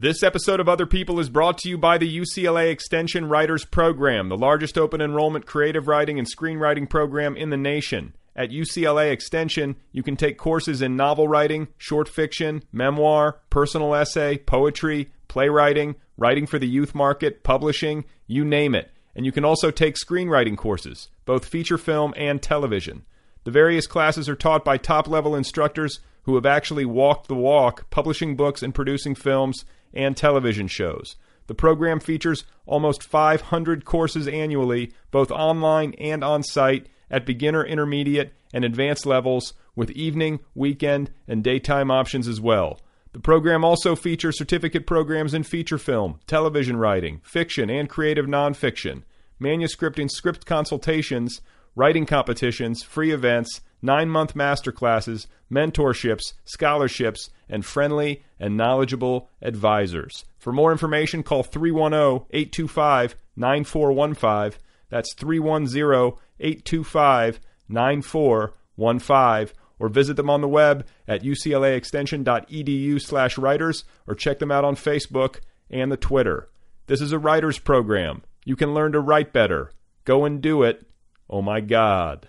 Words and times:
This 0.00 0.22
episode 0.22 0.60
of 0.60 0.68
Other 0.68 0.86
People 0.86 1.18
is 1.18 1.28
brought 1.28 1.58
to 1.58 1.68
you 1.68 1.76
by 1.76 1.98
the 1.98 2.18
UCLA 2.18 2.70
Extension 2.70 3.28
Writers 3.28 3.64
Program, 3.64 4.28
the 4.28 4.36
largest 4.36 4.78
open 4.78 5.00
enrollment 5.00 5.44
creative 5.44 5.88
writing 5.88 6.20
and 6.20 6.28
screenwriting 6.30 6.88
program 6.88 7.36
in 7.36 7.50
the 7.50 7.56
nation. 7.56 8.14
At 8.36 8.50
UCLA 8.50 9.10
Extension, 9.10 9.74
you 9.90 10.04
can 10.04 10.16
take 10.16 10.38
courses 10.38 10.82
in 10.82 10.94
novel 10.94 11.26
writing, 11.26 11.66
short 11.78 12.08
fiction, 12.08 12.62
memoir, 12.70 13.40
personal 13.50 13.92
essay, 13.92 14.38
poetry, 14.38 15.10
playwriting, 15.26 15.96
writing 16.16 16.46
for 16.46 16.60
the 16.60 16.68
youth 16.68 16.94
market, 16.94 17.42
publishing, 17.42 18.04
you 18.28 18.44
name 18.44 18.76
it. 18.76 18.92
And 19.16 19.26
you 19.26 19.32
can 19.32 19.44
also 19.44 19.72
take 19.72 19.96
screenwriting 19.96 20.56
courses, 20.56 21.08
both 21.24 21.44
feature 21.44 21.76
film 21.76 22.14
and 22.16 22.40
television. 22.40 23.02
The 23.42 23.50
various 23.50 23.88
classes 23.88 24.28
are 24.28 24.36
taught 24.36 24.64
by 24.64 24.76
top 24.76 25.08
level 25.08 25.34
instructors 25.34 25.98
who 26.28 26.34
have 26.34 26.44
actually 26.44 26.84
walked 26.84 27.26
the 27.26 27.34
walk, 27.34 27.88
publishing 27.88 28.36
books 28.36 28.62
and 28.62 28.74
producing 28.74 29.14
films 29.14 29.64
and 29.94 30.14
television 30.14 30.68
shows. 30.68 31.16
The 31.46 31.54
program 31.54 32.00
features 32.00 32.44
almost 32.66 33.02
500 33.02 33.86
courses 33.86 34.28
annually, 34.28 34.92
both 35.10 35.30
online 35.30 35.94
and 35.94 36.22
on 36.22 36.42
site, 36.42 36.86
at 37.10 37.24
beginner, 37.24 37.64
intermediate, 37.64 38.34
and 38.52 38.62
advanced 38.62 39.06
levels, 39.06 39.54
with 39.74 39.90
evening, 39.92 40.40
weekend, 40.54 41.10
and 41.26 41.42
daytime 41.42 41.90
options 41.90 42.28
as 42.28 42.42
well. 42.42 42.78
The 43.12 43.20
program 43.20 43.64
also 43.64 43.96
features 43.96 44.36
certificate 44.36 44.86
programs 44.86 45.32
in 45.32 45.44
feature 45.44 45.78
film, 45.78 46.20
television 46.26 46.76
writing, 46.76 47.22
fiction, 47.24 47.70
and 47.70 47.88
creative 47.88 48.26
nonfiction, 48.26 49.04
manuscript 49.38 49.98
and 49.98 50.12
script 50.12 50.44
consultations, 50.44 51.40
writing 51.74 52.04
competitions, 52.04 52.82
free 52.82 53.12
events, 53.12 53.62
nine 53.82 54.08
month 54.08 54.34
master 54.34 54.72
classes, 54.72 55.26
mentorships, 55.50 56.32
scholarships, 56.44 57.30
and 57.48 57.64
friendly 57.64 58.22
and 58.38 58.56
knowledgeable 58.56 59.30
advisors. 59.42 60.24
For 60.38 60.52
more 60.52 60.72
information, 60.72 61.22
call 61.22 61.42
310 61.42 62.26
825 62.30 63.16
9415. 63.36 64.60
That's 64.90 65.14
310 65.14 66.18
825 66.40 67.40
9415. 67.68 69.54
Or 69.80 69.88
visit 69.88 70.16
them 70.16 70.28
on 70.28 70.40
the 70.40 70.48
web 70.48 70.86
at 71.06 71.22
uclaextension.edu 71.22 73.00
slash 73.00 73.38
writers 73.38 73.84
or 74.08 74.16
check 74.16 74.40
them 74.40 74.50
out 74.50 74.64
on 74.64 74.74
Facebook 74.74 75.36
and 75.70 75.92
the 75.92 75.96
Twitter. 75.96 76.48
This 76.88 77.00
is 77.00 77.12
a 77.12 77.18
writer's 77.18 77.58
program. 77.58 78.22
You 78.44 78.56
can 78.56 78.74
learn 78.74 78.92
to 78.92 79.00
write 79.00 79.32
better. 79.32 79.70
Go 80.04 80.24
and 80.24 80.40
do 80.40 80.62
it. 80.64 80.84
Oh 81.30 81.42
my 81.42 81.60
God. 81.60 82.28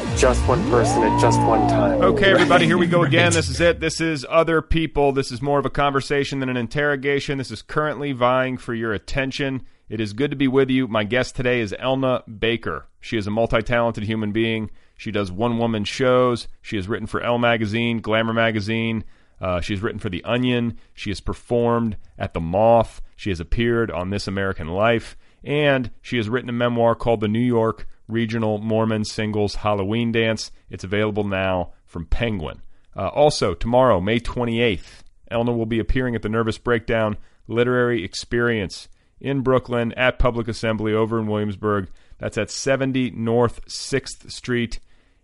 Just 0.17 0.47
one 0.47 0.61
person 0.69 1.01
at 1.03 1.19
just 1.19 1.39
one 1.41 1.67
time. 1.67 2.01
Okay, 2.01 2.31
everybody, 2.31 2.65
here 2.65 2.77
we 2.77 2.85
go 2.85 3.03
again. 3.03 3.31
This 3.33 3.49
is 3.49 3.59
it. 3.59 3.79
This 3.79 3.99
is 3.99 4.25
Other 4.29 4.61
People. 4.61 5.11
This 5.13 5.31
is 5.31 5.41
more 5.41 5.57
of 5.57 5.65
a 5.65 5.69
conversation 5.69 6.39
than 6.39 6.49
an 6.49 6.57
interrogation. 6.57 7.37
This 7.39 7.49
is 7.49 7.61
currently 7.61 8.11
vying 8.11 8.57
for 8.57 8.73
your 8.73 8.93
attention. 8.93 9.63
It 9.89 9.99
is 9.99 10.13
good 10.13 10.29
to 10.31 10.37
be 10.37 10.47
with 10.47 10.69
you. 10.69 10.87
My 10.87 11.03
guest 11.03 11.35
today 11.35 11.59
is 11.59 11.73
Elna 11.73 12.23
Baker. 12.39 12.87
She 12.99 13.17
is 13.17 13.25
a 13.25 13.31
multi 13.31 13.61
talented 13.61 14.03
human 14.03 14.31
being. 14.31 14.69
She 14.95 15.11
does 15.11 15.31
one 15.31 15.57
woman 15.57 15.85
shows. 15.85 16.47
She 16.61 16.75
has 16.75 16.87
written 16.87 17.07
for 17.07 17.21
Elle 17.21 17.39
Magazine, 17.39 17.99
Glamour 17.99 18.33
Magazine. 18.33 19.03
Uh, 19.41 19.59
she 19.59 19.73
has 19.73 19.81
written 19.81 19.99
for 19.99 20.09
The 20.09 20.23
Onion. 20.23 20.77
She 20.93 21.09
has 21.09 21.19
performed 21.19 21.97
at 22.19 22.33
The 22.33 22.39
Moth. 22.39 23.01
She 23.15 23.31
has 23.31 23.39
appeared 23.39 23.89
on 23.89 24.11
This 24.11 24.27
American 24.27 24.67
Life. 24.67 25.17
And 25.43 25.89
she 26.01 26.17
has 26.17 26.29
written 26.29 26.49
a 26.49 26.53
memoir 26.53 26.93
called 26.93 27.21
The 27.21 27.27
New 27.27 27.39
York 27.39 27.87
Regional 28.07 28.57
Mormon 28.57 29.05
Singles 29.05 29.55
Halloween 29.55 30.11
Dance. 30.11 30.51
It's 30.69 30.83
available 30.83 31.23
now 31.23 31.73
from 31.85 32.05
Penguin. 32.05 32.61
Uh, 32.95 33.07
also, 33.07 33.53
tomorrow, 33.53 34.01
May 34.01 34.19
28th, 34.19 35.03
Elna 35.31 35.55
will 35.55 35.65
be 35.65 35.79
appearing 35.79 36.15
at 36.15 36.21
the 36.21 36.29
Nervous 36.29 36.57
Breakdown 36.57 37.17
Literary 37.47 38.03
Experience 38.03 38.89
in 39.19 39.41
Brooklyn 39.41 39.93
at 39.93 40.19
Public 40.19 40.47
Assembly 40.47 40.93
over 40.93 41.19
in 41.19 41.27
Williamsburg. 41.27 41.89
That's 42.17 42.37
at 42.37 42.51
70 42.51 43.11
North 43.11 43.65
6th 43.65 44.31
Street. 44.31 44.79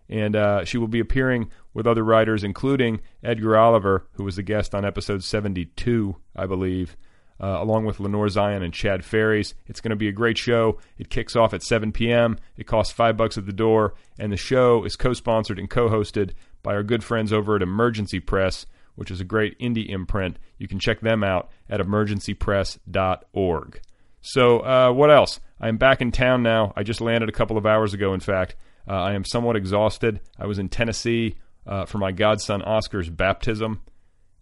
And 0.08 0.34
uh, 0.34 0.64
she 0.64 0.78
will 0.78 0.88
be 0.88 1.00
appearing 1.00 1.50
with 1.74 1.86
other 1.86 2.02
writers, 2.02 2.42
including 2.42 3.00
Edgar 3.22 3.58
Oliver, 3.58 4.06
who 4.12 4.24
was 4.24 4.36
the 4.36 4.42
guest 4.42 4.74
on 4.74 4.84
episode 4.84 5.22
72, 5.22 6.16
I 6.34 6.46
believe, 6.46 6.96
uh, 7.40 7.58
along 7.60 7.84
with 7.84 8.00
Lenore 8.00 8.28
Zion 8.28 8.62
and 8.62 8.74
Chad 8.74 9.04
Ferries. 9.04 9.54
It's 9.66 9.80
going 9.80 9.90
to 9.90 9.96
be 9.96 10.08
a 10.08 10.12
great 10.12 10.38
show. 10.38 10.78
It 10.98 11.10
kicks 11.10 11.36
off 11.36 11.54
at 11.54 11.62
7 11.62 11.92
p.m. 11.92 12.38
It 12.56 12.66
costs 12.66 12.92
five 12.92 13.16
bucks 13.16 13.38
at 13.38 13.46
the 13.46 13.52
door, 13.52 13.94
and 14.18 14.32
the 14.32 14.36
show 14.36 14.84
is 14.84 14.96
co-sponsored 14.96 15.58
and 15.58 15.70
co-hosted 15.70 16.32
by 16.62 16.74
our 16.74 16.82
good 16.82 17.04
friends 17.04 17.32
over 17.32 17.56
at 17.56 17.62
Emergency 17.62 18.20
Press, 18.20 18.66
which 18.96 19.10
is 19.10 19.20
a 19.20 19.24
great 19.24 19.58
indie 19.58 19.88
imprint. 19.88 20.38
You 20.58 20.68
can 20.68 20.78
check 20.78 21.00
them 21.00 21.22
out 21.22 21.50
at 21.68 21.80
emergencypress.org. 21.80 23.80
So, 24.20 24.58
uh, 24.60 24.92
what 24.92 25.10
else? 25.10 25.40
I'm 25.60 25.76
back 25.76 26.00
in 26.00 26.12
town 26.12 26.42
now. 26.42 26.72
I 26.76 26.82
just 26.82 27.00
landed 27.00 27.28
a 27.28 27.32
couple 27.32 27.56
of 27.56 27.66
hours 27.66 27.94
ago, 27.94 28.14
in 28.14 28.20
fact. 28.20 28.56
Uh, 28.88 28.94
I 28.94 29.14
am 29.14 29.24
somewhat 29.24 29.56
exhausted. 29.56 30.20
I 30.38 30.46
was 30.46 30.58
in 30.58 30.68
Tennessee 30.68 31.36
uh, 31.66 31.84
for 31.84 31.98
my 31.98 32.12
godson 32.12 32.62
Oscar's 32.62 33.10
baptism, 33.10 33.82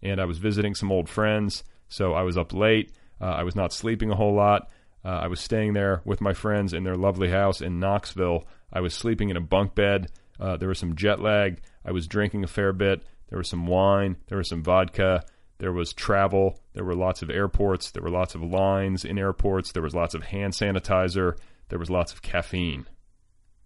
and 0.01 0.21
I 0.21 0.25
was 0.25 0.37
visiting 0.37 0.73
some 0.73 0.91
old 0.91 1.09
friends. 1.09 1.63
So 1.89 2.13
I 2.13 2.23
was 2.23 2.37
up 2.37 2.53
late. 2.53 2.91
Uh, 3.19 3.25
I 3.25 3.43
was 3.43 3.55
not 3.55 3.73
sleeping 3.73 4.11
a 4.11 4.15
whole 4.15 4.33
lot. 4.33 4.69
Uh, 5.03 5.09
I 5.09 5.27
was 5.27 5.39
staying 5.39 5.73
there 5.73 6.01
with 6.05 6.21
my 6.21 6.33
friends 6.33 6.73
in 6.73 6.83
their 6.83 6.95
lovely 6.95 7.29
house 7.29 7.61
in 7.61 7.79
Knoxville. 7.79 8.45
I 8.71 8.81
was 8.81 8.93
sleeping 8.93 9.29
in 9.29 9.37
a 9.37 9.41
bunk 9.41 9.75
bed. 9.75 10.11
Uh, 10.39 10.57
there 10.57 10.67
was 10.69 10.79
some 10.79 10.95
jet 10.95 11.19
lag. 11.19 11.61
I 11.85 11.91
was 11.91 12.07
drinking 12.07 12.43
a 12.43 12.47
fair 12.47 12.73
bit. 12.73 13.03
There 13.29 13.37
was 13.37 13.49
some 13.49 13.67
wine. 13.67 14.17
There 14.27 14.37
was 14.37 14.49
some 14.49 14.63
vodka. 14.63 15.23
There 15.59 15.73
was 15.73 15.93
travel. 15.93 16.59
There 16.73 16.83
were 16.83 16.95
lots 16.95 17.21
of 17.21 17.29
airports. 17.29 17.91
There 17.91 18.03
were 18.03 18.09
lots 18.09 18.35
of 18.35 18.43
lines 18.43 19.05
in 19.05 19.17
airports. 19.17 19.71
There 19.71 19.83
was 19.83 19.95
lots 19.95 20.13
of 20.13 20.23
hand 20.23 20.53
sanitizer. 20.53 21.37
There 21.69 21.79
was 21.79 21.89
lots 21.89 22.13
of 22.13 22.21
caffeine. 22.21 22.85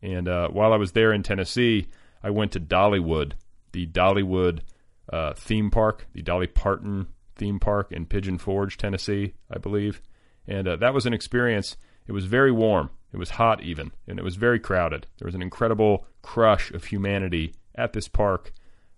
And 0.01 0.27
uh, 0.27 0.49
while 0.49 0.73
I 0.73 0.77
was 0.77 0.93
there 0.93 1.11
in 1.11 1.23
Tennessee, 1.23 1.87
I 2.23 2.29
went 2.29 2.53
to 2.53 2.59
Dollywood, 2.59 3.33
the 3.71 3.85
Dollywood 3.85 4.61
uh, 5.11 5.33
theme 5.33 5.69
park, 5.69 6.07
the 6.13 6.21
Dolly 6.21 6.47
Parton 6.47 7.07
theme 7.41 7.59
park 7.59 7.91
in 7.91 8.05
Pigeon 8.05 8.37
Forge, 8.37 8.77
Tennessee, 8.77 9.33
I 9.49 9.57
believe. 9.57 9.99
And 10.47 10.67
uh, 10.67 10.75
that 10.75 10.93
was 10.93 11.07
an 11.07 11.13
experience. 11.13 11.75
It 12.05 12.11
was 12.11 12.25
very 12.25 12.51
warm. 12.51 12.91
It 13.11 13.17
was 13.17 13.31
hot 13.31 13.63
even, 13.63 13.91
and 14.07 14.19
it 14.19 14.23
was 14.23 14.35
very 14.35 14.59
crowded. 14.59 15.07
There 15.17 15.25
was 15.25 15.33
an 15.33 15.41
incredible 15.41 16.05
crush 16.21 16.71
of 16.71 16.85
humanity 16.85 17.55
at 17.73 17.93
this 17.93 18.07
park 18.07 18.53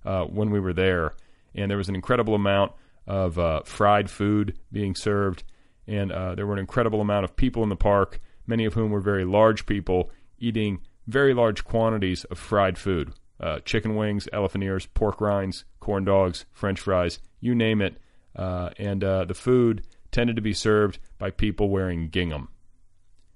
uh, 0.05 0.25
when 0.25 0.49
we 0.49 0.59
were 0.59 0.73
there, 0.73 1.15
and 1.55 1.71
there 1.71 1.77
was 1.77 1.87
an 1.87 1.95
incredible 1.95 2.35
amount 2.35 2.73
of 3.07 3.39
uh, 3.39 3.61
fried 3.63 4.09
food 4.09 4.59
being 4.73 4.93
served, 4.93 5.43
and 5.87 6.11
uh, 6.11 6.35
there 6.35 6.45
were 6.45 6.53
an 6.53 6.59
incredible 6.59 6.99
amount 6.99 7.23
of 7.23 7.37
people 7.37 7.63
in 7.63 7.69
the 7.69 7.77
park, 7.77 8.19
many 8.45 8.65
of 8.65 8.73
whom 8.73 8.91
were 8.91 8.99
very 8.99 9.23
large 9.23 9.65
people 9.65 10.11
eating 10.37 10.81
very 11.07 11.33
large 11.33 11.63
quantities 11.63 12.25
of 12.25 12.37
fried 12.37 12.77
food. 12.77 13.13
Uh, 13.39 13.59
chicken 13.59 13.95
wings, 13.95 14.27
elephant 14.33 14.65
ears, 14.65 14.85
pork 14.85 15.21
rinds, 15.21 15.63
corn 15.79 16.03
dogs, 16.03 16.45
french 16.51 16.81
fries, 16.81 17.19
you 17.39 17.55
name 17.55 17.81
it. 17.81 17.97
Uh, 18.35 18.69
and 18.77 19.03
uh, 19.03 19.25
the 19.25 19.33
food 19.33 19.85
tended 20.11 20.35
to 20.35 20.41
be 20.41 20.53
served 20.53 20.99
by 21.17 21.31
people 21.31 21.69
wearing 21.69 22.09
gingham. 22.09 22.49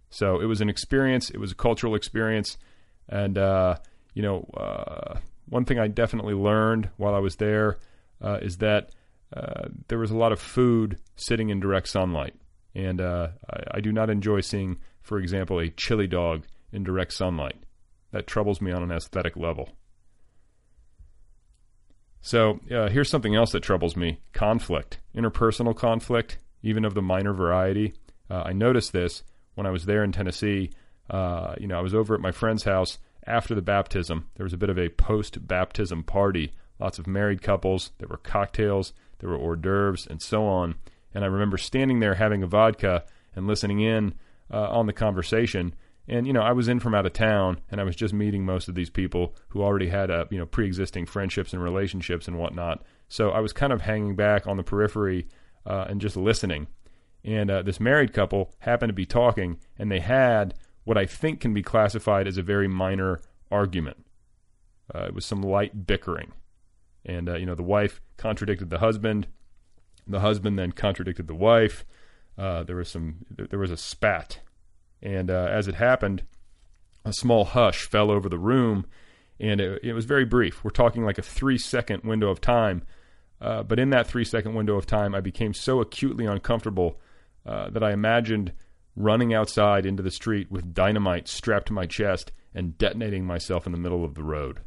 So 0.09 0.40
it 0.40 0.46
was 0.46 0.62
an 0.62 0.69
experience. 0.69 1.30
It 1.30 1.40
was 1.40 1.52
a 1.52 1.56
cultural 1.56 1.96
experience, 1.96 2.58
and 3.09 3.38
uh, 3.38 3.75
you 4.13 4.21
know, 4.21 4.50
uh, 4.56 5.19
one 5.50 5.66
thing 5.66 5.80
I 5.80 5.88
definitely 5.88 6.33
learned 6.33 6.89
while 6.98 7.13
I 7.13 7.19
was 7.19 7.36
there 7.36 7.77
uh, 8.21 8.39
is 8.42 8.57
that 8.57 8.92
uh, 9.36 9.68
there 9.89 10.00
was 10.00 10.12
a 10.12 10.18
lot 10.18 10.31
of 10.31 10.39
food 10.39 11.00
sitting 11.16 11.50
in 11.50 11.60
direct 11.60 11.89
sunlight, 11.89 12.36
and 12.74 13.01
I, 13.01 13.31
I 13.71 13.81
do 13.81 13.92
not 13.92 14.10
enjoy 14.10 14.42
seeing, 14.42 14.77
for 15.01 15.19
example, 15.19 15.60
a 15.60 15.69
chili 15.69 16.07
dog 16.07 16.45
in 16.71 16.83
direct 16.83 17.13
sunlight. 17.13 17.57
That 18.12 18.27
troubles 18.27 18.62
me 18.62 18.71
on 18.71 18.83
an 18.83 18.92
aesthetic 18.92 19.36
level. 19.36 19.69
So 22.27 22.59
uh, 22.69 22.89
here's 22.89 23.09
something 23.09 23.35
else 23.35 23.53
that 23.53 23.63
troubles 23.63 23.95
me 23.95 24.19
conflict, 24.33 25.00
interpersonal 25.15 25.74
conflict, 25.74 26.38
even 26.62 26.83
of 26.83 26.94
the 26.94 27.01
minor 27.01 27.31
variety. 27.31 27.94
Uh, 28.29 28.44
I 28.47 28.51
noticed 28.51 28.91
this 28.91 29.24
when 29.56 29.65
I 29.65 29.69
was 29.69 29.85
there 29.85 30.03
in 30.03 30.12
Tennessee. 30.12 30.71
Uh, 31.09 31.56
you 31.57 31.68
know, 31.68 31.79
I 31.79 31.81
was 31.81 31.95
over 31.95 32.13
at 32.13 32.19
my 32.19 32.33
friend's 32.33 32.65
house 32.65 32.97
after 33.25 33.56
the 33.56 33.62
baptism. 33.62 34.27
There 34.35 34.44
was 34.44 34.51
a 34.51 34.57
bit 34.57 34.69
of 34.69 34.77
a 34.77 34.89
post 34.89 35.47
baptism 35.47 36.03
party, 36.03 36.51
lots 36.81 37.00
of 37.00 37.07
married 37.07 37.41
couples. 37.41 37.91
There 37.97 38.09
were 38.09 38.18
cocktails, 38.18 38.91
there 39.19 39.30
were 39.30 39.38
hors 39.38 39.56
d'oeuvres, 39.56 40.06
and 40.06 40.21
so 40.21 40.44
on. 40.44 40.75
And 41.13 41.23
I 41.23 41.27
remember 41.27 41.57
standing 41.57 42.01
there 42.01 42.15
having 42.15 42.44
a 42.44 42.47
vodka 42.47 43.06
and 43.38 43.47
listening 43.47 43.80
in 43.80 44.15
uh, 44.51 44.68
on 44.68 44.85
the 44.85 44.91
conversation. 44.91 45.73
And 46.07 46.25
you 46.25 46.33
know, 46.33 46.42
I 46.42 46.54
was 46.54 46.68
in 46.68 46.80
from 46.80 46.95
out 46.95 47.06
of 47.06 47.13
town, 47.13 47.59
and 47.69 47.81
I 47.81 47.83
was 47.83 47.95
just 47.95 48.13
meeting 48.13 48.45
most 48.45 48.69
of 48.69 48.75
these 48.75 48.89
people 48.89 49.36
who 49.50 49.62
already 49.62 49.89
had 49.89 50.09
uh, 50.09 50.25
you 50.30 50.38
know 50.38 50.45
pre-existing 50.45 51.06
friendships 51.06 51.54
and 51.54 51.62
relationships 51.62 52.27
and 52.27 52.38
whatnot. 52.38 52.83
So 53.09 53.31
I 53.31 53.39
was 53.39 53.54
kind 53.54 53.74
of 53.74 53.81
hanging 53.81 54.15
back 54.15 54.48
on 54.48 54.57
the 54.57 54.63
periphery 54.63 55.27
uh, 55.65 55.86
and 55.89 56.00
just 56.00 56.15
listening. 56.15 56.68
And 57.24 57.51
uh, 57.51 57.62
this 57.62 57.80
married 57.80 58.13
couple 58.13 58.54
happened 58.59 58.89
to 58.89 58.94
be 58.94 59.06
talking, 59.06 59.59
and 59.77 59.92
they 59.92 60.00
had 60.00 60.54
what 60.86 60.98
I 60.98 61.06
think 61.06 61.42
can 61.42 61.54
be 61.54 61.62
classified 61.62 62.27
as 62.27 62.38
a 62.38 62.42
very 62.42 62.68
minor 62.68 63.19
argument. 63.51 64.06
Uh, 64.94 65.06
it 65.07 65.13
was 65.13 65.25
some 65.25 65.42
light 65.42 65.86
bickering, 65.86 66.31
and 67.06 67.27
uh, 67.27 67.36
you 67.36 67.45
know 67.45 67.56
the 67.56 67.63
wife 67.63 68.00
contradicted 68.15 68.69
the 68.69 68.80
husband. 68.80 69.27
The 70.07 70.21
husband 70.21 70.57
then 70.57 70.71
contradicted 70.71 71.27
the 71.27 71.36
wife. 71.36 71.86
Uh, 72.38 72.63
there 72.63 72.77
was 72.77 72.88
some. 72.88 73.25
There 73.30 73.59
was 73.59 73.71
a 73.71 73.77
spat, 73.77 74.39
and 75.01 75.29
uh, 75.29 75.47
as 75.49 75.67
it 75.67 75.75
happened, 75.75 76.23
a 77.05 77.13
small 77.13 77.45
hush 77.45 77.83
fell 77.83 78.11
over 78.11 78.29
the 78.29 78.39
room, 78.39 78.85
and 79.39 79.61
it, 79.61 79.81
it 79.83 79.94
was 79.94 80.05
very 80.05 80.25
brief. 80.25 80.63
We're 80.63 80.71
talking 80.71 81.05
like 81.05 81.17
a 81.17 81.23
three-second 81.23 82.03
window 82.03 82.29
of 82.29 82.41
time. 82.41 82.83
Uh, 83.39 83.61
but 83.61 83.77
in 83.77 83.91
that 83.91 84.07
three-second 84.07 84.55
window 84.55 84.75
of 84.75 84.88
time, 84.88 85.13
I 85.13 85.21
became 85.21 85.53
so 85.53 85.79
acutely 85.79 86.25
uncomfortable 86.25 86.99
uh, 87.45 87.69
that 87.69 87.83
I 87.83 87.91
imagined 87.91 88.51
running 88.95 89.33
outside 89.33 89.85
into 89.85 90.01
the 90.01 90.11
street 90.11 90.51
with 90.51 90.73
dynamite 90.73 91.27
strapped 91.27 91.67
to 91.67 91.73
my 91.73 91.85
chest 91.85 92.31
and 92.55 92.77
detonating 92.79 93.25
myself 93.25 93.67
in 93.67 93.71
the 93.71 93.77
middle 93.77 94.03
of 94.03 94.15
the 94.15 94.23
road. 94.23 94.61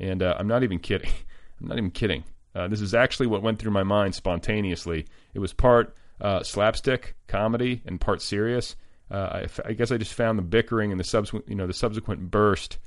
And 0.00 0.22
uh, 0.22 0.36
I'm 0.38 0.48
not 0.48 0.62
even 0.62 0.78
kidding. 0.78 1.10
I'm 1.60 1.68
not 1.68 1.78
even 1.78 1.90
kidding. 1.90 2.24
Uh, 2.54 2.68
this 2.68 2.80
is 2.80 2.94
actually 2.94 3.26
what 3.26 3.42
went 3.42 3.58
through 3.58 3.70
my 3.72 3.82
mind 3.82 4.14
spontaneously. 4.14 5.06
It 5.34 5.38
was 5.38 5.52
part 5.52 5.94
uh, 6.20 6.42
slapstick 6.42 7.14
comedy 7.26 7.82
and 7.86 8.00
part 8.00 8.22
serious. 8.22 8.76
Uh, 9.10 9.46
I, 9.64 9.72
guess 9.72 9.92
I 9.92 9.98
just 9.98 10.14
found 10.14 10.38
the 10.38 10.42
bickering 10.42 10.90
and 10.90 10.98
the 10.98 11.04
subsequent, 11.04 11.48
you 11.48 11.54
know, 11.54 11.66
the 11.66 11.72
subsequent 11.72 12.30
burst 12.30 12.78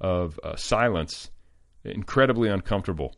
of 0.00 0.40
uh, 0.42 0.56
silence 0.56 1.30
incredibly 1.84 2.48
uncomfortable. 2.48 3.16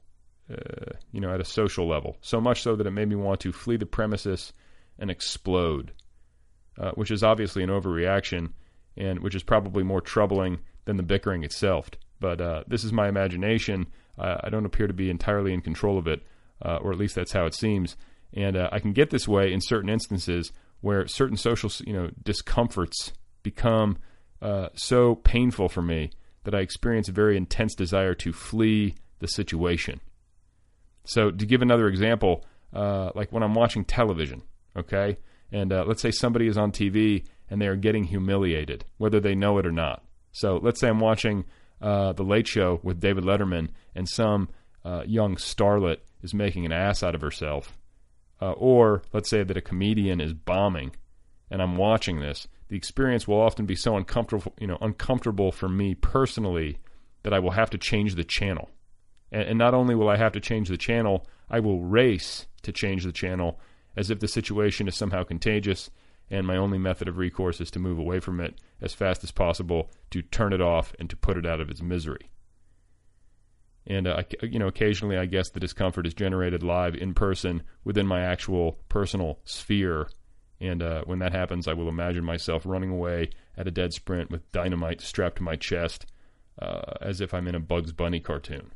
Uh, 0.50 0.96
you 1.12 1.20
know, 1.20 1.32
at 1.32 1.42
a 1.42 1.44
social 1.44 1.86
level, 1.86 2.16
so 2.22 2.40
much 2.40 2.62
so 2.62 2.74
that 2.74 2.86
it 2.86 2.90
made 2.90 3.06
me 3.06 3.14
want 3.14 3.38
to 3.38 3.52
flee 3.52 3.76
the 3.76 3.84
premises 3.84 4.54
and 4.98 5.10
explode, 5.10 5.92
which 6.94 7.10
is 7.10 7.22
obviously 7.22 7.62
an 7.62 7.68
overreaction, 7.68 8.52
and 8.96 9.20
which 9.20 9.34
is 9.34 9.42
probably 9.42 9.82
more 9.82 10.00
troubling 10.00 10.58
than 10.86 10.96
the 10.96 11.02
bickering 11.02 11.44
itself. 11.44 11.90
But 12.20 12.40
uh, 12.40 12.64
this 12.66 12.84
is 12.84 12.92
my 12.92 13.08
imagination. 13.08 13.86
Uh, 14.18 14.38
I 14.42 14.50
don't 14.50 14.64
appear 14.64 14.86
to 14.86 14.92
be 14.92 15.10
entirely 15.10 15.52
in 15.52 15.60
control 15.60 15.98
of 15.98 16.06
it, 16.08 16.22
uh, 16.62 16.76
or 16.76 16.92
at 16.92 16.98
least 16.98 17.14
that's 17.14 17.32
how 17.32 17.46
it 17.46 17.54
seems. 17.54 17.96
And 18.34 18.56
uh, 18.56 18.68
I 18.72 18.78
can 18.78 18.92
get 18.92 19.10
this 19.10 19.26
way 19.26 19.52
in 19.52 19.60
certain 19.60 19.88
instances 19.88 20.52
where 20.80 21.06
certain 21.06 21.36
social, 21.36 21.70
you 21.86 21.92
know, 21.92 22.10
discomforts 22.22 23.12
become 23.42 23.98
uh, 24.40 24.68
so 24.74 25.16
painful 25.16 25.68
for 25.68 25.82
me 25.82 26.10
that 26.44 26.54
I 26.54 26.60
experience 26.60 27.08
a 27.08 27.12
very 27.12 27.36
intense 27.36 27.74
desire 27.74 28.14
to 28.14 28.32
flee 28.32 28.94
the 29.18 29.26
situation. 29.26 30.00
So, 31.04 31.30
to 31.30 31.46
give 31.46 31.62
another 31.62 31.88
example, 31.88 32.44
uh, 32.72 33.10
like 33.14 33.32
when 33.32 33.42
I'm 33.42 33.54
watching 33.54 33.84
television, 33.84 34.42
okay, 34.76 35.18
and 35.50 35.70
let's 35.70 36.02
say 36.02 36.10
somebody 36.10 36.46
is 36.46 36.58
on 36.58 36.70
TV 36.70 37.24
and 37.50 37.60
they 37.60 37.66
are 37.66 37.76
getting 37.76 38.04
humiliated, 38.04 38.84
whether 38.98 39.18
they 39.18 39.34
know 39.34 39.58
it 39.58 39.66
or 39.66 39.72
not. 39.72 40.04
So, 40.32 40.60
let's 40.62 40.78
say 40.80 40.88
I'm 40.88 41.00
watching 41.00 41.46
uh, 41.80 42.12
The 42.12 42.24
Late 42.24 42.46
Show 42.46 42.80
with 42.82 43.00
David 43.00 43.24
Letterman 43.24 43.70
and 43.94 44.08
some 44.08 44.48
uh, 44.84 45.02
young 45.06 45.36
starlet 45.36 45.98
is 46.22 46.34
making 46.34 46.66
an 46.66 46.72
ass 46.72 47.02
out 47.02 47.14
of 47.14 47.20
herself. 47.20 47.77
Uh, 48.40 48.52
or 48.52 49.02
let's 49.12 49.28
say 49.28 49.42
that 49.42 49.56
a 49.56 49.60
comedian 49.60 50.20
is 50.20 50.32
bombing 50.32 50.92
and 51.50 51.62
I'm 51.62 51.76
watching 51.76 52.20
this, 52.20 52.46
the 52.68 52.76
experience 52.76 53.26
will 53.26 53.40
often 53.40 53.66
be 53.66 53.74
so 53.74 53.96
uncomfortable, 53.96 54.52
you 54.60 54.66
know, 54.66 54.78
uncomfortable 54.80 55.50
for 55.50 55.68
me 55.68 55.94
personally 55.94 56.78
that 57.22 57.32
I 57.32 57.38
will 57.38 57.52
have 57.52 57.70
to 57.70 57.78
change 57.78 58.14
the 58.14 58.24
channel. 58.24 58.70
And, 59.32 59.42
and 59.42 59.58
not 59.58 59.74
only 59.74 59.94
will 59.94 60.08
I 60.08 60.16
have 60.16 60.32
to 60.32 60.40
change 60.40 60.68
the 60.68 60.76
channel, 60.76 61.26
I 61.50 61.60
will 61.60 61.82
race 61.82 62.46
to 62.62 62.72
change 62.72 63.04
the 63.04 63.12
channel 63.12 63.58
as 63.96 64.10
if 64.10 64.20
the 64.20 64.28
situation 64.28 64.86
is 64.86 64.94
somehow 64.94 65.24
contagious 65.24 65.90
and 66.30 66.46
my 66.46 66.56
only 66.56 66.78
method 66.78 67.08
of 67.08 67.16
recourse 67.16 67.60
is 67.60 67.70
to 67.70 67.78
move 67.78 67.98
away 67.98 68.20
from 68.20 68.40
it 68.40 68.60
as 68.82 68.92
fast 68.92 69.24
as 69.24 69.30
possible, 69.30 69.90
to 70.10 70.20
turn 70.20 70.52
it 70.52 70.60
off, 70.60 70.94
and 70.98 71.08
to 71.08 71.16
put 71.16 71.38
it 71.38 71.46
out 71.46 71.60
of 71.60 71.70
its 71.70 71.80
misery. 71.80 72.30
And 73.88 74.06
uh, 74.06 74.22
you 74.42 74.58
know, 74.58 74.68
occasionally, 74.68 75.16
I 75.16 75.24
guess 75.24 75.48
the 75.48 75.60
discomfort 75.60 76.06
is 76.06 76.12
generated 76.12 76.62
live 76.62 76.94
in 76.94 77.14
person 77.14 77.62
within 77.84 78.06
my 78.06 78.20
actual 78.20 78.78
personal 78.90 79.40
sphere. 79.44 80.08
And 80.60 80.82
uh, 80.82 81.04
when 81.06 81.20
that 81.20 81.32
happens, 81.32 81.66
I 81.66 81.72
will 81.72 81.88
imagine 81.88 82.24
myself 82.24 82.62
running 82.66 82.90
away 82.90 83.30
at 83.56 83.66
a 83.66 83.70
dead 83.70 83.94
sprint 83.94 84.30
with 84.30 84.50
dynamite 84.52 85.00
strapped 85.00 85.36
to 85.36 85.42
my 85.42 85.56
chest, 85.56 86.04
uh, 86.60 86.94
as 87.00 87.22
if 87.22 87.32
I'm 87.32 87.48
in 87.48 87.54
a 87.54 87.60
Bugs 87.60 87.92
Bunny 87.92 88.20
cartoon. 88.20 88.72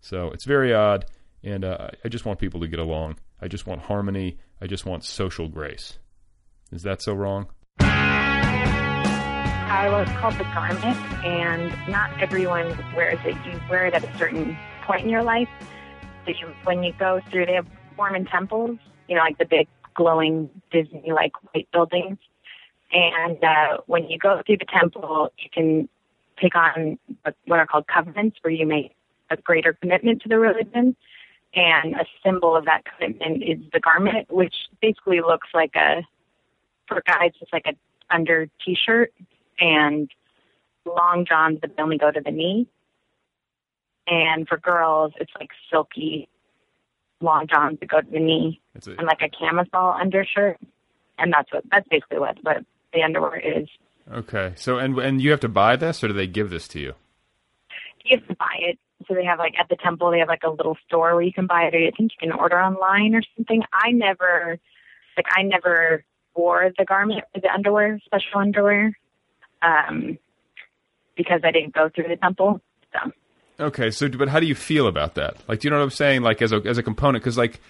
So 0.00 0.30
it's 0.30 0.44
very 0.44 0.74
odd, 0.74 1.06
and 1.44 1.64
uh, 1.64 1.88
I 2.04 2.08
just 2.08 2.24
want 2.24 2.40
people 2.40 2.60
to 2.60 2.68
get 2.68 2.80
along. 2.80 3.18
I 3.40 3.46
just 3.46 3.66
want 3.66 3.82
harmony. 3.82 4.38
I 4.60 4.66
just 4.66 4.86
want 4.86 5.04
social 5.04 5.48
grace. 5.48 5.98
Is 6.72 6.82
that 6.82 7.00
so 7.00 7.14
wrong? 7.14 7.46
I 9.70 9.88
was 9.90 10.08
called 10.18 10.34
the 10.34 10.44
garment, 10.54 10.96
and 11.24 11.72
not 11.88 12.10
everyone 12.22 12.74
wears 12.96 13.18
it. 13.24 13.36
You 13.46 13.60
wear 13.68 13.86
it 13.86 13.94
at 13.94 14.02
a 14.02 14.18
certain 14.18 14.56
point 14.86 15.04
in 15.04 15.10
your 15.10 15.22
life. 15.22 15.48
So 16.24 16.32
you, 16.32 16.48
when 16.64 16.82
you 16.82 16.92
go 16.98 17.20
through, 17.30 17.46
they 17.46 17.54
have 17.54 17.66
Mormon 17.96 18.24
temples, 18.24 18.78
you 19.08 19.16
know, 19.16 19.20
like 19.20 19.38
the 19.38 19.44
big 19.44 19.68
glowing 19.94 20.48
Disney 20.70 21.12
like 21.12 21.32
white 21.52 21.68
buildings. 21.72 22.18
And 22.92 23.42
uh, 23.44 23.78
when 23.86 24.08
you 24.08 24.18
go 24.18 24.42
through 24.46 24.58
the 24.58 24.64
temple, 24.64 25.32
you 25.38 25.50
can 25.52 25.88
take 26.40 26.54
on 26.54 26.98
what 27.44 27.58
are 27.58 27.66
called 27.66 27.86
covenants, 27.86 28.38
where 28.42 28.52
you 28.52 28.66
make 28.66 28.94
a 29.30 29.36
greater 29.36 29.74
commitment 29.74 30.22
to 30.22 30.28
the 30.28 30.38
religion 30.38 30.96
and 31.54 31.94
a 31.94 32.04
symbol 32.24 32.56
of 32.56 32.64
that 32.66 32.84
commitment 32.84 33.42
is 33.42 33.58
the 33.72 33.80
garment, 33.80 34.32
which 34.32 34.54
basically 34.80 35.20
looks 35.20 35.48
like 35.54 35.74
a 35.76 36.02
for 36.86 37.02
guys 37.06 37.32
it's 37.40 37.52
like 37.52 37.66
a 37.66 37.74
under 38.10 38.48
t-shirt 38.64 39.12
and 39.58 40.10
long 40.84 41.24
johns 41.28 41.60
that 41.60 41.70
only 41.78 41.98
go 41.98 42.10
to 42.10 42.20
the 42.20 42.30
knee, 42.30 42.66
and 44.06 44.48
for 44.48 44.56
girls 44.58 45.12
it's 45.20 45.32
like 45.38 45.50
silky 45.70 46.28
long 47.20 47.46
johns 47.46 47.78
that 47.80 47.88
go 47.88 48.00
to 48.00 48.10
the 48.10 48.20
knee 48.20 48.60
a, 48.74 48.90
and 48.90 49.06
like 49.06 49.22
a 49.22 49.28
camisole 49.28 49.92
undershirt, 49.92 50.58
and 51.18 51.32
that's 51.32 51.52
what 51.52 51.64
that's 51.70 51.88
basically 51.88 52.18
what 52.18 52.38
what 52.42 52.64
the 52.92 53.02
underwear 53.02 53.38
is. 53.38 53.68
Okay, 54.12 54.52
so 54.56 54.78
and 54.78 54.98
and 54.98 55.20
you 55.20 55.30
have 55.30 55.40
to 55.40 55.48
buy 55.48 55.76
this, 55.76 56.02
or 56.02 56.08
do 56.08 56.14
they 56.14 56.26
give 56.26 56.50
this 56.50 56.68
to 56.68 56.80
you? 56.80 56.94
You 58.04 58.18
have 58.18 58.28
to 58.28 58.36
buy 58.36 58.56
it 58.60 58.78
so 59.06 59.14
they 59.14 59.24
have 59.24 59.38
like 59.38 59.54
at 59.58 59.68
the 59.68 59.76
temple 59.76 60.10
they 60.10 60.18
have 60.18 60.28
like 60.28 60.42
a 60.44 60.50
little 60.50 60.76
store 60.86 61.14
where 61.14 61.22
you 61.22 61.32
can 61.32 61.46
buy 61.46 61.64
it 61.64 61.74
or 61.74 61.78
I 61.78 61.90
think 61.96 62.12
you 62.12 62.28
can 62.28 62.32
order 62.32 62.60
online 62.60 63.14
or 63.14 63.22
something. 63.36 63.62
I 63.72 63.92
never 63.92 64.58
like 65.16 65.26
I 65.30 65.42
never 65.42 66.04
wore 66.34 66.70
the 66.76 66.84
garment 66.84 67.24
the 67.34 67.52
underwear, 67.52 68.00
special 68.04 68.40
underwear. 68.40 68.96
Um 69.62 70.18
because 71.16 71.40
I 71.44 71.50
didn't 71.50 71.74
go 71.74 71.90
through 71.94 72.08
the 72.08 72.16
temple. 72.16 72.60
So 72.92 73.12
Okay, 73.60 73.90
so 73.90 74.08
but 74.08 74.28
how 74.28 74.38
do 74.38 74.46
you 74.46 74.54
feel 74.54 74.86
about 74.86 75.16
that? 75.16 75.36
Like, 75.48 75.60
do 75.60 75.66
you 75.66 75.70
know 75.70 75.78
what 75.78 75.84
I'm 75.84 75.90
saying? 75.90 76.22
Like, 76.22 76.40
as 76.42 76.52
a 76.52 76.62
as 76.64 76.78
a 76.78 76.82
component, 76.82 77.22
because 77.24 77.36
like, 77.36 77.60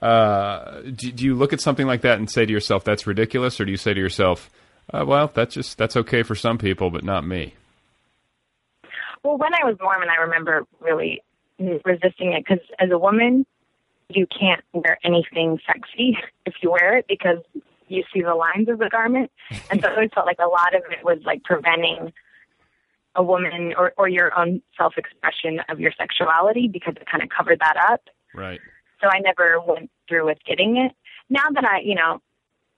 uh, 0.00 0.80
do, 0.82 1.12
do 1.12 1.24
you 1.24 1.34
look 1.34 1.52
at 1.52 1.60
something 1.60 1.86
like 1.86 2.00
that 2.00 2.18
and 2.18 2.30
say 2.30 2.46
to 2.46 2.52
yourself, 2.52 2.82
"That's 2.84 3.06
ridiculous," 3.06 3.60
or 3.60 3.66
do 3.66 3.70
you 3.70 3.76
say 3.76 3.92
to 3.92 4.00
yourself, 4.00 4.50
uh, 4.92 5.04
"Well, 5.06 5.30
that's 5.34 5.54
just 5.54 5.76
that's 5.76 5.96
okay 5.98 6.22
for 6.22 6.34
some 6.34 6.56
people, 6.56 6.90
but 6.90 7.04
not 7.04 7.26
me"? 7.26 7.54
Well, 9.22 9.36
when 9.36 9.52
I 9.54 9.64
was 9.64 9.76
Mormon, 9.80 10.08
I 10.08 10.22
remember 10.22 10.66
really 10.80 11.22
resisting 11.58 12.32
it 12.32 12.44
because 12.48 12.64
as 12.78 12.90
a 12.90 12.98
woman, 12.98 13.44
you 14.08 14.26
can't 14.26 14.64
wear 14.72 14.98
anything 15.04 15.58
sexy 15.66 16.16
if 16.46 16.54
you 16.62 16.70
wear 16.70 16.96
it 16.96 17.06
because 17.06 17.38
you 17.88 18.02
see 18.12 18.22
the 18.22 18.34
lines 18.34 18.68
of 18.68 18.78
the 18.78 18.88
garment. 18.88 19.30
And 19.70 19.80
so 19.80 19.88
I 19.88 19.94
always 19.94 20.10
felt 20.14 20.26
like 20.26 20.38
a 20.38 20.48
lot 20.48 20.74
of 20.74 20.82
it 20.90 21.04
was 21.04 21.18
like 21.24 21.42
preventing 21.44 22.12
a 23.16 23.22
woman 23.22 23.74
or, 23.76 23.92
or 23.96 24.08
your 24.08 24.36
own 24.38 24.62
self 24.76 24.94
expression 24.96 25.60
of 25.68 25.80
your 25.80 25.92
sexuality 25.96 26.68
because 26.68 26.94
it 26.96 27.06
kind 27.10 27.22
of 27.22 27.28
covered 27.28 27.60
that 27.60 27.76
up. 27.90 28.02
Right. 28.34 28.60
So 29.00 29.08
I 29.08 29.20
never 29.20 29.60
went 29.60 29.90
through 30.08 30.26
with 30.26 30.38
getting 30.46 30.76
it. 30.76 30.92
Now 31.30 31.48
that 31.52 31.64
I, 31.64 31.80
you 31.80 31.94
know, 31.94 32.20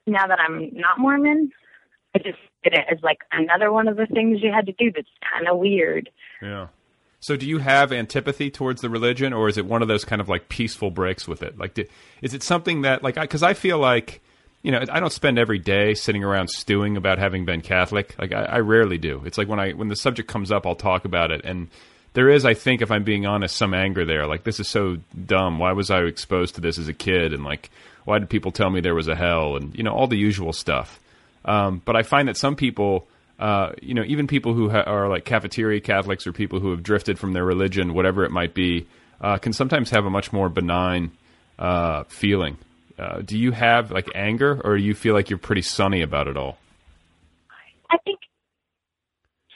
now 0.06 0.26
that 0.26 0.38
I'm 0.38 0.70
not 0.72 0.98
Mormon, 0.98 1.50
I 2.14 2.18
just 2.18 2.38
did 2.62 2.74
it 2.74 2.84
as 2.90 2.98
like 3.02 3.18
another 3.32 3.72
one 3.72 3.88
of 3.88 3.96
the 3.96 4.06
things 4.06 4.38
you 4.42 4.52
had 4.52 4.66
to 4.66 4.72
do 4.72 4.92
that's 4.94 5.08
kind 5.32 5.48
of 5.48 5.58
weird. 5.58 6.10
Yeah. 6.42 6.68
So, 7.20 7.36
do 7.36 7.46
you 7.46 7.58
have 7.58 7.92
antipathy 7.92 8.50
towards 8.50 8.82
the 8.82 8.90
religion, 8.90 9.32
or 9.32 9.48
is 9.48 9.56
it 9.58 9.66
one 9.66 9.82
of 9.82 9.88
those 9.88 10.04
kind 10.04 10.20
of 10.20 10.28
like 10.28 10.48
peaceful 10.48 10.90
breaks 10.90 11.26
with 11.26 11.42
it? 11.42 11.58
Like, 11.58 11.74
did, 11.74 11.88
is 12.22 12.34
it 12.34 12.42
something 12.42 12.82
that 12.82 13.02
like 13.02 13.16
because 13.16 13.42
I, 13.42 13.50
I, 13.50 13.54
feel 13.54 13.78
like 13.78 14.20
you 14.66 14.72
know 14.72 14.84
I 14.90 15.00
don't 15.00 15.12
spend 15.12 15.38
every 15.38 15.58
day 15.58 15.94
sitting 15.94 16.24
around 16.24 16.48
stewing 16.50 16.96
about 16.96 17.18
having 17.18 17.44
been 17.44 17.60
Catholic. 17.62 18.14
Like, 18.18 18.32
I, 18.32 18.42
I 18.44 18.58
rarely 18.58 18.98
do. 18.98 19.22
It's 19.24 19.38
like 19.38 19.48
when 19.48 19.60
I 19.60 19.72
when 19.72 19.88
the 19.88 19.96
subject 19.96 20.28
comes 20.28 20.50
up, 20.50 20.66
I'll 20.66 20.74
talk 20.74 21.04
about 21.04 21.30
it 21.30 21.42
and 21.44 21.68
there 22.16 22.30
is, 22.30 22.46
I 22.46 22.54
think, 22.54 22.80
if 22.80 22.90
I'm 22.90 23.04
being 23.04 23.26
honest, 23.26 23.54
some 23.54 23.74
anger 23.74 24.06
there. 24.06 24.26
Like 24.26 24.44
this 24.44 24.58
is 24.58 24.66
so 24.66 24.96
dumb. 25.26 25.58
Why 25.58 25.72
was 25.72 25.90
I 25.90 26.00
exposed 26.00 26.54
to 26.54 26.62
this 26.62 26.78
as 26.78 26.88
a 26.88 26.94
kid? 26.94 27.34
And 27.34 27.44
like, 27.44 27.70
why 28.06 28.18
did 28.18 28.30
people 28.30 28.52
tell 28.52 28.70
me 28.70 28.80
there 28.80 28.94
was 28.94 29.06
a 29.06 29.14
hell? 29.14 29.56
And 29.56 29.76
you 29.76 29.82
know, 29.82 29.92
all 29.92 30.06
the 30.06 30.16
usual 30.16 30.54
stuff. 30.54 30.98
Um, 31.44 31.82
but 31.84 31.94
I 31.94 32.02
find 32.02 32.28
that 32.28 32.38
some 32.38 32.56
people, 32.56 33.06
uh, 33.38 33.72
you 33.82 33.92
know, 33.92 34.02
even 34.06 34.28
people 34.28 34.54
who 34.54 34.70
ha- 34.70 34.84
are 34.86 35.10
like 35.10 35.26
cafeteria 35.26 35.78
Catholics 35.78 36.26
or 36.26 36.32
people 36.32 36.58
who 36.58 36.70
have 36.70 36.82
drifted 36.82 37.18
from 37.18 37.34
their 37.34 37.44
religion, 37.44 37.92
whatever 37.92 38.24
it 38.24 38.30
might 38.30 38.54
be, 38.54 38.86
uh, 39.20 39.36
can 39.36 39.52
sometimes 39.52 39.90
have 39.90 40.06
a 40.06 40.10
much 40.10 40.32
more 40.32 40.48
benign 40.48 41.10
uh, 41.58 42.04
feeling. 42.04 42.56
Uh, 42.98 43.20
do 43.20 43.38
you 43.38 43.52
have 43.52 43.90
like 43.90 44.08
anger, 44.14 44.60
or 44.64 44.76
do 44.76 44.82
you 44.82 44.94
feel 44.94 45.14
like 45.14 45.28
you're 45.28 45.38
pretty 45.38 45.62
sunny 45.62 46.02
about 46.02 46.28
it 46.28 46.36
all? 46.36 46.58
I 47.90 47.98
think 47.98 48.20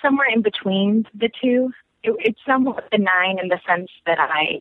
somewhere 0.03 0.29
in 0.33 0.43
between 0.43 1.07
the 1.15 1.31
two. 1.43 1.73
It, 2.03 2.17
it's 2.19 2.41
somewhat 2.47 2.91
benign 2.91 3.39
in 3.43 3.49
the 3.49 3.61
sense 3.67 3.91
that 4.07 4.19
I 4.19 4.61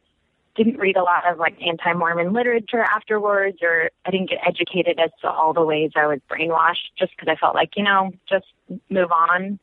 didn't 0.55 0.77
read 0.77 0.97
a 0.97 1.03
lot 1.03 1.25
of 1.29 1.37
like 1.37 1.55
anti-Mormon 1.61 2.33
literature 2.33 2.81
afterwards, 2.81 3.59
or 3.61 3.89
I 4.05 4.11
didn't 4.11 4.29
get 4.29 4.39
educated 4.45 4.99
as 4.99 5.11
to 5.21 5.29
all 5.29 5.53
the 5.53 5.63
ways 5.63 5.91
I 5.95 6.07
was 6.07 6.19
brainwashed, 6.29 6.91
just 6.97 7.11
because 7.11 7.31
I 7.31 7.39
felt 7.39 7.55
like 7.55 7.71
you 7.75 7.83
know, 7.83 8.11
just 8.27 8.45
move 8.89 9.11
on. 9.11 9.59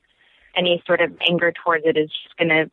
Any 0.54 0.82
sort 0.86 1.02
of 1.02 1.12
anger 1.28 1.52
towards 1.52 1.84
it 1.84 1.98
is 1.98 2.08
just 2.08 2.36
going 2.38 2.48
to 2.48 2.70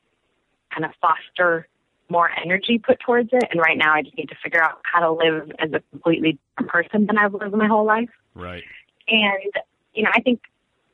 kind 0.74 0.86
of 0.86 0.92
foster 1.02 1.68
more 2.10 2.30
energy 2.44 2.80
put 2.80 3.00
towards 3.00 3.30
it. 3.32 3.44
And 3.52 3.60
right 3.60 3.78
now, 3.78 3.94
I 3.94 4.04
just 4.04 4.18
need 4.18 4.30
to 4.30 4.36
figure 4.44 4.64
out 4.64 4.82
how 4.92 5.00
to 5.00 5.12
live 5.12 5.52
as 5.60 5.72
a 5.74 5.82
completely 5.92 6.38
different 6.58 6.72
person 6.72 7.06
than 7.08 7.18
I've 7.18 7.34
lived 7.34 7.56
my 7.56 7.68
whole 7.68 7.86
life. 7.86 8.10
Right. 8.36 8.64
And 9.08 9.52
you 9.94 10.04
know, 10.04 10.10
I 10.14 10.22
think 10.22 10.42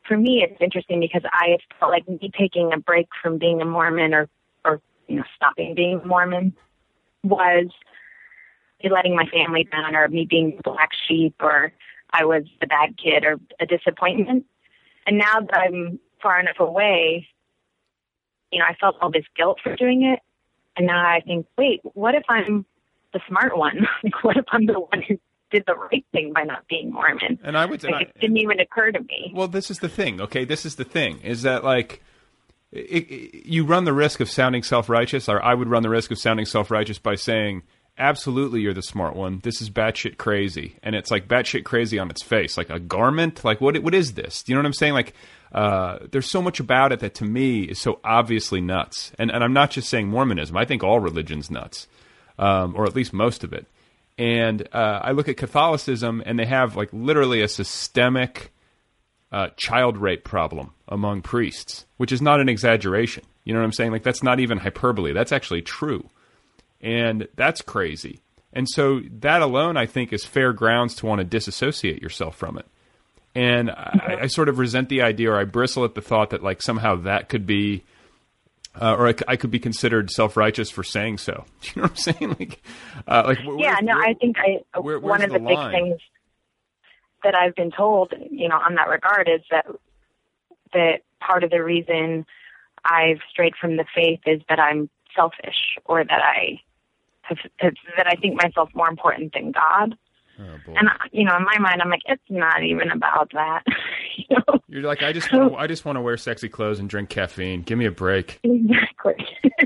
for 0.07 0.17
me, 0.17 0.43
it's 0.43 0.59
interesting 0.61 0.99
because 0.99 1.21
I 1.31 1.57
felt 1.79 1.91
like 1.91 2.07
me 2.07 2.31
taking 2.37 2.73
a 2.73 2.79
break 2.79 3.07
from 3.21 3.37
being 3.37 3.61
a 3.61 3.65
Mormon 3.65 4.13
or, 4.13 4.27
or 4.65 4.81
you 5.07 5.17
know, 5.17 5.23
stopping 5.35 5.75
being 5.75 6.01
a 6.03 6.07
Mormon 6.07 6.53
was 7.23 7.67
letting 8.83 9.15
my 9.15 9.25
family 9.25 9.67
down 9.71 9.95
or 9.95 10.07
me 10.07 10.25
being 10.29 10.55
the 10.57 10.63
black 10.63 10.89
sheep 11.07 11.35
or 11.41 11.71
I 12.11 12.25
was 12.25 12.43
the 12.59 12.67
bad 12.67 12.97
kid 12.97 13.23
or 13.23 13.39
a 13.59 13.65
disappointment. 13.65 14.45
And 15.05 15.17
now 15.17 15.41
that 15.41 15.57
I'm 15.57 15.99
far 16.21 16.39
enough 16.39 16.59
away, 16.59 17.27
you 18.51 18.59
know, 18.59 18.65
I 18.67 18.73
felt 18.75 18.95
all 19.01 19.11
this 19.11 19.25
guilt 19.35 19.59
for 19.63 19.75
doing 19.75 20.03
it. 20.03 20.19
And 20.75 20.87
now 20.87 20.99
I 20.99 21.21
think, 21.21 21.45
wait, 21.57 21.81
what 21.83 22.15
if 22.15 22.23
I'm 22.29 22.65
the 23.13 23.19
smart 23.27 23.57
one? 23.57 23.87
like, 24.03 24.23
what 24.23 24.37
if 24.37 24.45
I'm 24.51 24.65
the 24.65 24.79
one 24.79 25.03
who 25.07 25.19
did 25.51 25.63
the 25.65 25.75
right 25.75 26.05
thing 26.11 26.31
by 26.33 26.43
not 26.43 26.67
being 26.67 26.91
Mormon? 26.91 27.39
And 27.43 27.57
I 27.57 27.65
would, 27.65 27.83
like, 27.83 27.93
and 27.93 28.01
it 28.03 28.19
didn't 28.19 28.37
even 28.37 28.59
occur 28.59 28.91
to 28.91 28.99
me. 28.99 29.33
Well, 29.33 29.47
this 29.47 29.71
is 29.71 29.79
the 29.79 29.89
thing. 29.89 30.21
Okay, 30.21 30.45
this 30.45 30.65
is 30.65 30.75
the 30.75 30.83
thing. 30.83 31.19
Is 31.21 31.41
that 31.41 31.63
like 31.63 32.01
it, 32.71 33.09
it, 33.09 33.45
you 33.47 33.65
run 33.65 33.85
the 33.85 33.93
risk 33.93 34.19
of 34.19 34.29
sounding 34.29 34.63
self-righteous, 34.63 35.27
or 35.27 35.43
I 35.43 35.53
would 35.53 35.67
run 35.67 35.83
the 35.83 35.89
risk 35.89 36.11
of 36.11 36.19
sounding 36.19 36.45
self-righteous 36.45 36.99
by 36.99 37.15
saying, 37.15 37.63
"Absolutely, 37.99 38.61
you're 38.61 38.73
the 38.73 38.81
smart 38.81 39.15
one. 39.15 39.39
This 39.43 39.61
is 39.61 39.69
batshit 39.69 40.17
crazy," 40.17 40.77
and 40.81 40.95
it's 40.95 41.11
like 41.11 41.27
batshit 41.27 41.65
crazy 41.65 41.99
on 41.99 42.09
its 42.09 42.23
face, 42.23 42.57
like 42.57 42.69
a 42.69 42.79
garment. 42.79 43.43
Like 43.43 43.61
what? 43.61 43.77
What 43.83 43.93
is 43.93 44.13
this? 44.13 44.43
You 44.47 44.55
know 44.55 44.59
what 44.59 44.67
I'm 44.67 44.73
saying? 44.73 44.93
Like. 44.93 45.13
Uh, 45.51 45.97
there's 46.11 46.29
so 46.29 46.43
much 46.43 46.59
about 46.59 46.91
it 46.91 46.99
that 46.99 47.15
to 47.15 47.25
me 47.25 47.63
is 47.63 47.81
so 47.81 47.99
obviously 48.03 48.61
nuts, 48.61 49.11
and 49.17 49.31
and 49.31 49.43
I'm 49.43 49.51
not 49.51 49.71
just 49.71 49.89
saying 49.89 50.07
Mormonism. 50.07 50.55
I 50.55 50.63
think 50.63 50.83
all 50.83 50.99
religion's 50.99 51.49
nuts, 51.49 51.87
um, 52.37 52.75
or 52.75 52.85
at 52.85 52.95
least 52.95 53.13
most 53.13 53.43
of 53.43 53.51
it. 53.51 53.65
And 54.19 54.67
uh, 54.73 54.99
I 55.01 55.11
look 55.13 55.27
at 55.27 55.37
Catholicism, 55.37 56.21
and 56.23 56.37
they 56.37 56.45
have 56.45 56.75
like 56.75 56.89
literally 56.91 57.41
a 57.41 57.47
systemic 57.47 58.51
uh, 59.31 59.47
child 59.55 59.97
rape 59.97 60.23
problem 60.23 60.71
among 60.87 61.21
priests, 61.21 61.85
which 61.97 62.11
is 62.11 62.21
not 62.21 62.39
an 62.39 62.49
exaggeration. 62.49 63.23
You 63.43 63.53
know 63.53 63.59
what 63.59 63.65
I'm 63.65 63.73
saying? 63.73 63.91
Like 63.91 64.03
that's 64.03 64.21
not 64.21 64.39
even 64.39 64.57
hyperbole. 64.57 65.13
That's 65.13 65.31
actually 65.31 65.61
true, 65.61 66.09
and 66.81 67.27
that's 67.35 67.61
crazy. 67.61 68.19
And 68.53 68.67
so 68.69 69.01
that 69.19 69.41
alone, 69.41 69.77
I 69.77 69.85
think, 69.85 70.11
is 70.11 70.25
fair 70.25 70.53
grounds 70.53 70.95
to 70.95 71.05
want 71.05 71.19
to 71.19 71.25
disassociate 71.25 72.01
yourself 72.01 72.35
from 72.35 72.57
it. 72.57 72.65
And 73.35 73.69
I, 73.69 74.17
I 74.21 74.27
sort 74.27 74.49
of 74.49 74.57
resent 74.57 74.89
the 74.89 75.03
idea, 75.03 75.31
or 75.31 75.39
I 75.39 75.43
bristle 75.43 75.85
at 75.85 75.93
the 75.93 76.01
thought 76.01 76.31
that 76.31 76.41
like 76.43 76.61
somehow 76.61 76.95
that 77.03 77.29
could 77.29 77.45
be 77.45 77.83
uh, 78.79 78.95
or 78.95 79.13
I 79.27 79.35
could 79.35 79.51
be 79.51 79.59
considered 79.59 80.09
self 80.09 80.35
righteous 80.37 80.69
for 80.69 80.83
saying 80.83 81.19
so. 81.19 81.45
Do 81.61 81.69
you 81.75 81.81
know 81.81 81.83
what 81.83 81.91
I'm 81.91 81.97
saying? 81.97 82.35
Like, 82.39 82.61
uh, 83.07 83.23
like 83.27 83.37
wh- 83.39 83.59
yeah, 83.59 83.75
no, 83.81 83.95
where- 83.95 84.03
I 84.05 84.13
think 84.15 84.37
I 84.39 84.79
where- 84.79 84.99
one 84.99 85.21
of 85.23 85.31
the, 85.31 85.39
the 85.39 85.45
big 85.45 85.71
things 85.71 85.99
that 87.23 87.35
I've 87.35 87.55
been 87.55 87.71
told, 87.71 88.13
you 88.31 88.47
know, 88.47 88.55
on 88.55 88.75
that 88.75 88.87
regard 88.87 89.27
is 89.29 89.41
that 89.51 89.65
that 90.73 91.01
part 91.19 91.43
of 91.43 91.49
the 91.49 91.61
reason 91.63 92.25
I've 92.85 93.19
strayed 93.29 93.53
from 93.59 93.75
the 93.77 93.85
faith 93.93 94.21
is 94.25 94.41
that 94.49 94.59
I'm 94.59 94.89
selfish 95.15 95.77
or 95.85 96.03
that 96.03 96.21
I 96.23 96.61
that 97.97 98.07
I 98.07 98.15
think 98.15 98.41
myself 98.41 98.69
more 98.73 98.89
important 98.89 99.33
than 99.33 99.51
God. 99.51 99.95
Oh. 100.39 100.73
And 100.75 100.87
uh, 100.87 100.93
you 101.11 101.25
know, 101.25 101.35
in 101.35 101.43
my 101.43 101.57
mind, 101.59 101.81
I'm 101.81 101.89
like, 101.89 102.01
it's 102.05 102.21
not 102.29 102.63
even 102.63 102.91
about 102.91 103.31
that. 103.33 103.63
you 104.17 104.37
know, 104.37 104.59
You're 104.67 104.83
like, 104.83 105.03
I 105.03 105.11
just 105.11 105.31
want 105.33 105.51
to, 105.51 105.57
I 105.57 105.67
just 105.67 105.85
want 105.85 105.97
to 105.97 106.01
wear 106.01 106.15
sexy 106.17 106.47
clothes 106.47 106.79
and 106.79 106.89
drink 106.89 107.09
caffeine. 107.09 107.61
Give 107.61 107.77
me 107.77 107.85
a 107.85 107.91
break. 107.91 108.39
exactly. 108.43 109.15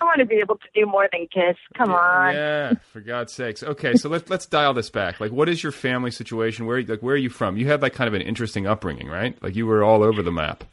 I 0.00 0.04
want 0.04 0.20
to 0.20 0.26
be 0.26 0.36
able 0.36 0.56
to 0.56 0.66
do 0.74 0.86
more 0.86 1.08
than 1.12 1.26
kiss. 1.26 1.56
Come 1.76 1.90
on. 1.90 2.34
Yeah, 2.34 2.74
for 2.92 3.00
God's 3.00 3.32
sakes. 3.32 3.62
Okay, 3.62 3.94
so 3.94 4.08
let's 4.08 4.28
let's 4.30 4.46
dial 4.46 4.72
this 4.72 4.90
back. 4.90 5.20
Like, 5.20 5.32
what 5.32 5.48
is 5.48 5.62
your 5.62 5.72
family 5.72 6.10
situation? 6.10 6.66
Where 6.66 6.82
like 6.82 7.00
where 7.00 7.14
are 7.14 7.18
you 7.18 7.30
from? 7.30 7.56
You 7.56 7.68
had 7.68 7.82
like 7.82 7.92
kind 7.92 8.08
of 8.08 8.14
an 8.14 8.22
interesting 8.22 8.66
upbringing, 8.66 9.08
right? 9.08 9.40
Like 9.42 9.54
you 9.54 9.66
were 9.66 9.84
all 9.84 10.02
over 10.02 10.22
the 10.22 10.32
map. 10.32 10.64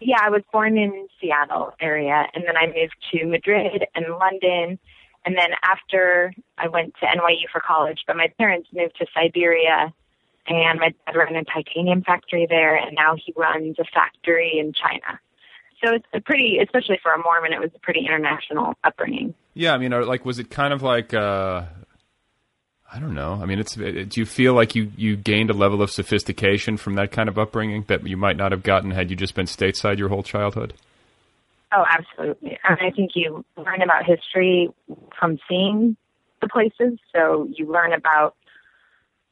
Yeah, 0.00 0.18
I 0.22 0.30
was 0.30 0.42
born 0.52 0.78
in 0.78 1.08
Seattle 1.20 1.74
area, 1.80 2.26
and 2.34 2.44
then 2.46 2.56
I 2.56 2.66
moved 2.66 2.94
to 3.12 3.26
Madrid 3.26 3.84
and 3.94 4.06
London, 4.18 4.78
and 5.28 5.36
then 5.36 5.50
after 5.62 6.32
I 6.56 6.68
went 6.68 6.94
to 7.00 7.06
NYU 7.06 7.50
for 7.52 7.60
college, 7.60 7.98
but 8.06 8.16
my 8.16 8.28
parents 8.38 8.66
moved 8.72 8.96
to 8.96 9.04
Siberia, 9.12 9.92
and 10.46 10.80
my 10.80 10.94
dad 11.04 11.14
ran 11.14 11.36
a 11.36 11.44
titanium 11.44 12.02
factory 12.02 12.46
there, 12.48 12.76
and 12.76 12.96
now 12.96 13.14
he 13.14 13.34
runs 13.36 13.76
a 13.78 13.84
factory 13.92 14.56
in 14.58 14.72
China. 14.72 15.20
So 15.84 15.92
it's 15.92 16.06
a 16.14 16.22
pretty, 16.22 16.60
especially 16.62 16.98
for 17.02 17.12
a 17.12 17.18
Mormon, 17.18 17.52
it 17.52 17.60
was 17.60 17.68
a 17.76 17.78
pretty 17.80 18.06
international 18.06 18.72
upbringing. 18.82 19.34
Yeah, 19.52 19.74
I 19.74 19.76
mean, 19.76 19.90
like, 19.90 20.24
was 20.24 20.38
it 20.38 20.48
kind 20.48 20.72
of 20.72 20.80
like, 20.80 21.12
uh, 21.12 21.64
I 22.90 22.98
don't 22.98 23.14
know. 23.14 23.38
I 23.42 23.44
mean, 23.44 23.58
it's. 23.58 23.76
It, 23.76 24.08
do 24.08 24.20
you 24.22 24.24
feel 24.24 24.54
like 24.54 24.74
you 24.74 24.90
you 24.96 25.14
gained 25.14 25.50
a 25.50 25.52
level 25.52 25.82
of 25.82 25.90
sophistication 25.90 26.78
from 26.78 26.94
that 26.94 27.12
kind 27.12 27.28
of 27.28 27.38
upbringing 27.38 27.84
that 27.88 28.06
you 28.06 28.16
might 28.16 28.38
not 28.38 28.50
have 28.50 28.62
gotten 28.62 28.92
had 28.92 29.10
you 29.10 29.16
just 29.16 29.34
been 29.34 29.44
stateside 29.44 29.98
your 29.98 30.08
whole 30.08 30.22
childhood? 30.22 30.72
Oh, 31.72 31.84
absolutely. 31.88 32.58
And 32.66 32.78
I 32.80 32.90
think 32.90 33.10
you 33.14 33.44
learn 33.56 33.82
about 33.82 34.04
history 34.04 34.70
from 35.18 35.38
seeing 35.48 35.96
the 36.40 36.48
places. 36.48 36.98
So 37.14 37.48
you 37.52 37.70
learn 37.70 37.92
about 37.92 38.36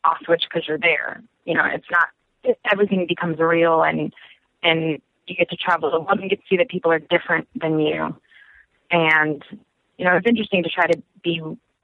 Auschwitz 0.04 0.42
because 0.42 0.66
you're 0.68 0.78
there. 0.78 1.22
You 1.44 1.54
know, 1.54 1.64
it's 1.64 1.86
not 1.90 2.08
it, 2.44 2.58
everything 2.70 3.06
becomes 3.08 3.38
real, 3.38 3.82
and 3.82 4.12
and 4.62 5.00
you 5.26 5.36
get 5.36 5.50
to 5.50 5.56
travel 5.56 5.90
the 5.90 6.00
world 6.00 6.20
and 6.20 6.30
get 6.30 6.40
to 6.40 6.46
see 6.48 6.56
that 6.58 6.68
people 6.68 6.92
are 6.92 6.98
different 6.98 7.48
than 7.54 7.78
you. 7.80 8.16
And 8.90 9.42
you 9.98 10.04
know, 10.04 10.16
it's 10.16 10.26
interesting 10.28 10.62
to 10.62 10.68
try 10.68 10.86
to 10.86 11.02
be 11.22 11.40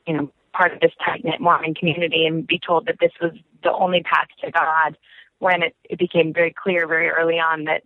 you 0.07 0.13
know 0.15 0.31
part 0.53 0.73
of 0.73 0.81
this 0.81 0.93
tight 1.05 1.25
knit 1.25 1.41
Mormon 1.41 1.75
community 1.75 2.27
and 2.27 2.47
be 2.47 2.59
told 2.59 2.87
that 2.87 2.97
this 3.01 3.13
was 3.21 3.33
the 3.63 3.73
only 3.73 4.03
path 4.03 4.29
to 4.45 4.51
God 4.51 4.99
when 5.39 5.63
it, 5.63 5.75
it 5.89 5.99
became 5.99 6.33
very 6.33 6.53
clear 6.53 6.87
very 6.87 7.09
early 7.09 7.39
on 7.39 7.65
that 7.65 7.83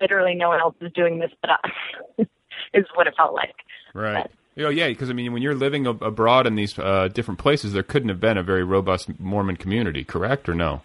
literally 0.00 0.34
no 0.34 0.48
one 0.48 0.60
else 0.60 0.74
is 0.80 0.92
doing 0.92 1.18
this 1.18 1.30
but 1.40 1.50
us 1.50 2.26
is 2.74 2.84
what 2.94 3.06
it 3.06 3.14
felt 3.16 3.34
like. 3.34 3.54
Right. 3.94 4.30
Oh 4.58 4.70
yeah, 4.70 4.88
because 4.88 5.10
I 5.10 5.12
mean, 5.12 5.32
when 5.32 5.42
you're 5.42 5.54
living 5.54 5.86
ab- 5.86 6.02
abroad 6.02 6.46
in 6.46 6.54
these 6.54 6.78
uh, 6.78 7.08
different 7.12 7.38
places, 7.38 7.72
there 7.72 7.82
couldn't 7.82 8.08
have 8.08 8.20
been 8.20 8.38
a 8.38 8.42
very 8.42 8.64
robust 8.64 9.20
Mormon 9.20 9.56
community, 9.56 10.02
correct 10.02 10.48
or 10.48 10.54
no? 10.54 10.82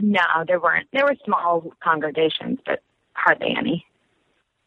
No, 0.00 0.20
there 0.46 0.58
weren't. 0.58 0.88
There 0.92 1.04
were 1.04 1.14
small 1.24 1.72
congregations, 1.82 2.58
but 2.66 2.82
hardly 3.12 3.54
any. 3.56 3.86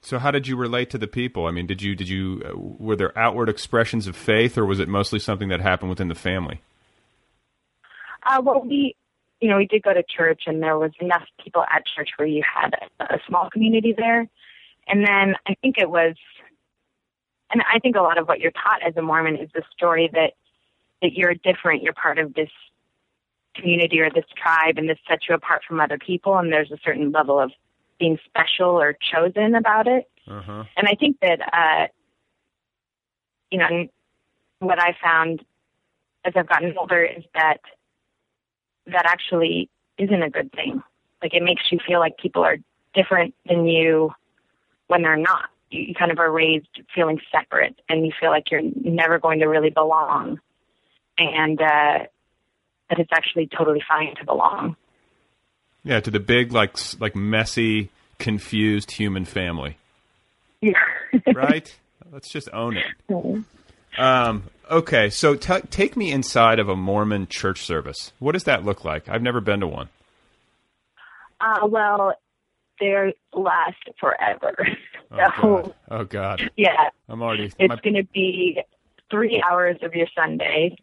So 0.01 0.19
how 0.19 0.31
did 0.31 0.47
you 0.47 0.55
relate 0.55 0.89
to 0.91 0.97
the 0.97 1.07
people? 1.07 1.47
I 1.47 1.51
mean, 1.51 1.67
did 1.67 1.81
you 1.81 1.93
did 1.95 2.07
you 2.07 2.41
uh, 2.45 2.57
were 2.57 2.95
there 2.95 3.17
outward 3.17 3.49
expressions 3.49 4.07
of 4.07 4.15
faith, 4.15 4.57
or 4.57 4.65
was 4.65 4.79
it 4.79 4.87
mostly 4.87 5.19
something 5.19 5.49
that 5.49 5.59
happened 5.59 5.89
within 5.89 6.07
the 6.07 6.15
family? 6.15 6.61
Uh, 8.25 8.41
well, 8.41 8.61
we, 8.61 8.95
you 9.41 9.49
know, 9.49 9.57
we 9.57 9.67
did 9.67 9.83
go 9.83 9.93
to 9.93 10.03
church, 10.03 10.43
and 10.47 10.61
there 10.61 10.77
was 10.77 10.91
enough 10.99 11.23
people 11.43 11.63
at 11.71 11.85
church 11.85 12.09
where 12.17 12.27
you 12.27 12.43
had 12.43 12.73
a, 12.99 13.15
a 13.15 13.19
small 13.27 13.49
community 13.49 13.93
there. 13.95 14.27
And 14.87 15.05
then 15.05 15.35
I 15.45 15.55
think 15.61 15.77
it 15.77 15.89
was, 15.89 16.15
and 17.51 17.61
I 17.71 17.79
think 17.79 17.95
a 17.95 18.01
lot 18.01 18.17
of 18.17 18.27
what 18.27 18.39
you're 18.39 18.51
taught 18.51 18.81
as 18.85 18.95
a 18.97 19.01
Mormon 19.01 19.35
is 19.35 19.49
the 19.53 19.63
story 19.75 20.09
that 20.13 20.33
that 21.01 21.13
you're 21.13 21.35
different, 21.35 21.83
you're 21.83 21.93
part 21.93 22.17
of 22.17 22.33
this 22.33 22.49
community 23.53 23.99
or 23.99 24.09
this 24.09 24.25
tribe, 24.35 24.77
and 24.77 24.89
this 24.89 24.97
sets 25.07 25.25
you 25.29 25.35
apart 25.35 25.61
from 25.67 25.79
other 25.79 25.97
people, 25.97 26.37
and 26.37 26.51
there's 26.51 26.71
a 26.71 26.77
certain 26.83 27.11
level 27.11 27.39
of 27.39 27.51
being 27.99 28.17
special 28.25 28.69
or 28.69 28.97
chosen 28.99 29.55
about 29.55 29.87
it. 29.87 30.09
Uh-huh. 30.27 30.63
And 30.75 30.87
I 30.87 30.95
think 30.99 31.17
that, 31.21 31.39
uh, 31.53 31.87
you 33.51 33.59
know, 33.59 33.87
what 34.59 34.81
I 34.81 34.95
found 35.01 35.43
as 36.25 36.33
I've 36.35 36.49
gotten 36.49 36.75
older 36.77 37.03
is 37.03 37.23
that 37.33 37.61
that 38.91 39.05
actually 39.05 39.69
isn't 39.97 40.21
a 40.23 40.29
good 40.29 40.51
thing. 40.51 40.81
Like 41.21 41.33
it 41.33 41.43
makes 41.43 41.63
you 41.71 41.79
feel 41.85 41.99
like 41.99 42.17
people 42.17 42.43
are 42.43 42.57
different 42.93 43.33
than 43.47 43.65
you 43.67 44.11
when 44.87 45.01
they're 45.01 45.17
not. 45.17 45.49
you, 45.69 45.81
you 45.89 45.93
kind 45.95 46.11
of 46.11 46.19
are 46.19 46.31
raised 46.31 46.67
feeling 46.95 47.19
separate, 47.31 47.75
and 47.89 48.05
you 48.05 48.11
feel 48.19 48.29
like 48.29 48.49
you're 48.51 48.61
never 48.83 49.19
going 49.19 49.39
to 49.39 49.45
really 49.47 49.69
belong, 49.69 50.39
and 51.17 51.59
uh, 51.61 51.99
that 52.89 52.99
it's 52.99 53.11
actually 53.13 53.47
totally 53.47 53.83
fine 53.87 54.15
to 54.15 54.25
belong. 54.25 54.75
Yeah, 55.83 55.99
to 55.99 56.11
the 56.11 56.19
big, 56.19 56.51
like, 56.51 56.75
like 56.99 57.15
messy, 57.15 57.89
confused 58.19 58.91
human 58.91 59.25
family, 59.25 59.77
Yeah. 60.61 60.73
right? 61.33 61.77
Let's 62.11 62.29
just 62.29 62.49
own 62.53 62.77
it. 62.77 62.85
Um, 63.97 64.43
okay, 64.69 65.09
so 65.09 65.35
t- 65.35 65.61
take 65.69 65.97
me 65.97 66.11
inside 66.11 66.59
of 66.59 66.69
a 66.69 66.75
Mormon 66.75 67.27
church 67.27 67.65
service. 67.65 68.11
What 68.19 68.33
does 68.33 68.43
that 68.45 68.63
look 68.63 68.85
like? 68.85 69.09
I've 69.09 69.21
never 69.21 69.41
been 69.41 69.59
to 69.61 69.67
one. 69.67 69.89
Uh, 71.39 71.67
well, 71.67 72.13
they 72.79 73.13
last 73.33 73.77
forever. 73.99 74.55
Oh 75.09 75.17
so, 75.17 75.41
God! 75.41 75.73
Oh 75.89 76.03
God! 76.03 76.51
yeah, 76.57 76.89
I'm 77.07 77.21
already. 77.21 77.45
it's 77.45 77.69
my- 77.69 77.79
going 77.81 77.95
to 77.95 78.03
be 78.13 78.61
three 79.09 79.41
hours 79.49 79.77
of 79.81 79.95
your 79.95 80.07
Sunday, 80.13 80.75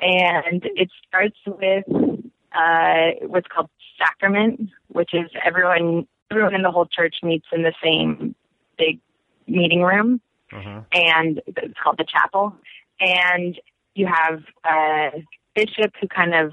and 0.00 0.62
it 0.62 0.88
starts 1.08 1.36
with 1.44 1.84
uh, 2.54 3.26
what's 3.26 3.48
called 3.48 3.68
sacrament, 3.98 4.70
which 4.88 5.10
is 5.12 5.28
everyone 5.44 6.06
everyone 6.30 6.54
in 6.54 6.62
the 6.62 6.70
whole 6.70 6.86
church 6.86 7.16
meets 7.24 7.46
in 7.52 7.62
the 7.62 7.74
same 7.82 8.36
big 8.78 9.00
meeting 9.48 9.82
room, 9.82 10.20
Uh-huh. 10.52 10.82
and 10.92 11.40
it's 11.46 11.78
called 11.82 11.98
the 11.98 12.04
chapel. 12.04 12.54
And 13.00 13.58
you 13.94 14.06
have 14.06 14.42
a 14.64 15.24
bishop 15.54 15.92
who 16.00 16.08
kind 16.08 16.34
of, 16.34 16.52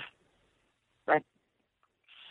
like, 1.07 1.23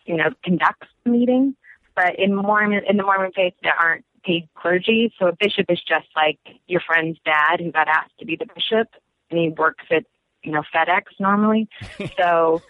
you 0.07 0.17
know, 0.17 0.31
conducts 0.43 0.89
the 1.05 1.11
meeting. 1.11 1.57
But 1.95 2.19
in 2.19 2.35
Mormon, 2.35 2.83
in 2.89 2.97
the 2.97 3.03
Mormon 3.03 3.33
faith, 3.35 3.55
there 3.63 3.75
aren't 3.75 4.05
paid 4.25 4.49
clergy, 4.55 5.13
so 5.19 5.27
a 5.27 5.33
bishop 5.33 5.67
is 5.69 5.81
just 5.81 6.07
like 6.15 6.39
your 6.67 6.81
friend's 6.81 7.19
dad 7.25 7.61
who 7.61 7.73
got 7.73 7.89
asked 7.89 8.19
to 8.19 8.27
be 8.27 8.37
the 8.37 8.47
bishop, 8.55 8.89
and 9.31 9.41
he 9.41 9.49
works 9.49 9.85
at, 9.91 10.05
you 10.43 10.53
know, 10.53 10.63
FedEx 10.75 11.05
normally. 11.19 11.69
so 12.19 12.63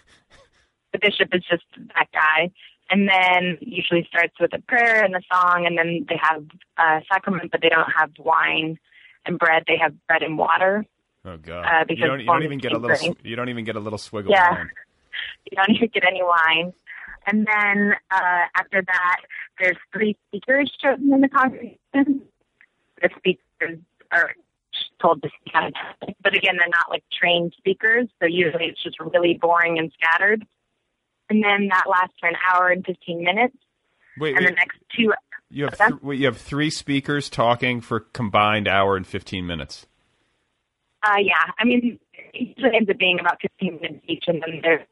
the 0.93 0.99
bishop 0.99 1.29
is 1.33 1.43
just 1.49 1.63
that 1.95 2.07
guy. 2.13 2.51
And 2.91 3.07
then 3.07 3.59
usually 3.61 4.07
starts 4.09 4.33
with 4.39 4.51
a 4.53 4.61
prayer 4.61 5.03
and 5.03 5.15
a 5.15 5.21
song, 5.31 5.67
and 5.67 5.77
then 5.77 6.07
they 6.09 6.19
have 6.19 6.43
a 6.77 7.01
sacrament, 7.11 7.51
but 7.51 7.61
they 7.61 7.69
don't 7.69 7.91
have 7.95 8.11
wine 8.17 8.79
and 9.25 9.37
bread. 9.39 9.63
They 9.67 9.77
have 9.77 9.93
bread 10.07 10.23
and 10.23 10.37
water. 10.37 10.85
Oh 11.25 11.37
God! 11.37 11.65
Uh, 11.65 11.79
you 11.81 11.85
because 11.95 12.07
don't. 12.07 12.19
You 12.21 12.25
don't 12.27 12.43
even 12.43 12.59
get 12.59 12.71
a 12.71 12.77
little. 12.77 12.95
drinking. 12.95 13.15
sw- 13.21 13.25
You 13.25 13.35
don't 13.35 13.49
even 13.49 13.65
get 13.65 13.75
a 13.75 13.79
little 13.79 13.97
swig 13.99 14.25
of 14.25 14.31
Yeah. 14.31 14.51
wine. 14.51 14.69
You 15.51 15.57
don't 15.57 15.71
even 15.75 15.89
get 15.93 16.03
any 16.07 16.21
wine. 16.23 16.71
And 17.27 17.45
then 17.45 17.93
uh, 18.11 18.45
after 18.55 18.81
that, 18.81 19.17
there's 19.59 19.75
three 19.91 20.15
speakers 20.27 20.71
chosen 20.81 21.11
in 21.11 21.19
the 21.21 21.27
congregation. 21.27 22.21
The 23.01 23.09
speakers 23.17 23.79
are 24.11 24.31
told 25.01 25.21
to 25.23 25.29
speak 25.41 25.53
on 25.55 25.73
a 26.03 26.13
but 26.23 26.35
again, 26.35 26.55
they're 26.57 26.69
not 26.69 26.89
like 26.89 27.03
trained 27.11 27.53
speakers, 27.57 28.07
so 28.21 28.27
usually 28.27 28.65
it's 28.65 28.81
just 28.81 28.97
really 28.99 29.33
boring 29.41 29.77
and 29.79 29.91
scattered. 29.99 30.45
And 31.29 31.43
then 31.43 31.67
that 31.69 31.85
lasts 31.89 32.15
for 32.19 32.29
an 32.29 32.35
hour 32.47 32.69
and 32.69 32.85
15 32.85 33.21
minutes. 33.23 33.57
Wait, 34.19 34.35
And 34.37 34.45
the 34.45 34.51
next 34.51 34.77
two, 34.95 35.11
you 35.49 35.65
have 35.65 35.77
th- 35.77 36.19
you 36.19 36.25
have 36.25 36.37
three 36.37 36.69
speakers 36.69 37.29
talking 37.29 37.81
for 37.81 37.99
combined 37.99 38.67
hour 38.67 38.95
and 38.95 39.05
fifteen 39.05 39.45
minutes. 39.47 39.87
uh, 41.03 41.17
yeah, 41.21 41.51
I 41.57 41.65
mean, 41.65 41.99
it 42.33 42.57
usually 42.57 42.75
ends 42.75 42.89
up 42.89 42.97
being 42.97 43.19
about 43.19 43.41
15 43.41 43.79
minutes 43.81 44.03
each, 44.07 44.25
and 44.27 44.41
then 44.41 44.59
there's 44.61 44.85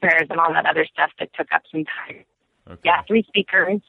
prayers 0.00 0.28
and 0.30 0.38
all 0.38 0.52
that 0.52 0.66
other 0.66 0.86
stuff 0.90 1.10
that 1.18 1.30
took 1.34 1.48
up 1.52 1.62
some 1.70 1.84
time. 1.84 2.24
Okay. 2.70 2.80
yeah, 2.84 3.02
three 3.06 3.24
speakers. 3.26 3.80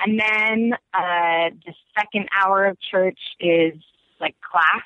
And 0.00 0.18
then 0.18 0.72
uh, 0.92 1.50
the 1.64 1.74
second 1.96 2.28
hour 2.32 2.66
of 2.66 2.76
church 2.80 3.18
is 3.38 3.74
like 4.20 4.34
class, 4.40 4.82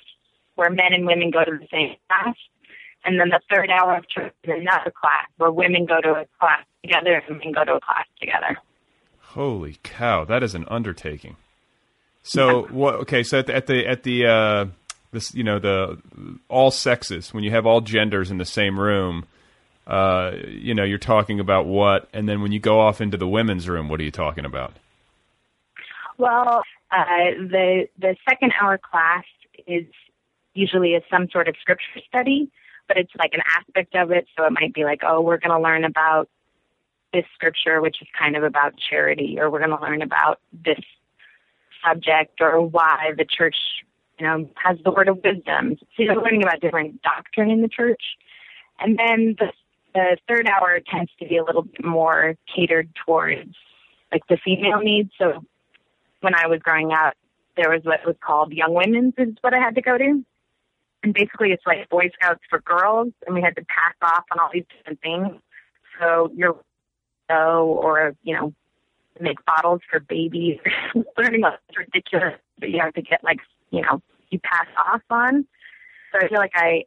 where 0.57 0.71
men 0.71 0.93
and 0.93 1.07
women 1.07 1.31
go 1.31 1.45
to 1.45 1.53
the 1.53 1.67
same 1.73 1.97
class. 2.09 2.35
And 3.05 3.19
then 3.19 3.31
the 3.31 3.41
third 3.51 3.71
hour 3.71 3.97
of 3.97 4.09
church 4.09 4.35
is 4.45 4.53
another 4.55 4.91
class, 4.91 5.27
where 5.39 5.51
women 5.51 5.87
go 5.87 6.01
to 6.01 6.11
a 6.11 6.27
class 6.39 6.65
together 6.85 7.23
and 7.27 7.39
men 7.39 7.53
go 7.53 7.65
to 7.65 7.77
a 7.77 7.81
class 7.81 8.07
together. 8.21 8.59
Holy 9.33 9.77
cow, 9.83 10.25
that 10.25 10.43
is 10.43 10.55
an 10.55 10.65
undertaking. 10.69 11.37
So 12.23 12.63
what? 12.71 12.95
Okay, 12.97 13.23
so 13.23 13.39
at 13.39 13.47
the 13.47 13.55
at 13.55 13.67
the 13.67 13.87
at 13.87 14.03
the 14.03 14.27
uh, 14.27 14.67
this 15.13 15.35
you 15.35 15.45
know 15.45 15.59
the 15.59 15.99
all 16.49 16.71
sexes 16.71 17.33
when 17.33 17.45
you 17.45 17.51
have 17.51 17.67
all 17.67 17.81
genders 17.81 18.31
in 18.31 18.39
the 18.39 18.45
same 18.45 18.81
room, 18.81 19.27
uh, 19.87 20.33
you 20.49 20.75
know 20.75 20.83
you're 20.83 20.99
talking 20.99 21.41
about 21.41 21.67
what, 21.67 22.09
and 22.13 22.29
then 22.29 22.41
when 22.41 22.53
you 22.53 22.61
go 22.61 22.81
off 22.81 23.01
into 23.01 23.17
the 23.17 23.29
women's 23.29 23.69
room, 23.69 23.89
what 23.89 24.01
are 24.01 24.05
you 24.05 24.11
talking 24.11 24.45
about? 24.45 24.73
Well, 26.17 26.63
uh, 26.91 27.31
the 27.37 27.87
the 27.99 28.17
second 28.29 28.53
hour 28.61 28.79
class 28.79 29.25
is 29.67 29.85
usually 30.55 30.91
is 30.93 31.03
some 31.11 31.29
sort 31.31 31.49
of 31.49 31.55
scripture 31.61 32.01
study, 32.07 32.51
but 32.87 32.97
it's 32.97 33.13
like 33.19 33.35
an 33.35 33.43
aspect 33.57 33.95
of 33.95 34.11
it. 34.11 34.27
So 34.37 34.45
it 34.45 34.53
might 34.53 34.73
be 34.73 34.85
like, 34.85 35.03
oh, 35.07 35.21
we're 35.21 35.39
going 35.39 35.57
to 35.57 35.63
learn 35.63 35.85
about 35.85 36.29
this 37.13 37.25
scripture, 37.35 37.81
which 37.81 38.01
is 38.01 38.09
kind 38.19 38.37
of 38.37 38.45
about 38.45 38.75
charity, 38.77 39.39
or 39.39 39.51
we're 39.51 39.59
going 39.59 39.77
to 39.77 39.81
learn 39.81 40.03
about 40.03 40.41
this 40.53 40.81
subject, 41.85 42.41
or 42.41 42.61
why 42.61 43.13
the 43.17 43.25
church, 43.25 43.57
you 44.19 44.27
know, 44.27 44.49
has 44.63 44.79
the 44.85 44.91
word 44.91 45.09
of 45.09 45.21
wisdom. 45.25 45.77
So 45.79 46.03
you're 46.03 46.23
learning 46.23 46.43
about 46.43 46.61
different 46.61 47.03
doctrine 47.03 47.51
in 47.51 47.63
the 47.63 47.69
church, 47.69 48.03
and 48.81 48.99
then 48.99 49.37
the 49.39 49.53
the 49.95 50.17
third 50.29 50.47
hour 50.47 50.79
tends 50.81 51.11
to 51.19 51.27
be 51.27 51.37
a 51.37 51.45
little 51.45 51.63
bit 51.63 51.85
more 51.85 52.35
catered 52.55 52.91
towards 53.07 53.55
like 54.13 54.23
the 54.29 54.39
female 54.45 54.81
needs. 54.81 55.11
So 55.19 55.45
when 56.21 56.35
I 56.35 56.47
was 56.47 56.61
growing 56.61 56.93
up, 56.93 57.15
there 57.57 57.71
was 57.71 57.83
what 57.85 58.07
was 58.07 58.17
called 58.21 58.53
Young 58.53 58.75
Women's 58.75 59.15
is 59.19 59.35
what 59.41 59.55
I 59.55 59.59
had 59.59 59.75
to 59.75 59.83
go 59.83 59.99
to. 59.99 60.25
And 61.03 61.15
basically 61.15 61.51
it's 61.51 61.67
like 61.67 61.89
Boy 61.89 62.11
Scouts 62.15 62.41
for 62.49 62.61
girls 62.61 63.13
and 63.27 63.35
we 63.35 63.43
had 63.43 63.57
to 63.57 63.65
pass 63.65 63.95
off 64.03 64.25
on 64.31 64.39
all 64.39 64.51
these 64.53 64.65
different 64.77 65.01
things. 65.01 65.41
So 66.01 66.31
you're 66.35 66.57
or, 67.35 68.15
you 68.23 68.35
know, 68.35 68.53
make 69.21 69.45
bottles 69.45 69.81
for 69.91 70.01
babies, 70.01 70.59
learning 71.19 71.45
all 71.45 71.53
this 71.69 71.77
ridiculous 71.77 72.35
that 72.61 72.71
you 72.71 72.81
have 72.81 72.95
to 72.95 73.03
get 73.03 73.23
like, 73.25 73.39
you 73.71 73.83
know, 73.83 74.01
you 74.31 74.39
pass 74.41 74.67
off 74.77 75.03
on. 75.11 75.47
So 76.13 76.19
I 76.25 76.29
feel 76.29 76.39
like 76.39 76.53
I 76.55 76.85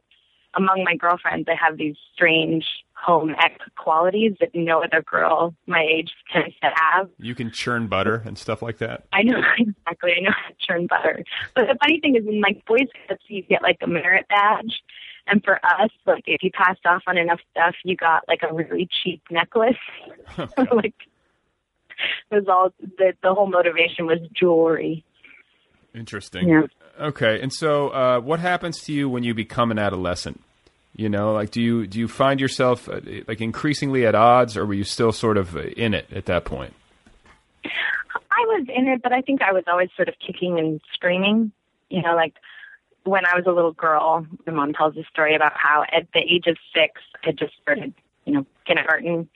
among 0.54 0.84
my 0.84 0.94
girlfriends 0.96 1.48
I 1.48 1.54
have 1.54 1.78
these 1.78 1.96
strange 2.14 2.64
home 2.94 3.34
ec 3.42 3.58
qualities 3.76 4.32
that 4.38 4.50
no 4.54 4.82
other 4.82 5.02
girl 5.02 5.54
my 5.66 5.82
age 5.82 6.12
tends 6.32 6.54
to 6.62 6.70
have. 6.74 7.08
You 7.18 7.34
can 7.34 7.50
churn 7.50 7.86
butter 7.88 8.22
and 8.24 8.38
stuff 8.38 8.62
like 8.62 8.78
that. 8.78 9.04
I 9.12 9.22
know 9.22 9.38
exactly. 9.58 10.12
I 10.16 10.20
know 10.20 10.30
how 10.30 10.48
to 10.48 10.54
churn 10.60 10.86
butter. 10.86 11.24
But 11.54 11.66
the 11.66 11.76
funny 11.80 12.00
thing 12.00 12.16
is, 12.16 12.26
in 12.26 12.40
like 12.40 12.64
Boy 12.66 12.78
Scouts, 13.04 13.22
you 13.28 13.42
get 13.42 13.62
like 13.62 13.78
a 13.82 13.86
merit 13.86 14.26
badge, 14.28 14.82
and 15.26 15.42
for 15.44 15.56
us, 15.64 15.90
like 16.06 16.24
if 16.26 16.42
you 16.42 16.50
passed 16.50 16.84
off 16.84 17.02
on 17.06 17.16
enough 17.16 17.40
stuff, 17.50 17.74
you 17.84 17.96
got 17.96 18.22
like 18.28 18.40
a 18.48 18.52
really 18.52 18.88
cheap 19.02 19.22
necklace. 19.30 19.76
like 20.38 20.94
it 22.30 22.34
was 22.34 22.44
all 22.48 22.72
the 22.80 23.12
the 23.22 23.34
whole 23.34 23.46
motivation 23.46 24.06
was 24.06 24.18
jewelry. 24.34 25.04
Interesting. 25.94 26.48
Yeah. 26.48 26.62
Okay, 27.00 27.40
and 27.40 27.52
so 27.52 27.88
uh, 27.88 28.20
what 28.20 28.40
happens 28.40 28.80
to 28.82 28.92
you 28.92 29.08
when 29.08 29.22
you 29.22 29.34
become 29.34 29.70
an 29.70 29.78
adolescent? 29.78 30.42
You 30.94 31.08
know, 31.08 31.32
like 31.32 31.50
do 31.50 31.62
you 31.62 31.86
do 31.86 31.98
you 31.98 32.08
find 32.08 32.40
yourself 32.40 32.88
uh, 32.88 33.00
like 33.26 33.40
increasingly 33.40 34.06
at 34.06 34.14
odds, 34.14 34.56
or 34.56 34.66
were 34.66 34.74
you 34.74 34.84
still 34.84 35.12
sort 35.12 35.36
of 35.36 35.56
uh, 35.56 35.60
in 35.60 35.94
it 35.94 36.06
at 36.12 36.26
that 36.26 36.44
point? 36.44 36.74
I 37.64 38.44
was 38.46 38.66
in 38.74 38.88
it, 38.88 39.02
but 39.02 39.12
I 39.12 39.20
think 39.20 39.40
I 39.42 39.52
was 39.52 39.64
always 39.66 39.88
sort 39.96 40.08
of 40.08 40.14
kicking 40.24 40.58
and 40.58 40.80
screaming. 40.92 41.52
You 41.88 42.02
know, 42.02 42.14
like 42.14 42.34
when 43.04 43.26
I 43.26 43.34
was 43.34 43.44
a 43.46 43.52
little 43.52 43.72
girl, 43.72 44.26
my 44.46 44.52
mom 44.52 44.72
tells 44.72 44.96
a 44.96 45.04
story 45.04 45.34
about 45.34 45.52
how 45.54 45.84
at 45.92 46.06
the 46.14 46.20
age 46.20 46.46
of 46.46 46.56
six, 46.74 47.00
I 47.24 47.32
just 47.32 47.54
started, 47.60 47.94
you 48.24 48.32
know, 48.32 48.46
kindergarten, 48.66 49.28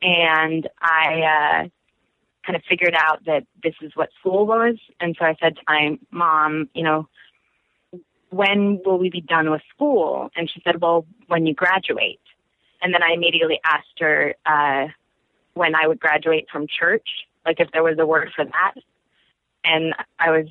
and 0.00 0.68
I 0.80 1.22
uh, 1.64 1.68
kind 2.46 2.56
of 2.56 2.62
figured 2.68 2.94
out 2.96 3.24
that 3.26 3.46
this 3.62 3.74
is 3.82 3.92
what 3.94 4.10
school 4.20 4.46
was. 4.46 4.76
And 5.00 5.16
so 5.18 5.24
I 5.24 5.34
said 5.40 5.56
to 5.56 5.62
my 5.68 5.98
mom, 6.10 6.68
you 6.74 6.84
know, 6.84 7.08
when 8.30 8.80
will 8.84 8.98
we 8.98 9.10
be 9.10 9.20
done 9.20 9.50
with 9.50 9.62
school? 9.74 10.30
And 10.36 10.50
she 10.50 10.60
said, 10.64 10.80
well, 10.80 11.06
when 11.26 11.46
you 11.46 11.54
graduate. 11.54 12.20
And 12.80 12.94
then 12.94 13.02
I 13.02 13.12
immediately 13.12 13.60
asked 13.64 13.98
her 13.98 14.34
uh, 14.46 14.88
when 15.54 15.74
I 15.74 15.86
would 15.86 15.98
graduate 15.98 16.46
from 16.52 16.66
church, 16.68 17.08
like 17.44 17.58
if 17.58 17.70
there 17.72 17.82
was 17.82 17.98
a 17.98 18.06
word 18.06 18.30
for 18.36 18.44
that. 18.44 18.74
And 19.64 19.94
I 20.20 20.30
was 20.30 20.46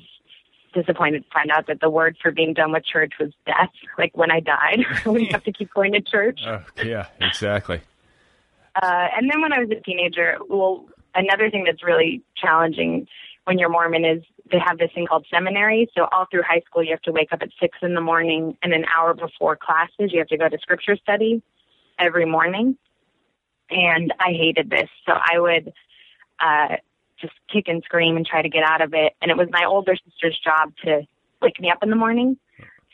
disappointed 0.78 1.24
to 1.24 1.30
find 1.32 1.50
out 1.50 1.66
that 1.66 1.80
the 1.80 1.90
word 1.90 2.16
for 2.22 2.30
being 2.30 2.54
done 2.54 2.72
with 2.72 2.84
church 2.84 3.14
was 3.18 3.30
death. 3.46 3.70
Like 3.96 4.16
when 4.16 4.30
I 4.30 4.40
died, 4.40 4.80
wouldn't 5.06 5.32
have 5.32 5.44
to 5.44 5.52
keep 5.52 5.72
going 5.74 5.92
to 5.92 6.00
church. 6.00 6.40
Oh, 6.48 6.62
yeah, 6.82 7.06
exactly. 7.20 7.80
Uh, 8.80 9.06
and 9.16 9.30
then 9.30 9.42
when 9.42 9.52
I 9.52 9.58
was 9.58 9.70
a 9.70 9.80
teenager, 9.80 10.38
well, 10.48 10.86
another 11.14 11.50
thing 11.50 11.64
that's 11.64 11.82
really 11.82 12.22
challenging 12.36 13.06
when 13.44 13.58
you're 13.58 13.68
Mormon 13.68 14.04
is 14.04 14.22
they 14.50 14.58
have 14.64 14.78
this 14.78 14.90
thing 14.94 15.06
called 15.06 15.26
seminary. 15.30 15.88
So 15.94 16.06
all 16.12 16.26
through 16.30 16.42
high 16.42 16.62
school, 16.66 16.82
you 16.82 16.90
have 16.90 17.02
to 17.02 17.12
wake 17.12 17.32
up 17.32 17.40
at 17.42 17.50
six 17.60 17.78
in 17.82 17.94
the 17.94 18.00
morning, 18.00 18.56
and 18.62 18.72
an 18.72 18.84
hour 18.96 19.14
before 19.14 19.56
classes, 19.56 20.12
you 20.12 20.18
have 20.18 20.28
to 20.28 20.38
go 20.38 20.48
to 20.48 20.58
scripture 20.58 20.96
study 20.96 21.42
every 21.98 22.24
morning. 22.24 22.76
And 23.70 24.14
I 24.18 24.32
hated 24.32 24.70
this, 24.70 24.88
so 25.04 25.12
I 25.12 25.38
would 25.38 25.72
uh, 26.40 26.76
just 27.20 27.34
kick 27.52 27.68
and 27.68 27.82
scream 27.84 28.16
and 28.16 28.26
try 28.26 28.42
to 28.42 28.48
get 28.48 28.62
out 28.62 28.80
of 28.80 28.94
it. 28.94 29.14
And 29.20 29.30
it 29.30 29.36
was 29.36 29.48
my 29.50 29.64
older 29.64 29.96
sister's 29.96 30.38
job 30.42 30.72
to 30.84 31.02
wake 31.42 31.60
me 31.60 31.70
up 31.70 31.82
in 31.82 31.90
the 31.90 31.96
morning. 31.96 32.36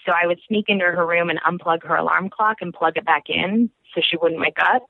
So 0.04 0.12
I 0.12 0.26
would 0.26 0.40
sneak 0.46 0.66
into 0.68 0.84
her 0.84 1.06
room 1.06 1.30
and 1.30 1.40
unplug 1.40 1.82
her 1.84 1.96
alarm 1.96 2.30
clock 2.30 2.58
and 2.60 2.72
plug 2.72 2.96
it 2.96 3.04
back 3.04 3.24
in 3.28 3.70
so 3.94 4.00
she 4.02 4.16
wouldn't 4.16 4.40
wake 4.40 4.58
up. 4.58 4.86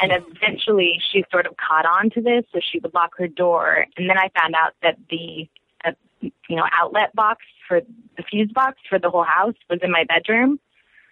And 0.00 0.12
eventually 0.36 1.00
she 1.12 1.24
sort 1.30 1.46
of 1.46 1.54
caught 1.56 1.86
on 1.86 2.10
to 2.10 2.20
this, 2.20 2.44
so 2.52 2.60
she 2.60 2.78
would 2.80 2.94
lock 2.94 3.12
her 3.18 3.28
door. 3.28 3.86
And 3.96 4.08
then 4.08 4.18
I 4.18 4.30
found 4.38 4.54
out 4.54 4.74
that 4.82 4.96
the, 5.10 5.48
uh, 5.84 5.92
you 6.20 6.56
know, 6.56 6.64
outlet 6.72 7.14
box 7.14 7.44
for 7.66 7.80
the 8.16 8.22
fuse 8.22 8.52
box 8.52 8.78
for 8.88 8.98
the 8.98 9.10
whole 9.10 9.24
house 9.24 9.54
was 9.70 9.80
in 9.82 9.90
my 9.90 10.04
bedroom. 10.04 10.58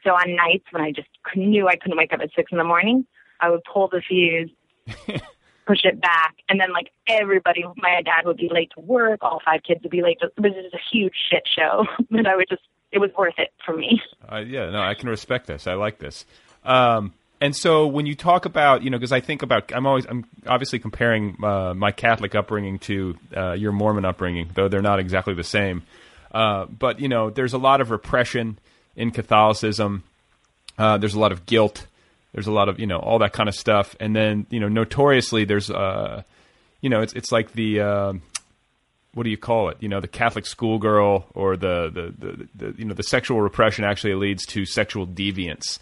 So 0.04 0.10
on 0.10 0.34
nights 0.36 0.64
when 0.70 0.82
I 0.82 0.92
just 0.92 1.08
knew 1.36 1.68
I 1.68 1.76
couldn't 1.76 1.96
wake 1.96 2.12
up 2.12 2.20
at 2.20 2.30
six 2.34 2.50
in 2.52 2.58
the 2.58 2.64
morning, 2.64 3.06
I 3.40 3.50
would 3.50 3.62
pull 3.64 3.88
the 3.88 4.02
fuse, 4.06 4.50
push 5.66 5.80
it 5.84 6.00
back, 6.00 6.36
and 6.48 6.60
then 6.60 6.72
like 6.72 6.90
everybody, 7.06 7.64
my 7.76 8.02
dad 8.04 8.26
would 8.26 8.36
be 8.36 8.48
late 8.52 8.70
to 8.74 8.80
work, 8.80 9.20
all 9.22 9.40
five 9.44 9.62
kids 9.62 9.82
would 9.82 9.90
be 9.90 10.02
late. 10.02 10.18
To, 10.20 10.26
it 10.26 10.40
was 10.40 10.52
just 10.52 10.74
a 10.74 10.80
huge 10.92 11.14
shit 11.30 11.42
show, 11.56 11.86
but 12.10 12.26
I 12.26 12.36
would 12.36 12.48
just, 12.48 12.62
it 12.90 12.98
was 12.98 13.10
worth 13.16 13.34
it 13.38 13.52
for 13.64 13.76
me. 13.76 14.00
Uh, 14.30 14.38
yeah, 14.38 14.70
no, 14.70 14.80
I 14.80 14.94
can 14.94 15.08
respect 15.08 15.46
this. 15.46 15.66
I 15.66 15.74
like 15.74 15.98
this. 15.98 16.24
Um, 16.64 17.12
and 17.40 17.56
so 17.56 17.88
when 17.88 18.06
you 18.06 18.14
talk 18.14 18.44
about, 18.44 18.84
you 18.84 18.90
know, 18.90 18.98
because 18.98 19.10
I 19.10 19.18
think 19.20 19.42
about, 19.42 19.72
I'm 19.74 19.84
always, 19.84 20.06
I'm 20.06 20.24
obviously 20.46 20.78
comparing 20.78 21.36
uh, 21.42 21.74
my 21.74 21.90
Catholic 21.90 22.36
upbringing 22.36 22.78
to 22.80 23.16
uh, 23.36 23.52
your 23.52 23.72
Mormon 23.72 24.04
upbringing, 24.04 24.50
though 24.54 24.68
they're 24.68 24.80
not 24.80 25.00
exactly 25.00 25.34
the 25.34 25.42
same. 25.42 25.82
Uh, 26.30 26.66
but 26.66 27.00
you 27.00 27.08
know, 27.08 27.30
there's 27.30 27.52
a 27.52 27.58
lot 27.58 27.80
of 27.80 27.90
repression 27.90 28.58
in 28.94 29.10
Catholicism. 29.10 30.04
Uh, 30.78 30.98
there's 30.98 31.14
a 31.14 31.18
lot 31.20 31.32
of 31.32 31.44
guilt. 31.44 31.86
There's 32.32 32.46
a 32.46 32.52
lot 32.52 32.68
of 32.68 32.78
you 32.78 32.86
know 32.86 32.98
all 32.98 33.18
that 33.18 33.32
kind 33.32 33.48
of 33.48 33.54
stuff. 33.54 33.94
And 34.00 34.14
then 34.16 34.46
you 34.50 34.60
know, 34.60 34.68
notoriously, 34.68 35.44
there's 35.44 35.70
uh, 35.70 36.22
you 36.80 36.90
know, 36.90 37.00
it's 37.00 37.12
it's 37.12 37.32
like 37.32 37.52
the 37.52 37.80
uh, 37.80 38.12
what 39.14 39.24
do 39.24 39.30
you 39.30 39.36
call 39.36 39.68
it? 39.68 39.76
You 39.80 39.88
know, 39.88 40.00
the 40.00 40.08
Catholic 40.08 40.46
schoolgirl 40.46 41.26
or 41.34 41.56
the, 41.56 41.90
the 41.90 42.26
the, 42.26 42.48
the 42.54 42.74
you 42.78 42.84
know 42.84 42.94
the 42.94 43.02
sexual 43.02 43.40
repression 43.40 43.84
actually 43.84 44.14
leads 44.14 44.46
to 44.46 44.64
sexual 44.64 45.06
deviance. 45.06 45.78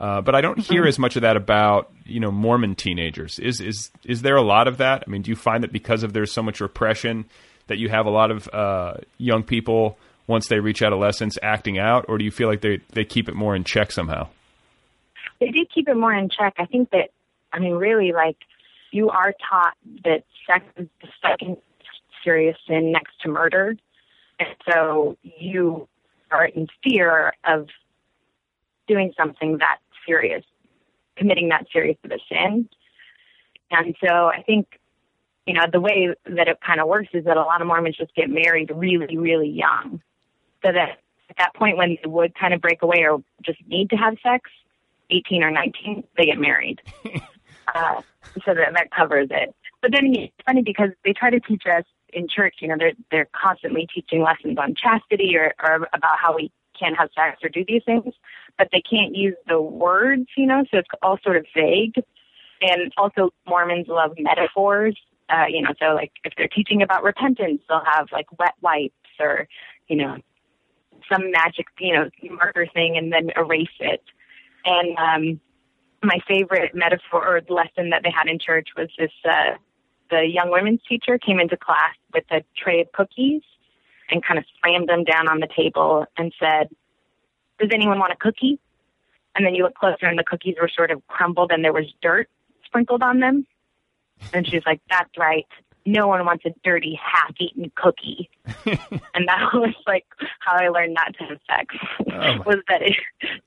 Uh, 0.00 0.20
but 0.20 0.34
I 0.34 0.40
don't 0.40 0.58
hear 0.58 0.84
as 0.84 0.98
much 0.98 1.16
of 1.16 1.22
that 1.22 1.36
about 1.36 1.92
you 2.04 2.20
know 2.20 2.30
Mormon 2.30 2.74
teenagers. 2.74 3.38
Is 3.38 3.60
is 3.60 3.90
is 4.04 4.22
there 4.22 4.36
a 4.36 4.42
lot 4.42 4.68
of 4.68 4.78
that? 4.78 5.04
I 5.06 5.10
mean, 5.10 5.22
do 5.22 5.30
you 5.30 5.36
find 5.36 5.62
that 5.64 5.72
because 5.72 6.02
of 6.02 6.12
there's 6.12 6.32
so 6.32 6.42
much 6.42 6.60
repression 6.60 7.26
that 7.66 7.78
you 7.78 7.88
have 7.88 8.06
a 8.06 8.10
lot 8.10 8.30
of 8.30 8.48
uh, 8.52 8.94
young 9.18 9.42
people 9.42 9.98
once 10.26 10.48
they 10.48 10.58
reach 10.58 10.82
adolescence 10.82 11.38
acting 11.42 11.78
out, 11.78 12.06
or 12.08 12.18
do 12.18 12.24
you 12.24 12.30
feel 12.30 12.48
like 12.48 12.60
they 12.60 12.80
they 12.92 13.04
keep 13.04 13.28
it 13.28 13.34
more 13.34 13.54
in 13.54 13.64
check 13.64 13.92
somehow? 13.92 14.28
They 15.40 15.50
did 15.50 15.70
keep 15.72 15.88
it 15.88 15.96
more 15.96 16.14
in 16.14 16.28
check. 16.28 16.54
I 16.58 16.66
think 16.66 16.90
that, 16.90 17.10
I 17.52 17.58
mean, 17.58 17.74
really, 17.74 18.12
like 18.12 18.36
you 18.90 19.10
are 19.10 19.34
taught 19.48 19.74
that 20.04 20.24
sex 20.46 20.64
is 20.76 20.88
the 21.02 21.08
second 21.20 21.56
serious 22.22 22.56
sin 22.66 22.92
next 22.92 23.20
to 23.20 23.28
murder, 23.28 23.76
and 24.38 24.48
so 24.68 25.16
you 25.22 25.88
are 26.30 26.46
in 26.46 26.68
fear 26.82 27.32
of 27.44 27.68
doing 28.86 29.12
something 29.16 29.58
that 29.58 29.78
serious, 30.06 30.44
committing 31.16 31.48
that 31.48 31.66
serious 31.72 31.96
of 32.04 32.10
a 32.10 32.18
sin. 32.28 32.68
And 33.70 33.96
so 34.04 34.26
I 34.26 34.42
think, 34.42 34.78
you 35.46 35.54
know, 35.54 35.66
the 35.70 35.80
way 35.80 36.14
that 36.26 36.48
it 36.48 36.58
kind 36.64 36.80
of 36.80 36.88
works 36.88 37.08
is 37.12 37.24
that 37.24 37.36
a 37.36 37.42
lot 37.42 37.60
of 37.60 37.66
Mormons 37.66 37.96
just 37.96 38.14
get 38.14 38.30
married 38.30 38.70
really, 38.74 39.16
really 39.16 39.48
young. 39.48 40.00
So 40.64 40.72
that 40.72 40.98
at 41.30 41.36
that 41.38 41.54
point 41.54 41.76
when 41.76 41.98
they 42.02 42.08
would 42.08 42.34
kind 42.34 42.54
of 42.54 42.60
break 42.60 42.82
away 42.82 43.04
or 43.04 43.22
just 43.42 43.58
need 43.66 43.90
to 43.90 43.96
have 43.96 44.16
sex, 44.22 44.50
18 45.10 45.42
or 45.42 45.50
19, 45.50 46.04
they 46.16 46.26
get 46.26 46.38
married. 46.38 46.80
uh, 47.74 48.02
so 48.44 48.54
that, 48.54 48.72
that 48.74 48.90
covers 48.90 49.28
it. 49.30 49.54
But 49.82 49.92
then 49.92 50.14
it's 50.14 50.32
funny 50.46 50.62
because 50.62 50.90
they 51.04 51.12
try 51.12 51.30
to 51.30 51.40
teach 51.40 51.64
us 51.66 51.84
in 52.12 52.28
church, 52.28 52.56
you 52.60 52.68
know, 52.68 52.76
they're, 52.78 52.92
they're 53.10 53.28
constantly 53.32 53.88
teaching 53.92 54.22
lessons 54.22 54.56
on 54.58 54.74
chastity 54.74 55.36
or, 55.36 55.52
or 55.62 55.88
about 55.92 56.18
how 56.20 56.34
we 56.34 56.50
can't 56.78 56.96
have 56.96 57.10
sex 57.14 57.38
or 57.42 57.48
do 57.48 57.64
these 57.66 57.82
things, 57.84 58.14
but 58.58 58.68
they 58.72 58.80
can't 58.80 59.14
use 59.14 59.36
the 59.48 59.60
words, 59.60 60.26
you 60.36 60.46
know, 60.46 60.64
so 60.70 60.78
it's 60.78 60.88
all 61.02 61.18
sort 61.22 61.36
of 61.36 61.46
vague. 61.54 61.94
And 62.60 62.92
also 62.96 63.30
Mormons 63.46 63.86
love 63.88 64.12
metaphors, 64.18 64.96
uh, 65.28 65.46
you 65.48 65.62
know, 65.62 65.74
so 65.80 65.94
like 65.94 66.12
if 66.24 66.32
they're 66.36 66.48
teaching 66.48 66.82
about 66.82 67.02
repentance, 67.02 67.60
they'll 67.68 67.84
have 67.84 68.08
like 68.12 68.26
wet 68.38 68.54
wipes 68.60 68.94
or, 69.18 69.48
you 69.88 69.96
know, 69.96 70.16
some 71.12 71.30
magic, 71.30 71.66
you 71.78 71.92
know, 71.92 72.08
marker 72.30 72.66
thing 72.72 72.96
and 72.96 73.12
then 73.12 73.30
erase 73.36 73.68
it. 73.80 74.02
And 74.64 74.98
um 74.98 75.40
my 76.02 76.18
favorite 76.28 76.74
metaphor 76.74 77.26
or 77.26 77.40
lesson 77.48 77.90
that 77.90 78.02
they 78.02 78.10
had 78.10 78.28
in 78.28 78.38
church 78.38 78.68
was 78.76 78.88
this 78.98 79.12
uh 79.24 79.56
the 80.10 80.26
young 80.26 80.50
women's 80.50 80.80
teacher 80.88 81.18
came 81.18 81.40
into 81.40 81.56
class 81.56 81.94
with 82.12 82.24
a 82.30 82.42
tray 82.56 82.80
of 82.80 82.92
cookies 82.92 83.42
and 84.10 84.24
kind 84.24 84.38
of 84.38 84.44
slammed 84.60 84.88
them 84.88 85.04
down 85.04 85.28
on 85.28 85.40
the 85.40 85.48
table 85.54 86.06
and 86.16 86.32
said, 86.38 86.68
Does 87.58 87.70
anyone 87.72 87.98
want 87.98 88.12
a 88.12 88.16
cookie? 88.16 88.58
And 89.34 89.44
then 89.44 89.54
you 89.54 89.64
look 89.64 89.74
closer 89.74 90.06
and 90.06 90.18
the 90.18 90.24
cookies 90.24 90.56
were 90.60 90.70
sort 90.74 90.90
of 90.90 91.04
crumbled 91.08 91.50
and 91.50 91.64
there 91.64 91.72
was 91.72 91.86
dirt 92.02 92.28
sprinkled 92.64 93.02
on 93.02 93.20
them. 93.20 93.46
And 94.32 94.46
she's 94.46 94.62
like, 94.66 94.80
That's 94.90 95.16
right. 95.18 95.46
No 95.86 96.08
one 96.08 96.24
wants 96.24 96.44
a 96.46 96.50
dirty, 96.64 96.98
half 97.02 97.34
eaten 97.38 97.70
cookie. 97.74 98.30
and 98.66 99.28
that 99.28 99.50
was 99.52 99.74
like 99.86 100.06
how 100.40 100.56
I 100.56 100.68
learned 100.68 100.94
not 100.94 101.14
to 101.18 101.24
have 101.24 101.38
sex. 101.48 101.74
Oh 102.00 102.42
was 102.46 102.62
that 102.68 102.82
it, 102.82 102.94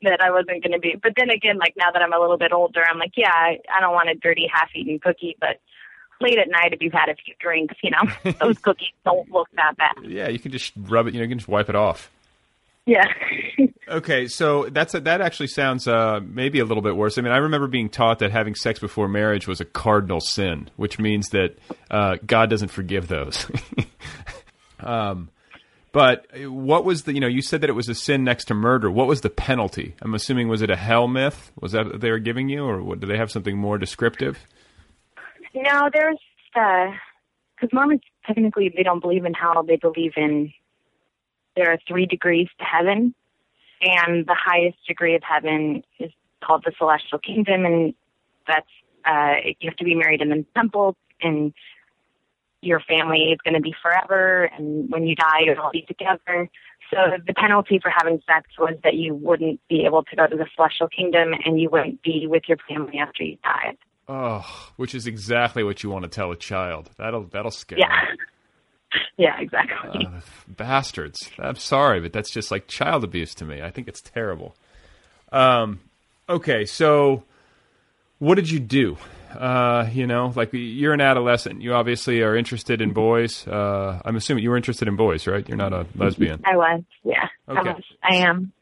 that 0.03 0.21
I 0.21 0.31
wasn't 0.31 0.63
gonna 0.63 0.79
be 0.79 0.95
but 1.01 1.13
then 1.17 1.29
again, 1.29 1.57
like 1.57 1.73
now 1.77 1.91
that 1.91 2.01
I'm 2.01 2.13
a 2.13 2.19
little 2.19 2.37
bit 2.37 2.51
older, 2.51 2.83
I'm 2.87 2.99
like, 2.99 3.13
Yeah, 3.15 3.31
I, 3.31 3.59
I 3.75 3.81
don't 3.81 3.93
want 3.93 4.09
a 4.09 4.15
dirty 4.15 4.47
half 4.51 4.69
eaten 4.75 4.99
cookie, 4.99 5.35
but 5.39 5.59
late 6.21 6.37
at 6.37 6.49
night 6.49 6.73
if 6.73 6.81
you've 6.81 6.93
had 6.93 7.09
a 7.09 7.15
few 7.15 7.33
drinks, 7.39 7.75
you 7.81 7.91
know, 7.91 8.33
those 8.39 8.57
cookies 8.59 8.93
don't 9.05 9.31
look 9.31 9.47
that 9.55 9.77
bad. 9.77 9.95
Yeah, 10.03 10.27
you 10.27 10.39
can 10.39 10.51
just 10.51 10.73
rub 10.75 11.07
it. 11.07 11.13
You 11.13 11.19
know, 11.19 11.23
you 11.23 11.29
can 11.29 11.39
just 11.39 11.49
wipe 11.49 11.69
it 11.69 11.75
off. 11.75 12.11
Yeah. 12.85 13.05
Okay, 13.89 14.27
so 14.27 14.67
that's 14.69 14.93
a, 14.93 14.99
that 15.01 15.21
actually 15.21 15.47
sounds 15.47 15.87
uh, 15.87 16.19
maybe 16.21 16.59
a 16.59 16.65
little 16.65 16.83
bit 16.83 16.95
worse. 16.95 17.17
I 17.17 17.21
mean, 17.21 17.31
I 17.31 17.37
remember 17.37 17.67
being 17.67 17.89
taught 17.89 18.19
that 18.19 18.31
having 18.31 18.53
sex 18.53 18.79
before 18.79 19.07
marriage 19.07 19.47
was 19.47 19.61
a 19.61 19.65
cardinal 19.65 20.19
sin, 20.19 20.69
which 20.75 20.99
means 20.99 21.29
that 21.29 21.57
uh, 21.89 22.17
God 22.25 22.49
doesn't 22.49 22.67
forgive 22.67 23.07
those. 23.07 23.49
um, 24.81 25.29
but 25.93 26.27
what 26.35 26.83
was 26.83 27.03
the? 27.03 27.13
You 27.13 27.21
know, 27.21 27.27
you 27.27 27.41
said 27.41 27.61
that 27.61 27.69
it 27.69 27.73
was 27.73 27.87
a 27.87 27.95
sin 27.95 28.23
next 28.23 28.45
to 28.45 28.53
murder. 28.53 28.91
What 28.91 29.07
was 29.07 29.21
the 29.21 29.29
penalty? 29.29 29.95
I'm 30.01 30.13
assuming 30.13 30.49
was 30.49 30.61
it 30.61 30.69
a 30.69 30.75
hell 30.75 31.07
myth? 31.07 31.51
Was 31.59 31.71
that 31.71 32.01
they 32.01 32.11
were 32.11 32.19
giving 32.19 32.49
you, 32.49 32.65
or 32.65 32.83
what, 32.83 32.99
do 32.99 33.07
they 33.07 33.17
have 33.17 33.31
something 33.31 33.57
more 33.57 33.77
descriptive? 33.77 34.37
No, 35.55 35.89
there's 35.91 36.19
because 36.53 37.69
Mormons 37.71 38.01
technically 38.25 38.71
they 38.75 38.83
don't 38.83 38.99
believe 38.99 39.25
in 39.25 39.33
hell. 39.33 39.63
They 39.63 39.77
believe 39.77 40.13
in 40.17 40.53
there 41.55 41.71
are 41.71 41.79
three 41.87 42.05
degrees 42.05 42.47
to 42.59 42.65
heaven, 42.65 43.15
and 43.81 44.25
the 44.25 44.35
highest 44.37 44.77
degree 44.87 45.15
of 45.15 45.21
heaven 45.23 45.83
is 45.99 46.11
called 46.43 46.63
the 46.65 46.71
celestial 46.77 47.19
kingdom, 47.19 47.65
and 47.65 47.93
that's 48.47 48.67
uh, 49.05 49.35
you 49.59 49.69
have 49.69 49.77
to 49.77 49.83
be 49.85 49.95
married 49.95 50.21
in 50.21 50.29
the 50.29 50.45
temple, 50.55 50.95
and 51.21 51.53
your 52.61 52.79
family 52.79 53.31
is 53.31 53.37
going 53.43 53.53
to 53.53 53.61
be 53.61 53.73
forever, 53.81 54.45
and 54.45 54.89
when 54.89 55.05
you 55.05 55.15
die, 55.15 55.41
you'll 55.45 55.59
all 55.59 55.71
be 55.71 55.83
together. 55.83 56.49
So 56.91 56.97
the 57.25 57.33
penalty 57.33 57.79
for 57.81 57.91
having 57.95 58.21
sex 58.25 58.49
was 58.57 58.75
that 58.83 58.95
you 58.95 59.13
wouldn't 59.13 59.59
be 59.69 59.85
able 59.85 60.03
to 60.03 60.15
go 60.15 60.25
to 60.27 60.35
the 60.35 60.47
celestial 60.55 60.87
kingdom, 60.87 61.33
and 61.45 61.59
you 61.59 61.69
wouldn't 61.69 62.01
be 62.01 62.27
with 62.27 62.43
your 62.47 62.57
family 62.67 62.97
after 62.97 63.23
you 63.23 63.37
died. 63.43 63.77
Oh, 64.09 64.45
which 64.77 64.95
is 64.95 65.05
exactly 65.05 65.63
what 65.63 65.83
you 65.83 65.89
want 65.89 66.03
to 66.03 66.09
tell 66.09 66.31
a 66.31 66.35
child. 66.35 66.89
That'll 66.97 67.23
that'll 67.25 67.51
scare 67.51 67.79
Yeah. 67.79 67.87
them. 67.89 68.17
Yeah, 69.17 69.39
exactly. 69.39 70.05
Uh, 70.05 70.19
bastards. 70.47 71.31
I'm 71.39 71.55
sorry, 71.55 71.99
but 71.99 72.13
that's 72.13 72.29
just 72.29 72.51
like 72.51 72.67
child 72.67 73.03
abuse 73.03 73.33
to 73.35 73.45
me. 73.45 73.63
I 73.63 73.71
think 73.71 73.87
it's 73.87 73.99
terrible. 74.01 74.55
Um, 75.31 75.79
okay, 76.29 76.65
so 76.65 77.23
what 78.19 78.35
did 78.35 78.49
you 78.49 78.59
do? 78.59 78.97
Uh, 79.35 79.89
you 79.91 80.07
know, 80.07 80.31
like 80.35 80.49
you're 80.53 80.93
an 80.93 81.01
adolescent. 81.01 81.61
You 81.61 81.73
obviously 81.73 82.21
are 82.21 82.35
interested 82.35 82.81
in 82.81 82.93
boys. 82.93 83.47
Uh, 83.47 84.01
I'm 84.05 84.15
assuming 84.15 84.43
you 84.43 84.51
were 84.51 84.57
interested 84.57 84.87
in 84.87 84.95
boys, 84.95 85.25
right? 85.27 85.47
You're 85.47 85.57
not 85.57 85.73
a 85.73 85.85
lesbian. 85.95 86.41
I 86.45 86.55
was, 86.55 86.83
yeah. 87.03 87.27
Okay. 87.49 87.59
I 87.59 87.73
was. 87.73 87.83
I 88.03 88.15
am. 88.17 88.53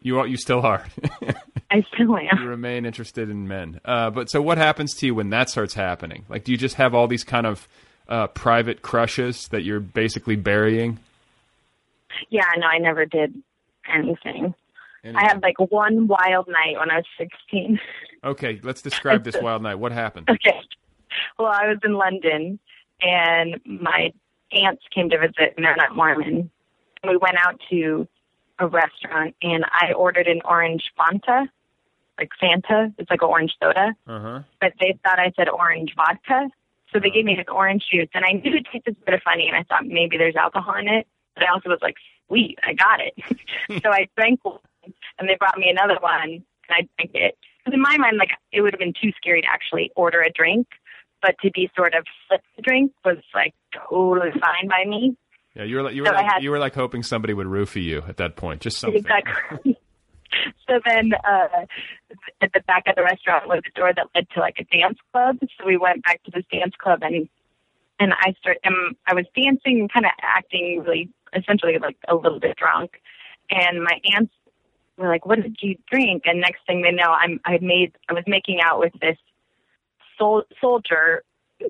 You 0.00 0.18
are, 0.18 0.26
you 0.26 0.36
still 0.36 0.60
are. 0.60 0.84
I 1.70 1.84
still 1.94 2.16
am. 2.16 2.38
you 2.42 2.48
remain 2.48 2.84
interested 2.84 3.30
in 3.30 3.48
men. 3.48 3.80
Uh, 3.84 4.10
but 4.10 4.30
so 4.30 4.42
what 4.42 4.58
happens 4.58 4.94
to 4.96 5.06
you 5.06 5.14
when 5.14 5.30
that 5.30 5.48
starts 5.48 5.74
happening? 5.74 6.24
Like, 6.28 6.44
do 6.44 6.52
you 6.52 6.58
just 6.58 6.74
have 6.74 6.94
all 6.94 7.06
these 7.06 7.24
kind 7.24 7.46
of 7.46 7.66
uh, 8.12 8.26
private 8.28 8.82
crushes 8.82 9.48
that 9.48 9.62
you're 9.62 9.80
basically 9.80 10.36
burying? 10.36 10.98
Yeah, 12.28 12.44
no, 12.58 12.66
I 12.66 12.76
never 12.76 13.06
did 13.06 13.42
anything. 13.92 14.54
I 15.02 15.22
had 15.22 15.42
like 15.42 15.58
one 15.58 16.06
wild 16.06 16.46
night 16.46 16.78
when 16.78 16.90
I 16.90 16.96
was 16.96 17.06
16. 17.18 17.80
Okay, 18.22 18.60
let's 18.62 18.82
describe 18.82 19.24
this 19.24 19.36
wild 19.42 19.62
night. 19.62 19.76
What 19.76 19.92
happened? 19.92 20.28
Okay. 20.30 20.60
Well, 21.38 21.48
I 21.48 21.66
was 21.68 21.78
in 21.82 21.94
London 21.94 22.58
and 23.00 23.60
my 23.64 24.12
aunts 24.52 24.82
came 24.94 25.08
to 25.10 25.18
visit 25.18 25.54
and 25.56 25.64
they're 25.64 25.74
not 25.74 25.96
Mormon. 25.96 26.50
And 27.02 27.10
we 27.10 27.16
went 27.16 27.36
out 27.38 27.58
to 27.70 28.06
a 28.58 28.66
restaurant 28.68 29.34
and 29.42 29.64
I 29.64 29.94
ordered 29.94 30.28
an 30.28 30.42
orange 30.44 30.84
Fanta, 30.96 31.48
like 32.18 32.30
Fanta. 32.40 32.94
It's 32.98 33.10
like 33.10 33.22
an 33.22 33.28
orange 33.28 33.54
soda. 33.60 33.94
Uh 34.06 34.20
huh. 34.20 34.40
But 34.60 34.74
they 34.78 34.98
thought 35.02 35.18
I 35.18 35.32
said 35.34 35.48
orange 35.48 35.94
vodka. 35.96 36.48
So 36.92 36.98
they 37.00 37.10
gave 37.10 37.24
me 37.24 37.34
this 37.36 37.46
orange 37.52 37.84
juice, 37.90 38.08
and 38.14 38.24
I 38.24 38.32
knew 38.32 38.54
it 38.56 38.66
tasted 38.70 38.96
a 39.06 39.10
bit 39.10 39.22
funny, 39.24 39.48
and 39.48 39.56
I 39.56 39.62
thought 39.64 39.86
maybe 39.86 40.18
there's 40.18 40.36
alcohol 40.36 40.74
in 40.78 40.88
it. 40.88 41.06
But 41.34 41.44
I 41.44 41.52
also 41.52 41.70
was 41.70 41.78
like, 41.80 41.94
sweet, 42.28 42.58
I 42.62 42.74
got 42.74 43.00
it. 43.00 43.14
so 43.82 43.90
I 43.90 44.08
drank 44.16 44.44
one, 44.44 44.58
and 45.18 45.28
they 45.28 45.36
brought 45.38 45.56
me 45.56 45.70
another 45.70 45.98
one, 46.00 46.20
and 46.22 46.42
I 46.70 46.86
drank 46.98 47.12
it. 47.14 47.38
Because 47.64 47.74
in 47.74 47.80
my 47.80 47.96
mind, 47.96 48.16
like 48.18 48.30
it 48.52 48.60
would 48.60 48.74
have 48.74 48.80
been 48.80 48.92
too 49.00 49.12
scary 49.16 49.40
to 49.42 49.48
actually 49.48 49.90
order 49.96 50.20
a 50.20 50.30
drink, 50.30 50.66
but 51.22 51.36
to 51.42 51.50
be 51.52 51.70
sort 51.76 51.94
of 51.94 52.04
flipped 52.28 52.44
the 52.56 52.62
drink 52.62 52.92
was 53.04 53.18
like 53.34 53.54
totally 53.88 54.30
fine 54.32 54.68
by 54.68 54.84
me. 54.86 55.16
Yeah, 55.54 55.64
you 55.64 55.76
were 55.76 55.82
like 55.82 55.94
you 55.94 56.02
were 56.02 56.08
So 56.08 56.14
like, 56.14 56.26
had- 56.30 56.42
you 56.42 56.50
were 56.50 56.58
like 56.58 56.74
hoping 56.74 57.02
somebody 57.02 57.34
would 57.34 57.46
roofie 57.46 57.82
you 57.84 58.02
at 58.08 58.16
that 58.18 58.36
point, 58.36 58.60
just 58.62 58.78
something. 58.78 58.98
Exactly. 58.98 59.78
so 60.68 60.80
then, 60.84 61.12
uh, 61.24 61.66
at 62.40 62.52
the 62.52 62.60
back 62.60 62.84
of 62.86 62.96
the 62.96 63.02
restaurant 63.02 63.48
was 63.48 63.62
a 63.66 63.78
door 63.78 63.92
that 63.94 64.06
led 64.14 64.28
to 64.30 64.40
like 64.40 64.56
a 64.58 64.64
dance 64.64 64.98
club. 65.12 65.38
So 65.40 65.66
we 65.66 65.76
went 65.76 66.02
back 66.04 66.22
to 66.24 66.30
this 66.30 66.44
dance 66.50 66.74
club 66.78 67.00
and 67.02 67.28
and 67.98 68.12
I 68.14 68.34
start 68.40 68.58
um 68.66 68.96
I 69.06 69.14
was 69.14 69.26
dancing 69.34 69.80
and 69.80 69.92
kind 69.92 70.06
of 70.06 70.12
acting 70.22 70.82
really 70.84 71.08
essentially 71.34 71.78
like 71.78 71.96
a 72.08 72.14
little 72.14 72.40
bit 72.40 72.56
drunk. 72.56 73.00
And 73.50 73.82
my 73.82 74.00
aunts 74.14 74.32
were 74.96 75.08
like, 75.08 75.26
"What 75.26 75.42
did 75.42 75.56
you 75.60 75.76
drink?" 75.90 76.22
And 76.26 76.40
next 76.40 76.66
thing 76.66 76.82
they 76.82 76.92
know, 76.92 77.12
I'm 77.12 77.40
I 77.44 77.58
made 77.60 77.92
I 78.08 78.12
was 78.12 78.24
making 78.26 78.60
out 78.60 78.78
with 78.78 78.92
this 79.00 79.18
sol- 80.18 80.44
soldier, 80.60 81.22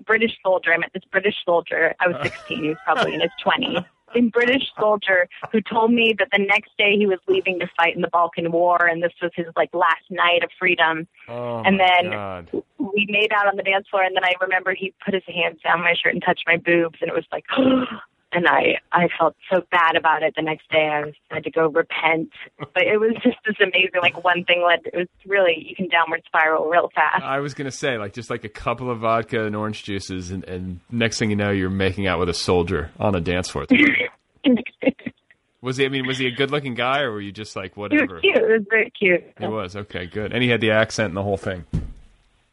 British 0.06 0.36
soldier. 0.42 0.72
I 0.72 0.78
met 0.78 0.92
this 0.92 1.04
British 1.10 1.36
soldier. 1.44 1.94
I 2.00 2.08
was 2.08 2.16
16. 2.22 2.62
He 2.62 2.68
was 2.68 2.78
probably 2.84 3.14
in 3.14 3.20
his 3.20 3.30
20s. 3.44 3.84
A 4.14 4.20
British 4.22 4.62
soldier 4.78 5.28
who 5.50 5.60
told 5.60 5.92
me 5.92 6.14
that 6.18 6.28
the 6.32 6.38
next 6.44 6.70
day 6.78 6.96
he 6.96 7.06
was 7.06 7.18
leaving 7.28 7.58
to 7.60 7.66
fight 7.76 7.94
in 7.96 8.02
the 8.02 8.08
Balkan 8.08 8.52
War, 8.52 8.86
and 8.86 9.02
this 9.02 9.12
was 9.22 9.30
his 9.34 9.46
like 9.56 9.70
last 9.72 10.04
night 10.10 10.42
of 10.44 10.50
freedom. 10.58 11.06
Oh 11.28 11.62
And 11.64 11.78
then- 11.80 12.10
God. 12.10 12.48
We 12.78 13.06
made 13.08 13.32
out 13.32 13.46
on 13.46 13.56
the 13.56 13.62
dance 13.62 13.86
floor, 13.88 14.02
and 14.02 14.14
then 14.16 14.24
I 14.24 14.32
remember 14.40 14.74
he 14.74 14.92
put 15.04 15.14
his 15.14 15.22
hands 15.26 15.60
down 15.62 15.80
my 15.80 15.94
shirt 15.94 16.14
and 16.14 16.22
touched 16.22 16.42
my 16.48 16.56
boobs, 16.56 16.98
and 17.00 17.08
it 17.08 17.14
was 17.14 17.24
like, 17.30 17.44
oh, 17.56 17.84
and 18.32 18.46
I 18.46 18.78
I 18.92 19.08
felt 19.18 19.36
so 19.52 19.62
bad 19.70 19.96
about 19.96 20.22
it. 20.22 20.34
The 20.36 20.42
next 20.42 20.68
day, 20.70 20.88
I 20.92 21.00
was 21.04 21.14
I 21.30 21.34
had 21.36 21.44
to 21.44 21.50
go 21.50 21.68
repent, 21.68 22.30
but 22.58 22.82
it 22.82 22.98
was 22.98 23.14
just 23.22 23.36
this 23.44 23.56
amazing. 23.60 24.00
Like 24.00 24.22
one 24.24 24.44
thing 24.44 24.64
led, 24.66 24.80
it 24.86 24.96
was 24.96 25.08
really 25.26 25.66
you 25.68 25.76
can 25.76 25.88
downward 25.88 26.22
spiral 26.26 26.68
real 26.68 26.90
fast. 26.94 27.22
I 27.22 27.40
was 27.40 27.54
gonna 27.54 27.70
say 27.70 27.98
like 27.98 28.12
just 28.14 28.30
like 28.30 28.44
a 28.44 28.48
couple 28.48 28.90
of 28.90 29.00
vodka 29.00 29.44
and 29.44 29.54
orange 29.54 29.84
juices, 29.84 30.30
and, 30.30 30.44
and 30.44 30.80
next 30.90 31.18
thing 31.18 31.30
you 31.30 31.36
know, 31.36 31.50
you're 31.50 31.70
making 31.70 32.06
out 32.06 32.18
with 32.18 32.28
a 32.28 32.34
soldier 32.34 32.90
on 32.98 33.14
a 33.14 33.20
dance 33.20 33.50
floor. 33.50 33.66
was 35.60 35.76
he? 35.76 35.84
I 35.84 35.88
mean, 35.88 36.06
was 36.06 36.18
he 36.18 36.26
a 36.26 36.30
good-looking 36.32 36.74
guy, 36.74 37.00
or 37.00 37.12
were 37.12 37.20
you 37.20 37.32
just 37.32 37.54
like 37.54 37.72
It 37.72 37.76
was 37.76 37.90
whatever? 37.90 38.20
cute. 38.20 38.36
It 38.36 38.42
was 38.42 38.66
very 38.68 38.90
cute. 38.90 39.24
He 39.38 39.46
was 39.46 39.76
okay, 39.76 40.06
good, 40.06 40.32
and 40.32 40.42
he 40.42 40.48
had 40.48 40.60
the 40.60 40.70
accent 40.72 41.08
and 41.08 41.16
the 41.16 41.22
whole 41.22 41.36
thing. 41.36 41.64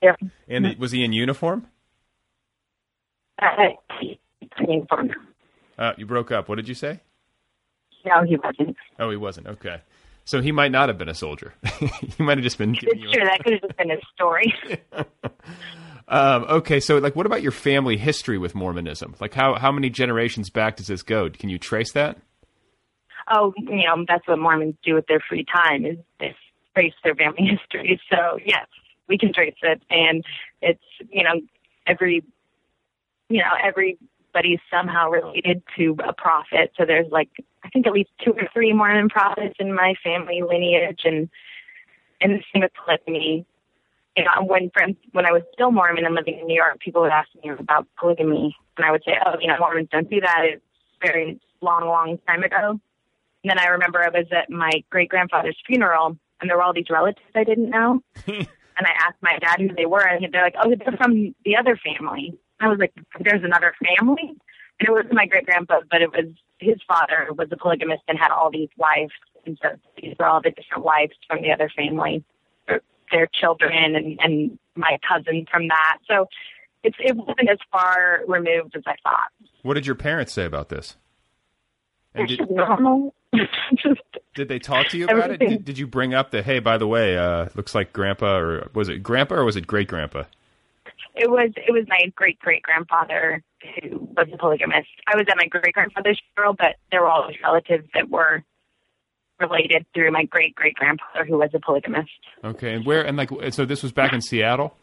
Yeah. 0.02 0.16
And 0.48 0.78
was 0.78 0.92
he 0.92 1.04
in 1.04 1.12
uniform? 1.14 1.68
Uh, 3.42 3.48
uniform. 4.60 5.12
Uh, 5.80 5.94
you 5.98 6.06
broke 6.06 6.32
up. 6.32 6.48
What 6.48 6.56
did 6.56 6.68
you 6.68 6.76
say? 6.76 7.00
No, 8.06 8.24
he 8.24 8.36
wasn't. 8.36 8.78
Oh, 9.00 9.10
he 9.10 9.18
wasn't. 9.18 9.48
Okay, 9.48 9.82
so 10.26 10.42
he 10.42 10.52
might 10.52 10.72
not 10.72 10.90
have 10.90 11.00
been 11.00 11.10
a 11.10 11.16
soldier. 11.16 11.54
he 11.80 12.22
might 12.22 12.38
have 12.38 12.44
just 12.44 12.60
been 12.60 12.74
giving 12.74 13.02
It's 13.02 13.12
true. 13.12 13.24
That 13.26 13.44
could 13.44 13.54
have 13.54 13.62
just 13.62 13.78
been 13.78 13.90
his 13.90 14.00
story. 14.14 14.54
Um, 16.12 16.46
okay, 16.46 16.80
so 16.80 16.98
like, 16.98 17.16
what 17.16 17.28
about 17.28 17.44
your 17.44 17.52
family 17.52 17.96
history 17.96 18.40
with 18.40 18.56
Mormonism? 18.56 19.14
Like, 19.20 19.36
how 19.36 19.54
how 19.60 19.72
many 19.72 19.92
generations 19.92 20.50
back 20.50 20.78
does 20.78 20.88
this 20.88 21.04
go? 21.04 21.30
Can 21.30 21.50
you 21.50 21.60
trace 21.60 21.92
that? 21.92 22.18
oh, 23.30 23.54
you 23.58 23.86
know, 23.86 24.06
that's 24.08 24.28
what 24.28 24.40
Mormons 24.40 24.76
do 24.84 24.96
with 24.96 25.08
their 25.08 25.22
free 25.28 25.46
time 25.46 25.86
is 25.86 25.98
they 26.20 26.36
trace 26.76 26.94
their 27.04 27.16
family 27.16 27.44
history. 27.58 28.00
So 28.10 28.40
yes, 28.46 28.68
we 29.08 29.18
can 29.18 29.34
trace 29.34 29.56
it, 29.62 29.82
and 29.90 30.24
it's 30.62 30.84
you 31.10 31.24
know 31.24 31.42
every 31.88 32.24
you 33.30 33.40
know 33.40 33.52
everybody's 34.30 34.60
somehow 34.72 35.10
related 35.10 35.62
to 35.78 35.96
a 36.08 36.14
prophet. 36.14 36.72
So 36.78 36.86
there's 36.86 37.12
like 37.12 37.30
I 37.64 37.70
think 37.70 37.88
at 37.88 37.94
least 37.94 38.10
two 38.24 38.32
or 38.32 38.48
three 38.54 38.74
Mormon 38.74 39.10
prophets 39.10 39.56
in 39.60 39.74
my 39.74 39.96
family 40.04 40.42
lineage, 40.42 41.02
and 41.04 41.30
and 42.22 42.34
the 42.34 42.44
same 42.54 42.62
with 42.62 42.72
polygamy. 42.86 43.46
You 44.18 44.26
know, 44.26 44.44
when 44.44 44.70
friends, 44.72 44.98
when 45.12 45.26
I 45.26 45.32
was 45.32 45.44
still 45.54 45.72
Mormon 45.72 46.06
and 46.06 46.16
living 46.16 46.40
in 46.40 46.48
New 46.48 46.56
York, 46.56 46.80
people 46.80 47.02
would 47.02 47.12
ask 47.12 47.30
me 47.44 47.52
about 47.52 47.88
polygamy, 47.98 48.56
and 48.78 48.86
I 48.86 48.92
would 48.92 49.04
say, 49.06 49.18
"Oh, 49.26 49.36
you 49.40 49.48
know, 49.48 49.58
Mormons 49.60 49.90
don't 49.92 50.10
do 50.10 50.20
that. 50.22 50.42
It's 50.46 50.64
very 51.02 51.40
long, 51.62 51.86
long 51.86 52.18
time 52.28 52.44
ago." 52.44 52.80
And 53.44 53.50
then 53.50 53.60
I 53.60 53.68
remember 53.68 54.04
I 54.04 54.10
was 54.10 54.28
at 54.32 54.50
my 54.50 54.84
great 54.90 55.10
grandfather's 55.10 55.58
funeral, 55.66 56.18
and 56.42 56.50
there 56.50 56.58
were 56.58 56.64
all 56.64 56.74
these 56.74 56.90
relatives 56.90 57.26
I 57.36 57.44
didn't 57.44 57.70
know. 57.70 58.02
and 58.28 58.48
I 58.80 58.92
asked 59.06 59.22
my 59.22 59.38
dad 59.40 59.62
who 59.62 59.74
they 59.76 59.86
were, 59.86 60.06
and 60.06 60.28
they're 60.34 60.44
like, 60.44 60.56
"Oh, 60.62 60.74
they're 60.76 60.98
from 60.98 61.36
the 61.46 61.56
other 61.56 61.78
family." 61.78 62.38
I 62.60 62.68
was 62.68 62.80
like, 62.80 62.94
"There's 63.20 63.44
another 63.44 63.74
family?" 63.98 64.36
And 64.80 64.88
it 64.88 64.92
was 64.92 65.06
my 65.12 65.26
great 65.26 65.46
grandpa, 65.46 65.82
but 65.90 66.02
it 66.02 66.12
was 66.12 66.26
his 66.60 66.78
father 66.88 67.28
was 67.38 67.48
a 67.52 67.58
polygamist 67.58 68.04
and 68.08 68.18
had 68.18 68.32
all 68.32 68.52
these 68.52 68.70
wives, 68.78 69.14
and 69.46 69.58
so 69.62 69.70
these 70.02 70.16
were 70.20 70.26
all 70.26 70.42
the 70.42 70.52
different 70.52 70.84
wives 70.84 71.14
from 71.28 71.42
the 71.42 71.52
other 71.52 71.70
family, 71.76 72.24
their, 72.68 72.82
their 73.12 73.28
children, 73.28 73.96
and 73.96 74.20
and 74.22 74.60
my 74.76 74.98
cousin 75.08 75.46
from 75.52 75.68
that. 75.68 75.98
So 76.08 76.28
it's 76.84 76.98
it 77.00 77.16
wasn't 77.16 77.50
as 77.50 77.60
far 77.72 78.22
removed 78.28 78.76
as 78.76 78.84
I 78.86 78.96
thought. 79.04 79.32
What 79.64 79.74
did 79.76 79.86
your 79.86 79.96
parents 79.96 80.34
say 80.34 80.46
about 80.46 80.70
this? 80.70 80.96
And 82.16 82.28
did, 82.28 82.50
normal. 82.50 83.14
just 83.76 84.02
did 84.34 84.48
they 84.48 84.60
talk 84.60 84.88
to 84.88 84.98
you 84.98 85.06
about 85.06 85.32
it? 85.32 85.40
Did, 85.40 85.66
did 85.66 85.78
you 85.78 85.88
bring 85.88 86.14
up 86.14 86.32
the 86.32 86.42
hey, 86.42 86.60
by 86.60 86.78
the 86.78 86.88
way, 86.88 87.18
uh, 87.18 87.48
looks 87.56 87.76
like 87.76 87.94
grandpa, 87.94 88.38
or 88.38 88.70
was 88.74 88.90
it 88.90 89.04
grandpa, 89.04 89.36
or 89.36 89.46
was 89.46 89.56
it 89.56 89.68
great 89.68 89.88
grandpa? 89.88 90.24
It 91.16 91.30
was 91.30 91.52
it 91.56 91.72
was 91.72 91.86
my 91.88 92.00
great 92.16 92.40
great 92.40 92.62
grandfather 92.62 93.44
who 93.82 94.10
was 94.16 94.28
a 94.34 94.38
polygamist. 94.38 94.88
I 95.08 95.18
was 95.18 95.26
at 95.30 95.38
my 95.38 95.48
great 95.48 95.74
grandfather's 95.74 96.22
funeral, 96.34 96.54
but 96.54 96.76
there 96.92 97.02
were 97.02 97.10
all 97.10 97.28
these 97.28 97.38
relatives 97.44 97.88
that 97.94 98.10
were 98.10 98.44
related 99.40 99.86
through 99.94 100.12
my 100.12 100.26
great 100.26 100.56
great 100.56 100.76
grandfather 100.76 101.26
who 101.26 101.38
was 101.38 101.50
a 101.54 101.60
polygamist. 101.60 102.12
Okay, 102.44 102.74
and 102.74 102.86
where 102.86 103.06
and 103.06 103.18
like 103.18 103.30
so 103.52 103.66
this 103.66 103.84
was 103.84 103.92
back 103.92 104.14
in 104.14 104.22
Seattle. 104.22 104.76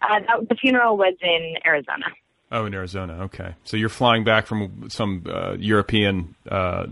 Uh, 0.00 0.20
that, 0.20 0.48
the 0.48 0.54
funeral 0.54 0.96
was 0.96 1.14
in 1.22 1.54
Arizona. 1.64 2.06
Oh, 2.50 2.66
in 2.66 2.74
Arizona. 2.74 3.24
Okay, 3.24 3.54
so 3.64 3.76
you're 3.76 3.88
flying 3.88 4.24
back 4.24 4.46
from 4.46 4.88
some 4.90 5.24
uh, 5.26 5.54
European 5.54 6.34
uh, 6.50 6.86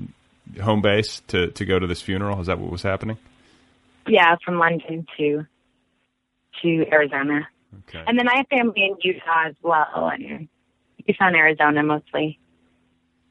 home 0.62 0.83
base 0.83 1.21
to 1.29 1.49
to 1.49 1.64
go 1.64 1.79
to 1.79 1.87
this 1.87 2.01
funeral. 2.01 2.40
Is 2.40 2.47
that 2.47 2.59
what 2.59 2.71
was 2.71 2.83
happening? 2.83 3.19
Yeah, 4.07 4.37
from 4.45 4.59
London 4.59 5.07
to 5.19 5.47
to 6.62 6.85
Arizona, 6.90 7.47
Okay. 7.88 8.02
and 8.06 8.18
then 8.18 8.28
I 8.28 8.37
have 8.38 8.46
family 8.48 8.85
in 8.85 8.96
Utah 9.02 9.46
as 9.48 9.54
well, 9.62 10.11
and 10.12 10.48
Utah 11.06 11.26
and 11.26 11.37
Arizona 11.37 11.83
mostly. 11.83 12.38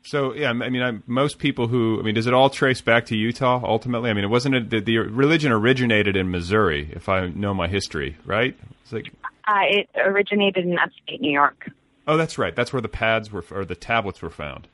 So 0.03 0.33
yeah, 0.33 0.49
I 0.49 0.53
mean, 0.53 0.81
I, 0.81 0.99
most 1.07 1.39
people 1.39 1.67
who 1.67 1.99
I 1.99 2.03
mean, 2.03 2.15
does 2.15 2.25
it 2.25 2.33
all 2.33 2.49
trace 2.49 2.81
back 2.81 3.05
to 3.07 3.17
Utah 3.17 3.61
ultimately? 3.63 4.09
I 4.09 4.13
mean, 4.13 4.23
it 4.23 4.29
wasn't 4.29 4.55
a, 4.55 4.61
the, 4.61 4.79
the 4.79 4.97
religion 4.99 5.51
originated 5.51 6.15
in 6.15 6.31
Missouri, 6.31 6.89
if 6.93 7.09
I 7.09 7.27
know 7.27 7.53
my 7.53 7.67
history, 7.67 8.17
right? 8.25 8.57
It's 8.83 8.93
like, 8.93 9.11
Uh, 9.47 9.61
it 9.67 9.89
originated 9.97 10.65
in 10.65 10.79
upstate 10.79 11.19
New 11.21 11.31
York. 11.31 11.69
oh, 12.07 12.15
that's 12.17 12.37
right, 12.37 12.55
that's 12.55 12.71
where 12.71 12.81
the 12.81 12.87
pads 12.89 13.31
were 13.31 13.43
or 13.51 13.65
the 13.65 13.75
tablets 13.75 14.21
were 14.21 14.29
found. 14.29 14.67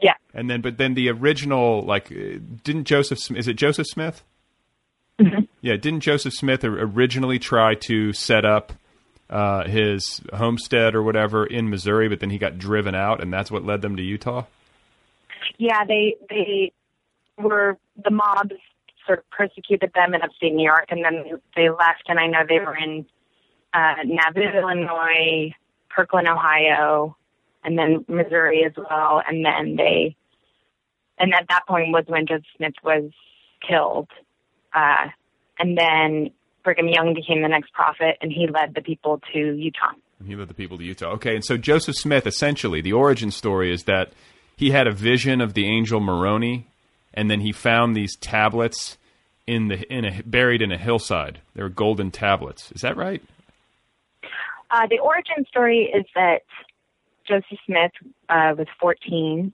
Yeah. 0.00 0.14
And 0.32 0.48
then, 0.48 0.60
but 0.60 0.78
then 0.78 0.94
the 0.94 1.10
original, 1.10 1.82
like, 1.82 2.10
uh, 2.12 2.38
didn't 2.64 2.84
Joseph? 2.84 3.18
Is 3.36 3.48
it 3.48 3.54
Joseph 3.54 3.86
Smith? 3.86 4.22
Yeah, 5.60 5.76
didn't 5.76 6.00
Joseph 6.00 6.32
Smith 6.34 6.64
originally 6.64 7.38
try 7.38 7.74
to 7.74 8.12
set 8.12 8.44
up 8.44 8.72
uh, 9.28 9.68
his 9.68 10.20
homestead 10.32 10.94
or 10.94 11.02
whatever 11.02 11.46
in 11.46 11.70
Missouri, 11.70 12.08
but 12.08 12.20
then 12.20 12.30
he 12.30 12.38
got 12.38 12.58
driven 12.58 12.94
out, 12.94 13.22
and 13.22 13.32
that's 13.32 13.50
what 13.50 13.64
led 13.64 13.82
them 13.82 13.96
to 13.96 14.02
Utah? 14.02 14.44
Yeah, 15.58 15.84
they 15.84 16.16
they 16.28 16.72
were 17.38 17.78
the 18.02 18.10
mobs 18.10 18.54
sort 19.06 19.20
of 19.20 19.30
persecuted 19.30 19.92
them 19.94 20.14
in 20.14 20.22
upstate 20.22 20.54
New 20.54 20.64
York, 20.64 20.86
and 20.90 21.04
then 21.04 21.40
they 21.56 21.68
left. 21.68 22.04
And 22.08 22.18
I 22.18 22.26
know 22.26 22.40
they 22.48 22.58
were 22.58 22.76
in 22.76 23.06
uh, 23.72 23.94
Nauvoo, 24.04 24.58
Illinois, 24.58 25.54
Kirtland, 25.88 26.28
Ohio, 26.28 27.16
and 27.64 27.78
then 27.78 28.04
Missouri 28.08 28.64
as 28.64 28.72
well. 28.76 29.22
And 29.26 29.44
then 29.44 29.76
they, 29.76 30.16
and 31.18 31.32
at 31.34 31.46
that 31.48 31.66
point 31.66 31.92
was 31.92 32.04
when 32.06 32.26
Joseph 32.26 32.44
Smith 32.56 32.74
was 32.82 33.10
killed. 33.66 34.08
Uh, 34.74 35.08
and 35.58 35.76
then 35.76 36.30
Brigham 36.64 36.88
Young 36.88 37.14
became 37.14 37.42
the 37.42 37.48
next 37.48 37.72
prophet, 37.72 38.16
and 38.20 38.32
he 38.32 38.46
led 38.46 38.74
the 38.74 38.82
people 38.82 39.20
to 39.32 39.38
Utah. 39.38 39.92
He 40.26 40.36
led 40.36 40.48
the 40.48 40.54
people 40.54 40.78
to 40.78 40.84
Utah. 40.84 41.12
Okay, 41.12 41.34
and 41.34 41.44
so 41.44 41.56
Joseph 41.56 41.96
Smith, 41.96 42.26
essentially, 42.26 42.80
the 42.80 42.92
origin 42.92 43.30
story 43.30 43.72
is 43.72 43.84
that 43.84 44.12
he 44.56 44.70
had 44.70 44.86
a 44.86 44.92
vision 44.92 45.40
of 45.40 45.54
the 45.54 45.66
angel 45.66 46.00
Moroni, 46.00 46.66
and 47.14 47.30
then 47.30 47.40
he 47.40 47.52
found 47.52 47.96
these 47.96 48.16
tablets 48.16 48.98
in 49.46 49.68
the 49.68 49.80
in 49.92 50.04
a 50.04 50.22
buried 50.24 50.62
in 50.62 50.70
a 50.70 50.78
hillside. 50.78 51.40
They 51.54 51.62
were 51.62 51.70
golden 51.70 52.10
tablets. 52.10 52.70
Is 52.72 52.82
that 52.82 52.96
right? 52.96 53.22
Uh, 54.70 54.86
the 54.88 54.98
origin 54.98 55.44
story 55.48 55.90
is 55.92 56.04
that 56.14 56.42
Joseph 57.26 57.58
Smith 57.66 57.90
uh, 58.28 58.54
was 58.56 58.66
14, 58.80 59.52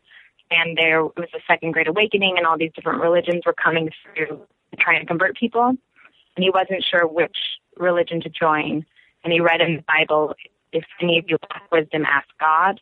and 0.51 0.77
there 0.77 1.05
was 1.05 1.29
a 1.35 1.41
second 1.47 1.73
great 1.73 1.89
awakening, 1.89 2.35
and 2.37 2.47
all 2.47 2.59
these 2.59 2.73
different 2.75 3.01
religions 3.01 3.43
were 3.47 3.55
coming 3.55 3.91
through 4.15 4.43
trying 4.79 5.01
to 5.01 5.07
convert 5.07 5.37
people, 5.37 5.69
and 5.69 6.45
he 6.45 6.51
wasn't 6.51 6.85
sure 6.85 7.07
which 7.07 7.37
religion 7.77 8.21
to 8.23 8.29
join. 8.29 8.85
And 9.25 9.33
he 9.33 9.41
read 9.41 9.61
in 9.61 9.77
the 9.77 9.85
Bible 9.87 10.35
if 10.73 10.85
any 11.01 11.19
of 11.19 11.25
you 11.29 11.39
lack 11.51 11.71
wisdom, 11.73 12.05
ask 12.07 12.29
God. 12.39 12.81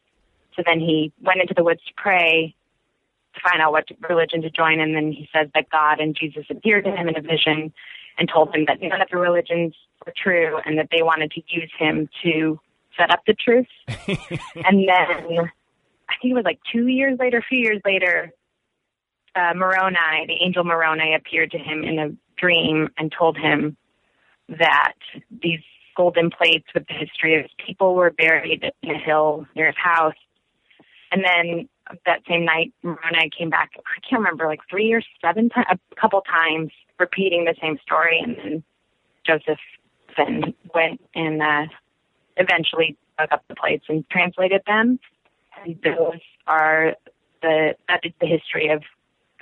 So 0.57 0.63
then 0.67 0.81
he 0.81 1.13
went 1.23 1.41
into 1.41 1.55
the 1.55 1.65
woods 1.65 1.81
to 1.87 1.93
pray 1.97 2.55
to 3.35 3.41
find 3.41 3.61
out 3.61 3.73
what 3.73 3.85
religion 4.09 4.43
to 4.43 4.51
join, 4.51 4.81
and 4.81 4.95
then 4.95 5.11
he 5.13 5.29
says 5.33 5.49
that 5.55 5.69
God 5.71 6.01
and 6.01 6.17
Jesus 6.17 6.45
appeared 6.51 6.85
to 6.85 6.93
him 6.93 7.09
in 7.09 7.17
a 7.17 7.21
vision 7.21 7.73
and 8.17 8.29
told 8.29 8.55
him 8.55 8.65
that 8.67 8.81
none 8.81 9.01
of 9.01 9.09
the 9.11 9.19
religions 9.19 9.75
were 10.07 10.13
true 10.17 10.59
and 10.65 10.79
that 10.79 10.89
they 10.93 11.03
wanted 11.03 11.33
to 11.33 11.43
use 11.49 11.71
him 11.77 12.09
to 12.23 12.61
set 12.97 13.11
up 13.11 13.23
the 13.27 13.35
truth. 13.35 13.67
and 13.89 14.89
then 14.89 15.51
I 16.09 16.15
think 16.21 16.31
it 16.31 16.35
was 16.35 16.45
like 16.45 16.61
two 16.73 16.87
years 16.87 17.19
later, 17.19 17.39
a 17.39 17.43
few 17.43 17.59
years 17.59 17.81
later, 17.85 18.33
uh, 19.37 19.55
Moroni, 19.55 20.27
the 20.27 20.45
angel 20.45 20.65
Moroni, 20.65 21.15
appeared 21.15 21.51
to 21.53 21.59
him 21.59 21.85
in 21.85 21.99
a 21.99 22.11
dream 22.41 22.89
and 22.99 23.13
told 23.17 23.37
him 23.37 23.77
that 24.49 24.95
these 25.43 25.61
golden 25.97 26.31
plates 26.31 26.67
with 26.75 26.87
the 26.89 26.95
history 26.95 27.37
of 27.37 27.43
his 27.43 27.51
people 27.65 27.95
were 27.95 28.11
buried 28.11 28.65
in 28.83 28.91
a 28.91 28.99
hill 28.99 29.47
near 29.55 29.67
his 29.67 29.77
house. 29.77 30.15
And 31.13 31.25
then 31.25 31.69
that 32.07 32.21
same 32.29 32.45
night, 32.45 32.73
Moroni 32.83 33.31
came 33.37 33.51
back. 33.51 33.71
I 33.77 34.01
can't 34.09 34.21
remember, 34.21 34.47
like 34.47 34.61
three 34.69 34.93
or 34.93 35.03
seven 35.21 35.49
times, 35.49 35.67
a 35.71 36.01
couple 36.01 36.21
times, 36.23 36.71
repeating 36.99 37.45
the 37.45 37.55
same 37.61 37.79
story. 37.83 38.21
And 38.23 38.37
then 38.37 38.65
Joseph 39.27 39.59
then 40.17 40.55
went 40.75 41.01
and 41.15 41.43
uh, 41.43 41.67
eventually 42.37 42.97
dug 43.19 43.29
up 43.31 43.45
the 43.49 43.55
plates 43.55 43.85
and 43.89 44.09
translated 44.11 44.63
them. 44.67 44.99
And 45.63 45.79
those 45.83 46.21
are 46.47 46.95
the 47.43 47.75
that 47.89 48.01
is 48.05 48.13
the 48.21 48.27
history 48.27 48.69
of 48.71 48.83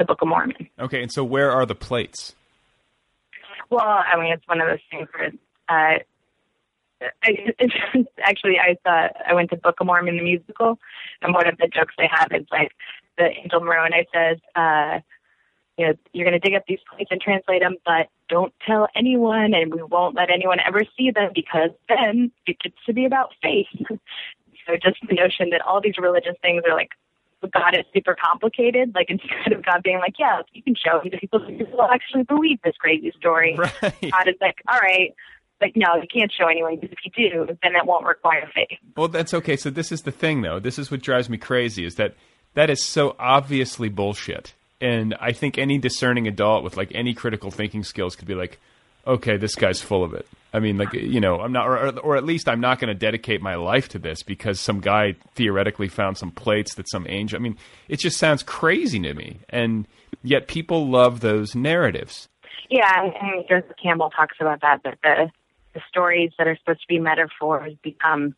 the 0.02 0.06
Book 0.06 0.22
of 0.22 0.28
Mormon. 0.28 0.68
Okay, 0.78 1.02
and 1.02 1.12
so 1.12 1.22
where 1.22 1.50
are 1.50 1.64
the 1.64 1.74
plates? 1.74 2.34
Well, 3.70 3.80
I 3.80 4.20
mean, 4.20 4.32
it's 4.32 4.46
one 4.46 4.60
of 4.60 4.68
those 4.68 4.80
things 4.90 5.08
where, 5.14 5.28
uh, 5.68 5.98
I, 7.22 7.28
it's, 7.58 7.74
actually, 8.22 8.58
I 8.58 8.76
thought 8.84 9.16
I 9.26 9.34
went 9.34 9.50
to 9.50 9.56
Book 9.56 9.76
of 9.80 9.86
Mormon 9.86 10.16
the 10.16 10.22
musical, 10.22 10.78
and 11.22 11.32
one 11.32 11.46
of 11.46 11.56
the 11.58 11.68
jokes 11.68 11.94
they 11.96 12.08
have 12.10 12.28
is 12.32 12.46
like 12.50 12.72
the 13.16 13.24
angel 13.24 13.60
Moroni 13.60 14.06
says, 14.12 14.38
uh, 14.56 15.00
you 15.78 15.86
know, 15.86 15.94
you're 16.12 16.28
going 16.28 16.38
to 16.38 16.46
dig 16.46 16.56
up 16.56 16.64
these 16.66 16.80
plates 16.90 17.10
and 17.10 17.20
translate 17.20 17.62
them, 17.62 17.76
but 17.86 18.08
don't 18.28 18.52
tell 18.66 18.88
anyone, 18.94 19.54
and 19.54 19.72
we 19.72 19.82
won't 19.82 20.14
let 20.16 20.30
anyone 20.30 20.58
ever 20.66 20.82
see 20.96 21.10
them 21.10 21.30
because 21.34 21.70
then 21.88 22.30
it 22.46 22.58
gets 22.58 22.76
to 22.86 22.92
be 22.92 23.04
about 23.04 23.32
faith. 23.42 23.66
so 23.88 24.76
just 24.82 24.98
the 25.08 25.14
notion 25.14 25.50
that 25.50 25.62
all 25.62 25.80
these 25.80 25.98
religious 25.98 26.36
things 26.42 26.62
are 26.68 26.74
like 26.74 26.90
God 27.50 27.74
is 27.74 27.84
super 27.92 28.16
complicated. 28.22 28.94
Like 28.94 29.06
instead 29.10 29.52
of 29.52 29.64
God 29.64 29.82
being 29.82 29.98
like, 29.98 30.14
yeah, 30.18 30.42
you 30.52 30.62
can 30.62 30.74
show 30.74 31.00
people 31.18 31.40
will 31.72 31.90
actually 31.90 32.24
believe 32.24 32.60
this 32.62 32.76
crazy 32.78 33.12
story. 33.18 33.58
Right. 33.62 34.10
God 34.10 34.28
is 34.28 34.34
like, 34.40 34.56
all 34.68 34.78
right, 34.78 35.14
but 35.60 35.70
no, 35.76 35.94
you 35.94 36.08
can't 36.12 36.32
show 36.32 36.48
anyone 36.48 36.76
because 36.76 36.90
if 36.92 36.98
you 37.04 37.30
do, 37.30 37.46
then 37.62 37.76
it 37.76 37.86
won't 37.86 38.04
require 38.04 38.50
faith. 38.52 38.78
Well, 38.96 39.08
that's 39.08 39.32
okay. 39.32 39.56
So 39.56 39.70
this 39.70 39.92
is 39.92 40.02
the 40.02 40.10
thing, 40.10 40.42
though. 40.42 40.58
This 40.58 40.78
is 40.78 40.90
what 40.90 41.00
drives 41.00 41.30
me 41.30 41.38
crazy: 41.38 41.84
is 41.84 41.94
that 41.94 42.14
that 42.54 42.68
is 42.68 42.84
so 42.84 43.14
obviously 43.18 43.88
bullshit. 43.88 44.54
And 44.80 45.14
I 45.20 45.30
think 45.30 45.58
any 45.58 45.78
discerning 45.78 46.26
adult 46.26 46.64
with 46.64 46.76
like 46.76 46.90
any 46.92 47.14
critical 47.14 47.52
thinking 47.52 47.84
skills 47.84 48.16
could 48.16 48.26
be 48.26 48.34
like, 48.34 48.58
okay, 49.06 49.36
this 49.36 49.54
guy's 49.54 49.80
full 49.80 50.04
of 50.04 50.14
it. 50.14 50.26
I 50.54 50.60
mean, 50.60 50.76
like 50.76 50.92
you 50.92 51.20
know, 51.20 51.40
I'm 51.40 51.52
not, 51.52 51.66
or, 51.66 51.98
or 52.00 52.16
at 52.16 52.24
least 52.24 52.48
I'm 52.48 52.60
not 52.60 52.78
going 52.78 52.88
to 52.88 52.94
dedicate 52.94 53.40
my 53.40 53.54
life 53.54 53.88
to 53.90 53.98
this 53.98 54.22
because 54.22 54.60
some 54.60 54.80
guy 54.80 55.16
theoretically 55.34 55.88
found 55.88 56.18
some 56.18 56.30
plates 56.30 56.74
that 56.74 56.90
some 56.90 57.06
angel. 57.08 57.38
I 57.38 57.40
mean, 57.40 57.56
it 57.88 58.00
just 58.00 58.18
sounds 58.18 58.42
crazy 58.42 59.00
to 59.00 59.14
me, 59.14 59.40
and 59.48 59.88
yet 60.22 60.48
people 60.48 60.88
love 60.88 61.20
those 61.20 61.54
narratives. 61.54 62.28
Yeah, 62.68 63.02
and 63.02 63.44
Joseph 63.48 63.76
Campbell 63.82 64.10
talks 64.10 64.36
about 64.40 64.60
that 64.60 64.82
that 64.84 64.98
the 65.02 65.30
the 65.72 65.80
stories 65.88 66.32
that 66.36 66.46
are 66.46 66.56
supposed 66.56 66.82
to 66.82 66.88
be 66.88 66.98
metaphors 66.98 67.74
become 67.82 68.34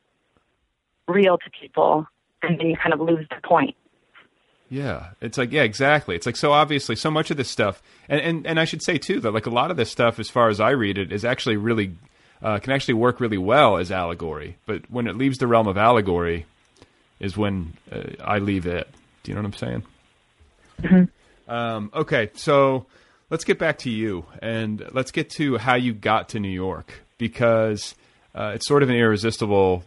real 1.09 1.37
to 1.39 1.51
people, 1.61 2.07
and 2.43 2.61
then 2.61 2.69
you 2.69 2.77
kind 2.77 2.93
of 2.93 3.01
lose 3.01 3.27
the 3.29 3.47
point. 3.47 3.75
Yeah, 4.71 5.11
it's 5.21 5.39
like 5.39 5.53
yeah, 5.53 5.63
exactly. 5.63 6.17
It's 6.17 6.27
like 6.27 6.37
so 6.37 6.53
obviously 6.53 6.97
so 6.97 7.11
much 7.11 7.31
of 7.31 7.37
this 7.37 7.51
stuff, 7.51 7.83
and 8.09 8.21
and, 8.21 8.47
and 8.47 8.61
I 8.61 8.65
should 8.65 8.83
say 8.83 8.99
too 8.99 9.21
that 9.21 9.33
like 9.33 9.47
a 9.47 9.51
lot 9.51 9.71
of 9.71 9.77
this 9.77 9.91
stuff, 9.91 10.19
as 10.19 10.31
far 10.31 10.49
as 10.49 10.61
I 10.61 10.71
read 10.71 10.99
it, 10.99 11.13
is 11.13 11.25
actually 11.25 11.57
really 11.57 11.95
uh, 12.43 12.59
can 12.59 12.73
actually 12.73 12.95
work 12.95 13.21
really 13.21 13.39
well 13.39 13.77
as 13.77 13.91
allegory. 13.91 14.57
But 14.67 14.91
when 14.91 15.07
it 15.07 15.17
leaves 15.17 15.39
the 15.39 15.47
realm 15.47 15.69
of 15.69 15.77
allegory, 15.77 16.47
is 17.21 17.37
when 17.37 17.75
uh, 17.93 18.03
I 18.23 18.39
leave 18.39 18.67
it. 18.67 18.89
Do 19.23 19.31
you 19.31 19.35
know 19.35 19.43
what 19.43 19.47
I'm 19.47 19.59
saying? 19.59 19.83
Mm-hmm. 20.83 21.51
Um, 21.51 21.91
okay, 21.95 22.31
so 22.35 22.87
let's 23.31 23.45
get 23.45 23.59
back 23.59 23.79
to 23.81 23.91
you, 23.91 24.27
and 24.41 24.85
let's 24.93 25.11
get 25.11 25.31
to 25.31 25.59
how 25.59 25.75
you 25.75 25.93
got 25.93 26.31
to 26.31 26.41
New 26.41 26.49
York 26.51 27.03
because 27.19 27.95
uh, 28.35 28.53
it's 28.55 28.67
sort 28.67 28.83
of 28.83 28.91
an 28.91 28.97
irresistible 28.97 29.85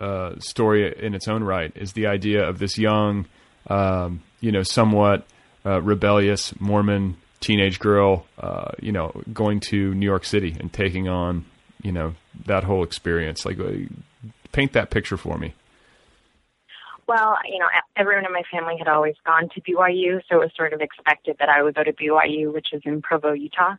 uh, 0.00 0.38
story 0.38 0.94
in 0.98 1.14
its 1.14 1.28
own 1.28 1.44
right. 1.44 1.72
Is 1.76 1.92
the 1.92 2.06
idea 2.06 2.46
of 2.46 2.58
this 2.58 2.78
young 2.78 3.26
um, 3.68 4.22
you 4.40 4.52
know, 4.52 4.62
somewhat 4.62 5.26
uh, 5.64 5.80
rebellious 5.80 6.58
Mormon 6.60 7.16
teenage 7.40 7.78
girl, 7.78 8.26
uh, 8.38 8.72
you 8.80 8.92
know, 8.92 9.12
going 9.32 9.60
to 9.60 9.94
New 9.94 10.06
York 10.06 10.24
City 10.24 10.56
and 10.58 10.72
taking 10.72 11.08
on, 11.08 11.44
you 11.82 11.92
know, 11.92 12.14
that 12.46 12.64
whole 12.64 12.82
experience. 12.82 13.44
Like, 13.44 13.58
uh, 13.58 13.72
paint 14.52 14.72
that 14.72 14.90
picture 14.90 15.16
for 15.16 15.36
me. 15.36 15.54
Well, 17.06 17.36
you 17.46 17.58
know, 17.58 17.66
everyone 17.96 18.24
in 18.24 18.32
my 18.32 18.44
family 18.50 18.76
had 18.78 18.88
always 18.88 19.14
gone 19.26 19.50
to 19.54 19.60
BYU, 19.60 20.22
so 20.28 20.36
it 20.36 20.44
was 20.44 20.50
sort 20.56 20.72
of 20.72 20.80
expected 20.80 21.36
that 21.38 21.50
I 21.50 21.62
would 21.62 21.74
go 21.74 21.84
to 21.84 21.92
BYU, 21.92 22.52
which 22.52 22.68
is 22.72 22.80
in 22.84 23.02
Provo, 23.02 23.32
Utah. 23.32 23.76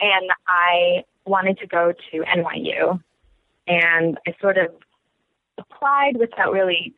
And 0.00 0.30
I 0.46 1.04
wanted 1.26 1.58
to 1.58 1.66
go 1.66 1.92
to 2.12 2.22
NYU. 2.22 3.00
And 3.66 4.18
I 4.26 4.34
sort 4.40 4.56
of 4.58 4.70
applied 5.58 6.16
without 6.16 6.52
really 6.52 6.94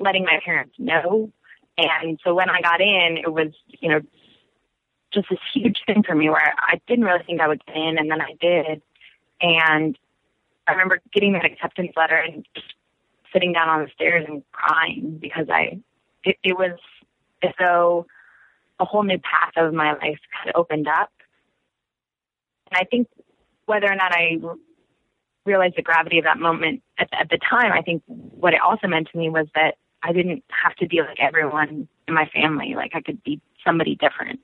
letting 0.00 0.24
my 0.24 0.40
parents 0.44 0.74
know. 0.78 1.30
And 1.76 2.20
so 2.24 2.34
when 2.34 2.50
I 2.50 2.60
got 2.60 2.80
in, 2.80 3.18
it 3.22 3.32
was, 3.32 3.52
you 3.80 3.88
know, 3.88 4.00
just 5.12 5.28
this 5.30 5.38
huge 5.52 5.82
thing 5.86 6.02
for 6.02 6.14
me 6.14 6.28
where 6.28 6.54
I 6.58 6.80
didn't 6.86 7.04
really 7.04 7.22
think 7.24 7.40
I 7.40 7.48
would 7.48 7.64
get 7.66 7.76
in, 7.76 7.98
and 7.98 8.10
then 8.10 8.20
I 8.20 8.34
did. 8.40 8.82
And 9.40 9.98
I 10.66 10.72
remember 10.72 11.00
getting 11.12 11.32
that 11.34 11.44
acceptance 11.44 11.92
letter 11.96 12.16
and 12.16 12.46
just 12.54 12.74
sitting 13.32 13.52
down 13.52 13.68
on 13.68 13.82
the 13.84 13.90
stairs 13.94 14.24
and 14.28 14.42
crying 14.52 15.18
because 15.20 15.46
I, 15.50 15.80
it, 16.24 16.36
it 16.42 16.56
was 16.56 16.78
as 17.42 17.50
though 17.58 18.06
a 18.80 18.84
whole 18.84 19.02
new 19.02 19.18
path 19.18 19.52
of 19.56 19.72
my 19.74 19.92
life 19.92 20.18
had 20.30 20.52
opened 20.54 20.88
up. 20.88 21.10
And 22.70 22.78
I 22.80 22.84
think 22.84 23.08
whether 23.66 23.90
or 23.90 23.96
not 23.96 24.12
I 24.12 24.38
realized 25.44 25.76
the 25.76 25.82
gravity 25.82 26.18
of 26.18 26.24
that 26.24 26.38
moment 26.38 26.82
at 26.98 27.10
the, 27.10 27.20
at 27.20 27.30
the 27.30 27.38
time, 27.38 27.72
I 27.72 27.82
think 27.82 28.02
what 28.06 28.54
it 28.54 28.60
also 28.60 28.86
meant 28.86 29.08
to 29.12 29.18
me 29.18 29.28
was 29.28 29.46
that 29.54 29.76
I 30.04 30.12
didn't 30.12 30.44
have 30.50 30.76
to 30.76 30.86
be 30.86 31.00
like 31.00 31.18
everyone 31.18 31.88
in 32.06 32.14
my 32.14 32.26
family. 32.26 32.74
Like 32.76 32.92
I 32.94 33.00
could 33.00 33.22
be 33.24 33.40
somebody 33.64 33.96
different, 33.96 34.40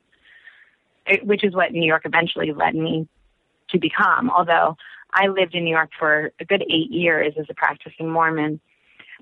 it, 1.07 1.25
which 1.27 1.45
is 1.45 1.55
what 1.55 1.73
New 1.73 1.87
York 1.87 2.03
eventually 2.07 2.53
led 2.53 2.75
me 2.75 3.07
to 3.69 3.79
become. 3.79 4.31
Although 4.31 4.77
I 5.13 5.29
lived 5.29 5.55
in 5.55 5.65
New 5.65 5.75
York 5.75 5.91
for 5.99 6.33
a 6.41 6.45
good 6.45 6.63
eight 6.63 6.91
years 6.91 7.35
as 7.39 7.47
a 7.51 7.55
practicing 7.55 8.11
Mormon. 8.11 8.59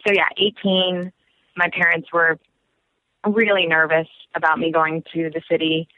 So 0.07 0.13
yeah, 0.15 0.29
18, 0.37 1.13
my 1.57 1.69
parents 1.73 2.09
were 2.13 2.39
really 3.27 3.67
nervous 3.67 4.09
about 4.37 4.61
me 4.61 4.71
going 4.71 5.03
to 5.15 5.31
the 5.35 5.43
city. 5.51 5.89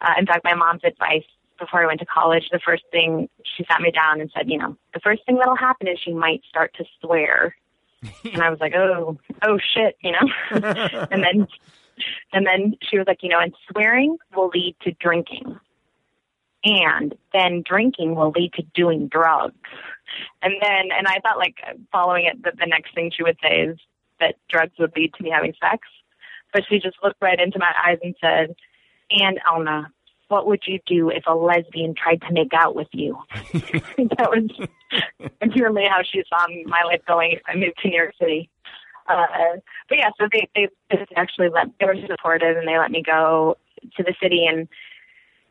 Uh, 0.00 0.14
in 0.18 0.26
fact, 0.26 0.42
my 0.44 0.54
mom's 0.54 0.82
advice 0.84 1.24
before 1.60 1.82
I 1.82 1.86
went 1.86 2.00
to 2.00 2.06
college, 2.06 2.48
the 2.50 2.58
first 2.58 2.82
thing 2.90 3.28
she 3.56 3.64
sat 3.70 3.80
me 3.80 3.90
down 3.90 4.20
and 4.20 4.30
said, 4.36 4.50
you 4.50 4.58
know, 4.58 4.76
the 4.92 5.00
first 5.00 5.24
thing 5.24 5.36
that'll 5.36 5.56
happen 5.56 5.88
is 5.88 5.98
she 5.98 6.12
might 6.12 6.42
start 6.48 6.74
to 6.74 6.84
swear 7.00 7.54
and 8.02 8.42
I 8.42 8.50
was 8.50 8.60
like, 8.60 8.74
oh, 8.74 9.18
oh 9.42 9.58
shit, 9.74 9.96
you 10.02 10.12
know. 10.12 10.28
and 11.10 11.22
then, 11.22 11.46
and 12.32 12.46
then 12.46 12.74
she 12.82 12.98
was 12.98 13.06
like, 13.06 13.22
you 13.22 13.28
know, 13.28 13.40
and 13.40 13.54
swearing 13.70 14.16
will 14.34 14.48
lead 14.48 14.76
to 14.82 14.92
drinking, 14.92 15.58
and 16.64 17.14
then 17.32 17.62
drinking 17.66 18.14
will 18.14 18.30
lead 18.30 18.52
to 18.54 18.62
doing 18.74 19.08
drugs, 19.08 19.54
and 20.42 20.54
then, 20.60 20.88
and 20.96 21.06
I 21.06 21.20
thought 21.20 21.38
like 21.38 21.56
following 21.92 22.26
it, 22.26 22.42
that 22.44 22.58
the 22.58 22.66
next 22.66 22.94
thing 22.94 23.10
she 23.14 23.22
would 23.22 23.38
say 23.42 23.62
is 23.62 23.78
that 24.20 24.36
drugs 24.48 24.72
would 24.78 24.94
lead 24.96 25.14
to 25.14 25.22
me 25.22 25.30
having 25.30 25.54
sex, 25.60 25.86
but 26.52 26.64
she 26.68 26.78
just 26.78 26.96
looked 27.02 27.20
right 27.20 27.40
into 27.40 27.58
my 27.58 27.72
eyes 27.86 27.98
and 28.02 28.14
said, 28.20 28.54
and 29.10 29.38
Elna, 29.50 29.86
what 30.28 30.46
would 30.46 30.62
you 30.66 30.80
do 30.86 31.10
if 31.10 31.24
a 31.26 31.34
lesbian 31.34 31.94
tried 31.94 32.20
to 32.22 32.32
make 32.32 32.52
out 32.52 32.74
with 32.74 32.88
you? 32.92 33.18
that 33.52 34.30
was 34.30 34.68
purely 35.52 35.84
how 35.88 36.02
she 36.02 36.22
saw 36.28 36.46
my 36.64 36.82
life 36.84 37.02
going 37.06 37.32
if 37.32 37.42
I 37.46 37.54
moved 37.54 37.78
to 37.82 37.88
New 37.88 37.96
York 37.96 38.14
City. 38.20 38.48
Uh, 39.08 39.26
but 39.88 39.98
yeah, 39.98 40.10
so 40.18 40.26
they, 40.32 40.48
they 40.54 40.68
actually 41.14 41.48
let, 41.48 41.66
they 41.78 41.86
were 41.86 41.96
supportive 42.08 42.56
and 42.56 42.66
they 42.66 42.76
let 42.78 42.90
me 42.90 43.02
go 43.04 43.56
to 43.96 44.02
the 44.02 44.14
city. 44.20 44.46
And, 44.46 44.68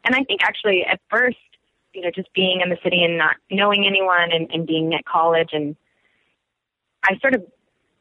and 0.03 0.15
I 0.15 0.23
think 0.23 0.41
actually 0.43 0.83
at 0.83 0.99
first, 1.09 1.37
you 1.93 2.01
know, 2.01 2.11
just 2.13 2.33
being 2.33 2.59
in 2.61 2.69
the 2.69 2.77
city 2.83 3.03
and 3.03 3.17
not 3.17 3.37
knowing 3.49 3.85
anyone 3.85 4.31
and, 4.33 4.51
and 4.51 4.67
being 4.67 4.93
at 4.93 5.05
college 5.05 5.49
and 5.53 5.77
I 7.07 7.17
sort 7.19 7.35
of 7.35 7.45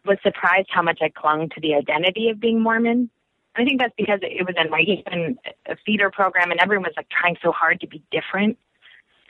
was 0.05 0.19
surprised 0.23 0.69
how 0.71 0.83
much 0.83 0.99
I 1.03 1.09
clung 1.09 1.49
to 1.51 1.61
the 1.61 1.75
identity 1.75 2.31
of 2.31 2.41
being 2.41 2.61
Mormon. 2.61 3.11
I 3.57 3.65
think 3.65 3.81
that's 3.81 3.95
because 3.97 4.21
it 4.23 4.45
was 4.47 4.55
NYU 4.57 5.03
and 5.07 5.39
a 5.67 5.77
theater 5.87 6.11
program, 6.11 6.51
and 6.51 6.61
everyone 6.61 6.85
was 6.85 6.95
like 6.97 7.09
trying 7.09 7.37
so 7.43 7.53
hard 7.53 7.81
to 7.81 7.87
be 7.87 8.03
different 8.11 8.59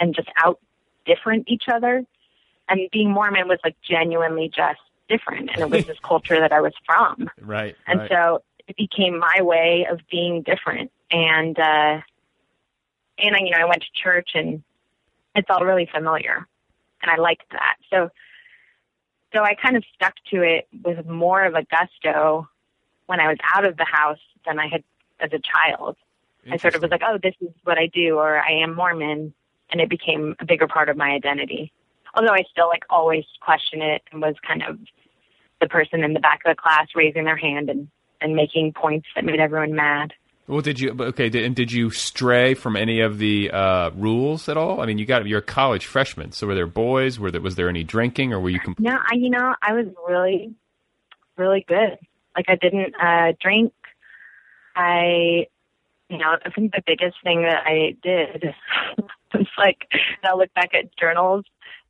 and 0.01 0.15
just 0.15 0.29
out 0.43 0.59
different 1.05 1.45
each 1.49 1.65
other. 1.69 2.05
and 2.69 2.81
being 2.91 3.11
Mormon 3.11 3.47
was 3.49 3.59
like 3.63 3.77
genuinely 3.83 4.49
just 4.55 4.81
different, 5.09 5.51
and 5.53 5.61
it 5.61 5.71
was 5.71 5.85
this 5.85 5.99
culture 6.03 6.41
that 6.41 6.53
I 6.53 6.61
was 6.63 6.73
from, 6.87 7.29
Right. 7.41 7.77
and 7.87 8.01
right. 8.01 8.11
so 8.11 8.43
it 8.67 8.77
became 8.77 9.19
my 9.19 9.43
way 9.43 9.87
of 9.91 10.01
being 10.11 10.43
different. 10.43 10.91
And 11.11 11.59
uh, 11.59 12.01
and 13.19 13.37
I, 13.37 13.39
you 13.41 13.51
know, 13.51 13.59
I 13.59 13.65
went 13.67 13.83
to 13.83 13.89
church, 14.03 14.31
and 14.35 14.63
it 15.35 15.47
felt 15.47 15.63
really 15.63 15.87
familiar, 15.93 16.47
and 17.03 17.11
I 17.11 17.17
liked 17.17 17.45
that. 17.53 17.77
So 17.91 18.09
so 19.35 19.43
I 19.43 19.55
kind 19.55 19.77
of 19.77 19.85
stuck 19.95 20.15
to 20.31 20.43
it 20.43 20.67
with 20.85 21.05
more 21.07 21.45
of 21.45 21.55
a 21.55 21.65
gusto 21.65 22.49
when 23.07 23.21
I 23.21 23.29
was 23.29 23.39
out 23.55 23.65
of 23.65 23.77
the 23.77 23.85
house 23.85 24.19
than 24.47 24.59
I 24.59 24.69
had 24.69 24.83
as 25.21 25.31
a 25.33 25.39
child. 25.39 25.97
I 26.51 26.59
sort 26.59 26.75
of 26.75 26.83
was 26.83 26.91
like, 26.91 27.03
oh, 27.07 27.19
this 27.23 27.35
is 27.41 27.49
what 27.65 27.79
I 27.79 27.87
do, 27.87 28.19
or 28.19 28.39
I 28.39 28.63
am 28.63 28.75
Mormon, 28.75 29.33
and 29.71 29.81
it 29.81 29.89
became 29.89 30.37
a 30.41 30.45
bigger 30.45 30.67
part 30.67 30.91
of 30.91 30.97
my 30.97 31.11
identity. 31.11 31.73
Although 32.15 32.35
I 32.35 32.43
still 32.51 32.69
like 32.69 32.85
always 32.91 33.25
question 33.41 33.81
it 33.81 34.03
and 34.13 34.21
was 34.21 34.35
kind 34.47 34.63
of 34.63 34.79
the 35.61 35.69
person 35.69 36.05
in 36.05 36.13
the 36.13 36.21
back 36.21 36.41
of 36.45 36.55
the 36.55 36.61
class 36.61 36.89
raising 36.95 37.25
their 37.25 37.37
hand 37.37 37.71
and 37.71 37.89
and 38.21 38.35
making 38.37 38.73
points 38.73 39.07
that 39.15 39.25
made 39.25 39.41
everyone 39.41 39.75
mad. 39.75 40.13
Well, 40.47 40.61
did 40.61 40.79
you? 40.79 40.95
Okay, 40.99 41.31
did, 41.31 41.45
and 41.45 41.57
did 41.57 41.73
you 41.73 41.91
stray 41.91 42.53
from 42.55 42.77
any 42.77 43.01
of 43.01 43.19
the 43.19 43.51
uh, 43.51 43.91
rules 43.95 44.49
at 44.49 44.57
all? 44.59 44.81
I 44.83 44.87
mean, 44.87 44.99
you 44.99 45.07
got 45.07 45.27
you're 45.27 45.39
a 45.39 45.43
college 45.43 45.87
freshman, 45.87 46.33
so 46.33 46.47
were 46.47 46.55
there 46.55 46.67
boys? 46.67 47.19
Were 47.19 47.31
there 47.31 47.41
was 47.41 47.55
there 47.55 47.69
any 47.71 47.83
drinking, 47.85 48.35
or 48.35 48.41
were 48.41 48.51
you? 48.51 48.61
Com- 48.61 48.77
No, 48.79 48.93
I 48.93 49.15
you 49.15 49.31
know 49.31 49.55
I 49.63 49.73
was 49.73 49.87
really, 50.07 50.55
really 51.39 51.65
good. 51.67 51.99
Like 52.37 52.47
I 52.49 52.57
didn't 52.57 52.95
uh 53.01 53.33
drink. 53.41 53.73
I, 54.77 55.47
you 56.09 56.19
know, 56.19 56.37
I 56.45 56.51
think 56.51 56.73
the 56.73 56.83
biggest 56.85 57.17
thing 57.23 57.43
that 57.43 57.63
I 57.65 57.97
did 58.03 58.55
was 59.35 59.47
like 59.57 59.87
I 60.25 60.35
look 60.35 60.53
back 60.55 60.75
at 60.75 60.97
journals 60.97 61.45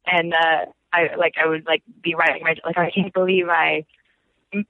and 0.07 0.35
uh 0.35 0.67
I 0.93 1.17
like 1.17 1.35
I 1.43 1.49
would 1.49 1.67
like 1.67 1.83
be 2.03 2.15
writing 2.15 2.43
my 2.43 2.57
like 2.65 2.79
I 2.79 2.91
can't 2.91 3.13
believe 3.13 3.49
I 3.49 3.85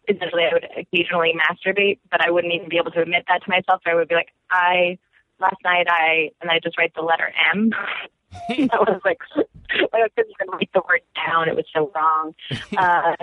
essentially 0.08 0.44
I 0.44 0.54
would 0.54 0.66
occasionally 0.78 1.34
masturbate, 1.34 1.98
but 2.10 2.20
I 2.22 2.30
wouldn't 2.30 2.54
even 2.54 2.68
be 2.68 2.78
able 2.78 2.92
to 2.92 3.02
admit 3.02 3.24
that 3.28 3.42
to 3.44 3.50
myself. 3.50 3.82
I 3.86 3.94
would 3.94 4.08
be 4.08 4.14
like 4.14 4.32
I 4.50 4.98
last 5.40 5.56
night 5.64 5.86
I 5.88 6.30
and 6.40 6.50
I 6.50 6.60
just 6.62 6.78
write 6.78 6.94
the 6.94 7.02
letter 7.02 7.32
M. 7.54 7.70
that 8.48 8.80
was 8.80 9.00
like, 9.04 9.18
like 9.36 9.48
I 9.92 10.08
couldn't 10.16 10.32
even 10.40 10.52
write 10.52 10.70
the 10.74 10.82
word 10.88 11.00
down. 11.14 11.48
It 11.48 11.56
was 11.56 11.66
so 11.74 11.90
wrong. 11.94 12.34
Uh, 12.76 13.16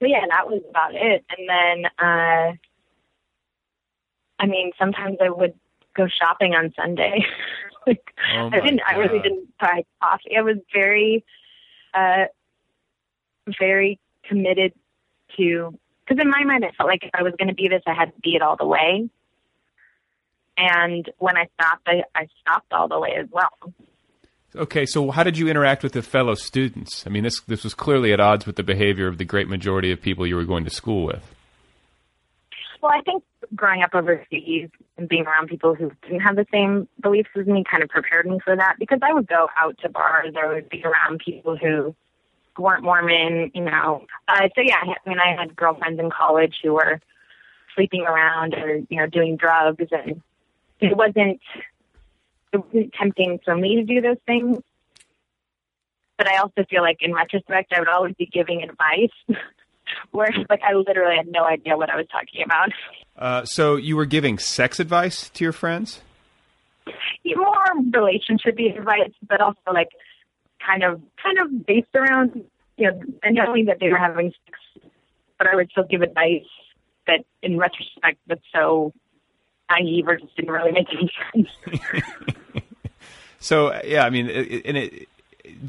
but 0.00 0.08
yeah, 0.08 0.24
that 0.28 0.48
was 0.48 0.62
about 0.68 0.94
it. 0.94 1.24
And 1.36 1.48
then, 1.48 1.90
uh, 1.98 2.52
I 4.38 4.46
mean, 4.46 4.72
sometimes 4.78 5.18
I 5.22 5.28
would 5.28 5.54
go 5.94 6.08
shopping 6.08 6.54
on 6.54 6.72
Sunday. 6.74 7.24
like, 7.86 8.12
Oh 8.34 8.50
I 8.52 8.60
didn't. 8.60 8.80
my 8.86 8.94
I 8.94 8.96
really 8.96 9.20
didn't 9.20 9.48
buy 9.60 9.84
coffee. 10.02 10.36
I 10.36 10.42
was 10.42 10.56
very, 10.72 11.24
uh, 11.92 12.24
very 13.58 14.00
committed 14.24 14.72
to. 15.36 15.78
Because 16.06 16.22
in 16.22 16.30
my 16.30 16.44
mind, 16.44 16.64
I 16.64 16.70
felt 16.76 16.88
like 16.88 17.04
if 17.04 17.10
I 17.14 17.22
was 17.22 17.34
going 17.38 17.48
to 17.48 17.54
be 17.54 17.68
this, 17.68 17.82
I 17.86 17.94
had 17.94 18.14
to 18.14 18.20
be 18.20 18.34
it 18.34 18.42
all 18.42 18.56
the 18.56 18.66
way. 18.66 19.08
And 20.56 21.08
when 21.18 21.36
I 21.36 21.48
stopped, 21.54 21.86
I, 21.86 22.04
I 22.14 22.26
stopped 22.40 22.72
all 22.72 22.88
the 22.88 22.98
way 22.98 23.14
as 23.16 23.28
well. 23.30 23.52
Okay, 24.56 24.84
so 24.84 25.10
how 25.10 25.22
did 25.22 25.38
you 25.38 25.48
interact 25.48 25.82
with 25.82 25.92
the 25.92 26.02
fellow 26.02 26.34
students? 26.34 27.06
I 27.06 27.10
mean, 27.10 27.22
this 27.22 27.40
this 27.40 27.62
was 27.62 27.72
clearly 27.72 28.12
at 28.12 28.18
odds 28.18 28.46
with 28.46 28.56
the 28.56 28.64
behavior 28.64 29.06
of 29.06 29.18
the 29.18 29.24
great 29.24 29.48
majority 29.48 29.92
of 29.92 30.00
people 30.00 30.26
you 30.26 30.34
were 30.34 30.44
going 30.44 30.64
to 30.64 30.70
school 30.70 31.06
with. 31.06 31.22
Well, 32.82 32.92
I 32.92 33.00
think 33.02 33.22
growing 33.54 33.82
up 33.82 33.94
overseas 33.94 34.70
and 34.96 35.08
being 35.08 35.26
around 35.26 35.48
people 35.48 35.74
who 35.74 35.92
didn't 36.02 36.20
have 36.20 36.36
the 36.36 36.46
same 36.52 36.88
beliefs 37.00 37.30
as 37.38 37.46
me 37.46 37.64
kind 37.68 37.82
of 37.82 37.88
prepared 37.90 38.26
me 38.26 38.38
for 38.42 38.56
that 38.56 38.76
because 38.78 39.00
I 39.02 39.12
would 39.12 39.28
go 39.28 39.48
out 39.56 39.76
to 39.82 39.88
bars 39.88 40.34
or 40.36 40.54
would 40.54 40.68
be 40.68 40.82
around 40.84 41.20
people 41.24 41.56
who 41.56 41.94
weren't 42.58 42.82
Mormon, 42.82 43.50
you 43.54 43.64
know. 43.64 44.04
Uh, 44.26 44.48
so 44.54 44.62
yeah, 44.62 44.80
I 44.82 45.08
mean, 45.08 45.18
I 45.18 45.34
had 45.38 45.54
girlfriends 45.54 46.00
in 46.00 46.10
college 46.10 46.56
who 46.62 46.74
were 46.74 47.00
sleeping 47.74 48.02
around 48.02 48.54
or 48.54 48.76
you 48.88 48.96
know 48.96 49.06
doing 49.06 49.36
drugs, 49.36 49.86
and 49.92 50.22
it 50.80 50.96
wasn't 50.96 51.40
it 52.52 52.64
wasn't 52.64 52.92
tempting 52.92 53.40
for 53.44 53.54
me 53.54 53.76
to 53.76 53.84
do 53.84 54.00
those 54.00 54.18
things. 54.26 54.58
But 56.18 56.28
I 56.28 56.38
also 56.38 56.64
feel 56.68 56.82
like 56.82 56.98
in 57.00 57.14
retrospect, 57.14 57.72
I 57.74 57.78
would 57.78 57.88
always 57.88 58.14
be 58.14 58.26
giving 58.26 58.62
advice. 58.62 59.16
Where 60.12 60.28
like 60.48 60.60
I 60.62 60.74
literally 60.74 61.16
had 61.16 61.26
no 61.26 61.44
idea 61.44 61.76
what 61.76 61.90
I 61.90 61.96
was 61.96 62.06
talking 62.12 62.44
about. 62.44 62.70
Uh, 63.16 63.44
so 63.44 63.74
you 63.74 63.96
were 63.96 64.06
giving 64.06 64.38
sex 64.38 64.78
advice 64.78 65.28
to 65.30 65.42
your 65.42 65.52
friends? 65.52 66.00
more 67.40 68.00
relationship 68.00 68.58
advice, 68.58 69.12
but 69.28 69.40
also 69.40 69.72
like 69.72 69.90
kind 70.64 70.82
of 70.82 71.00
kind 71.22 71.38
of 71.38 71.66
based 71.66 71.94
around 71.94 72.44
you 72.76 72.90
know 72.90 73.00
and 73.22 73.34
knowing 73.34 73.66
that 73.66 73.78
they 73.80 73.88
were 73.88 73.98
having 73.98 74.32
sex, 74.44 74.88
but 75.38 75.46
I 75.46 75.56
would 75.56 75.70
still 75.70 75.84
give 75.84 76.02
advice 76.02 76.46
that 77.06 77.24
in 77.42 77.58
retrospect 77.58 78.18
was 78.28 78.38
so 78.54 78.92
naive 79.70 80.06
or 80.08 80.16
just 80.16 80.34
didn't 80.36 80.50
really 80.50 80.72
make 80.72 80.86
any 80.92 81.10
sense. 81.34 82.36
So 83.40 83.78
yeah, 83.82 84.04
I 84.04 84.10
mean, 84.10 84.28
and 84.28 84.76
it 84.76 85.08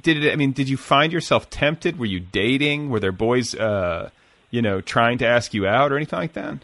did 0.01 0.23
it. 0.23 0.31
I 0.31 0.35
mean, 0.35 0.51
did 0.51 0.69
you 0.69 0.77
find 0.77 1.11
yourself 1.11 1.49
tempted? 1.49 1.97
Were 1.97 2.05
you 2.05 2.19
dating? 2.19 2.89
Were 2.89 2.99
there 2.99 3.11
boys, 3.11 3.55
uh, 3.55 4.09
you 4.51 4.61
know, 4.61 4.81
trying 4.81 5.17
to 5.19 5.27
ask 5.27 5.53
you 5.53 5.65
out 5.65 5.91
or 5.91 5.95
anything 5.95 6.19
like 6.19 6.33
that? 6.33 6.59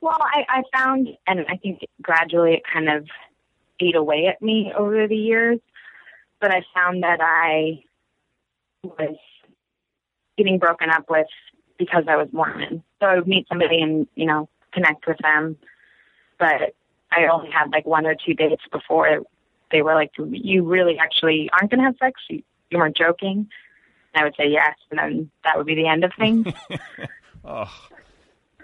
Well, 0.00 0.18
I, 0.20 0.44
I 0.48 0.62
found, 0.76 1.08
and 1.26 1.46
I 1.48 1.56
think 1.56 1.80
gradually 2.02 2.54
it 2.54 2.62
kind 2.70 2.90
of 2.90 3.06
ate 3.80 3.96
away 3.96 4.26
at 4.26 4.42
me 4.42 4.72
over 4.76 5.08
the 5.08 5.16
years, 5.16 5.60
but 6.40 6.50
I 6.50 6.62
found 6.74 7.02
that 7.02 7.20
I 7.22 7.84
was 8.82 9.16
getting 10.36 10.58
broken 10.58 10.90
up 10.90 11.06
with 11.08 11.26
because 11.78 12.04
I 12.06 12.16
was 12.16 12.28
Mormon. 12.32 12.82
So 13.00 13.06
I 13.06 13.16
would 13.16 13.26
meet 13.26 13.48
somebody 13.48 13.80
and, 13.80 14.06
you 14.14 14.26
know, 14.26 14.48
connect 14.72 15.06
with 15.06 15.18
them, 15.22 15.56
but 16.38 16.74
I 17.10 17.26
only 17.32 17.50
had 17.50 17.70
like 17.70 17.86
one 17.86 18.06
or 18.06 18.14
two 18.14 18.34
dates 18.34 18.62
before 18.70 19.24
they 19.70 19.82
were 19.82 19.94
like, 19.94 20.10
you 20.18 20.64
really 20.64 20.98
actually 20.98 21.50
aren't 21.52 21.70
going 21.70 21.80
to 21.80 21.86
have 21.86 21.96
sex? 21.98 22.20
You, 22.28 22.42
you 22.70 22.78
weren't 22.78 22.96
joking? 22.96 23.48
And 24.14 24.22
I 24.22 24.24
would 24.24 24.34
say 24.36 24.48
yes, 24.48 24.76
and 24.90 24.98
then 24.98 25.30
that 25.44 25.56
would 25.56 25.66
be 25.66 25.74
the 25.74 25.88
end 25.88 26.04
of 26.04 26.12
things. 26.18 26.46
Oh, 27.46 27.70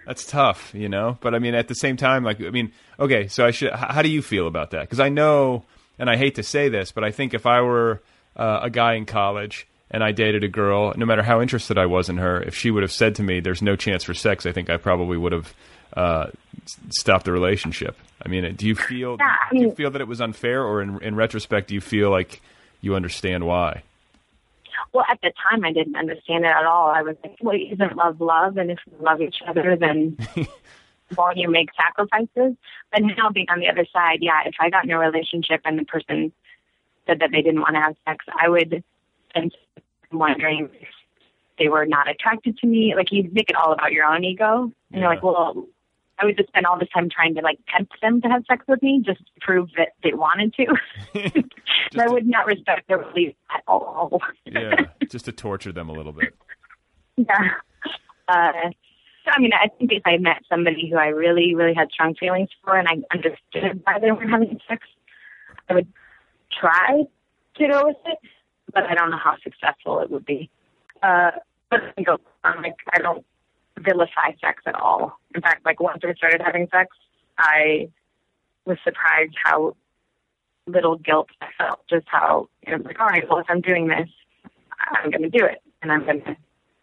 that's 0.06 0.24
tough, 0.24 0.72
you 0.74 0.88
know. 0.88 1.18
But 1.20 1.34
I 1.34 1.38
mean, 1.38 1.54
at 1.54 1.68
the 1.68 1.74
same 1.74 1.96
time, 1.96 2.24
like, 2.24 2.40
I 2.40 2.50
mean, 2.50 2.72
okay. 2.98 3.28
So 3.28 3.44
I 3.44 3.50
should. 3.50 3.72
How 3.72 4.02
do 4.02 4.08
you 4.08 4.22
feel 4.22 4.46
about 4.46 4.70
that? 4.70 4.82
Because 4.82 5.00
I 5.00 5.08
know, 5.08 5.64
and 5.98 6.08
I 6.08 6.16
hate 6.16 6.36
to 6.36 6.42
say 6.42 6.68
this, 6.68 6.90
but 6.90 7.04
I 7.04 7.10
think 7.10 7.34
if 7.34 7.46
I 7.46 7.60
were 7.60 8.02
uh, 8.36 8.60
a 8.62 8.70
guy 8.70 8.94
in 8.94 9.04
college 9.04 9.68
and 9.90 10.02
I 10.02 10.12
dated 10.12 10.44
a 10.44 10.48
girl, 10.48 10.94
no 10.96 11.04
matter 11.04 11.22
how 11.22 11.42
interested 11.42 11.76
I 11.76 11.86
was 11.86 12.08
in 12.08 12.16
her, 12.16 12.42
if 12.42 12.54
she 12.54 12.70
would 12.70 12.82
have 12.82 12.92
said 12.92 13.16
to 13.16 13.22
me, 13.22 13.40
"There's 13.40 13.62
no 13.62 13.76
chance 13.76 14.04
for 14.04 14.14
sex," 14.14 14.46
I 14.46 14.52
think 14.52 14.70
I 14.70 14.78
probably 14.78 15.18
would 15.18 15.32
have 15.32 15.52
uh, 15.96 16.26
s- 16.64 16.76
stopped 16.90 17.24
the 17.24 17.32
relationship. 17.32 17.96
I 18.24 18.28
mean, 18.28 18.54
do 18.54 18.66
you 18.66 18.74
feel? 18.74 19.16
Yeah, 19.18 19.34
I 19.50 19.54
do 19.54 19.60
you 19.62 19.72
feel 19.72 19.90
that 19.90 20.00
it 20.00 20.08
was 20.08 20.20
unfair, 20.20 20.62
or 20.64 20.82
in, 20.82 21.02
in 21.02 21.14
retrospect, 21.16 21.68
do 21.68 21.74
you 21.74 21.80
feel 21.80 22.10
like 22.10 22.40
you 22.80 22.94
understand 22.94 23.46
why? 23.46 23.82
Well, 24.92 25.04
at 25.08 25.20
the 25.22 25.32
time, 25.50 25.64
I 25.64 25.72
didn't 25.72 25.96
understand 25.96 26.44
it 26.44 26.48
at 26.48 26.64
all. 26.64 26.88
I 26.88 27.02
was 27.02 27.16
like, 27.22 27.36
well, 27.40 27.56
isn't 27.56 27.96
love 27.96 28.20
love? 28.20 28.56
And 28.56 28.70
if 28.70 28.78
you 28.86 28.96
love 29.04 29.20
each 29.20 29.36
other, 29.46 29.76
then 29.76 30.16
won't 31.16 31.36
you 31.36 31.50
make 31.50 31.68
sacrifices? 31.76 32.56
But 32.92 33.02
now 33.02 33.30
being 33.30 33.48
on 33.50 33.60
the 33.60 33.68
other 33.68 33.86
side, 33.92 34.18
yeah, 34.20 34.40
if 34.46 34.54
I 34.58 34.70
got 34.70 34.84
in 34.84 34.90
a 34.90 34.98
relationship 34.98 35.60
and 35.64 35.78
the 35.78 35.84
person 35.84 36.32
said 37.06 37.20
that 37.20 37.30
they 37.30 37.42
didn't 37.42 37.60
want 37.60 37.74
to 37.74 37.80
have 37.80 37.94
sex, 38.06 38.24
I 38.40 38.48
would 38.48 38.82
and 39.34 39.54
wondering 40.12 40.68
if 40.80 40.88
they 41.58 41.68
were 41.68 41.86
not 41.86 42.08
attracted 42.10 42.58
to 42.58 42.66
me. 42.66 42.94
Like 42.96 43.12
you 43.12 43.28
make 43.32 43.48
it 43.50 43.56
all 43.56 43.72
about 43.72 43.92
your 43.92 44.06
own 44.06 44.24
ego. 44.24 44.72
And 44.92 45.00
you're 45.00 45.08
like, 45.10 45.22
well, 45.22 45.66
I 46.20 46.26
would 46.26 46.36
just 46.36 46.48
spend 46.48 46.66
all 46.66 46.78
this 46.78 46.88
time 46.92 47.08
trying 47.08 47.34
to 47.36 47.40
like 47.40 47.58
tempt 47.74 47.94
them 48.02 48.20
to 48.20 48.28
have 48.28 48.44
sex 48.48 48.64
with 48.68 48.82
me 48.82 49.02
just 49.04 49.18
to 49.18 49.40
prove 49.40 49.70
that 49.76 49.94
they 50.02 50.12
wanted 50.12 50.54
to. 50.54 50.66
and 51.14 51.44
I 52.00 52.08
would 52.08 52.26
not 52.26 52.46
respect 52.46 52.88
their 52.88 52.98
beliefs 52.98 53.36
at 53.54 53.62
all. 53.66 54.20
Yeah, 54.44 54.74
just 55.08 55.24
to 55.26 55.32
torture 55.32 55.72
them 55.72 55.88
a 55.88 55.92
little 55.92 56.12
bit. 56.12 56.34
Yeah. 57.16 57.50
Uh, 58.28 58.70
so, 59.24 59.32
I 59.36 59.40
mean, 59.40 59.50
I 59.52 59.68
think 59.76 59.92
if 59.92 60.02
I 60.06 60.16
met 60.16 60.42
somebody 60.48 60.88
who 60.88 60.96
I 60.96 61.08
really, 61.08 61.54
really 61.54 61.74
had 61.74 61.90
strong 61.90 62.14
feelings 62.14 62.48
for 62.64 62.78
and 62.78 62.88
I 62.88 63.14
understood 63.14 63.82
why 63.84 63.98
they 63.98 64.10
weren't 64.10 64.30
having 64.30 64.58
sex, 64.66 64.86
I 65.68 65.74
would 65.74 65.88
try 66.58 67.02
to 67.56 67.68
go 67.68 67.82
with 67.84 67.96
it, 68.06 68.18
but 68.72 68.84
I 68.84 68.94
don't 68.94 69.10
know 69.10 69.18
how 69.18 69.36
successful 69.42 70.00
it 70.00 70.10
would 70.10 70.24
be. 70.24 70.48
Uh, 71.02 71.32
but 71.70 71.80
I 71.98 72.02
go, 72.02 72.18
I'm 72.42 72.62
like, 72.62 72.76
I 72.92 72.98
don't 73.00 73.24
vilify 73.80 74.32
sex 74.40 74.62
at 74.66 74.74
all. 74.74 75.18
In 75.34 75.40
fact, 75.40 75.64
like 75.64 75.80
once 75.80 76.02
I 76.04 76.14
started 76.14 76.40
having 76.44 76.68
sex, 76.70 76.96
I 77.38 77.88
was 78.66 78.78
surprised 78.84 79.34
how 79.42 79.76
little 80.66 80.96
guilt 80.96 81.28
I 81.40 81.48
felt. 81.58 81.80
Just 81.88 82.06
how 82.08 82.48
you 82.66 82.76
know, 82.76 82.84
like, 82.84 83.00
all 83.00 83.06
right, 83.06 83.28
well, 83.28 83.38
if 83.38 83.46
I'm 83.48 83.60
doing 83.60 83.88
this, 83.88 84.08
I'm 84.92 85.10
going 85.10 85.22
to 85.22 85.30
do 85.30 85.44
it, 85.44 85.62
and 85.82 85.90
I'm 85.92 86.04
going 86.04 86.22
to 86.22 86.36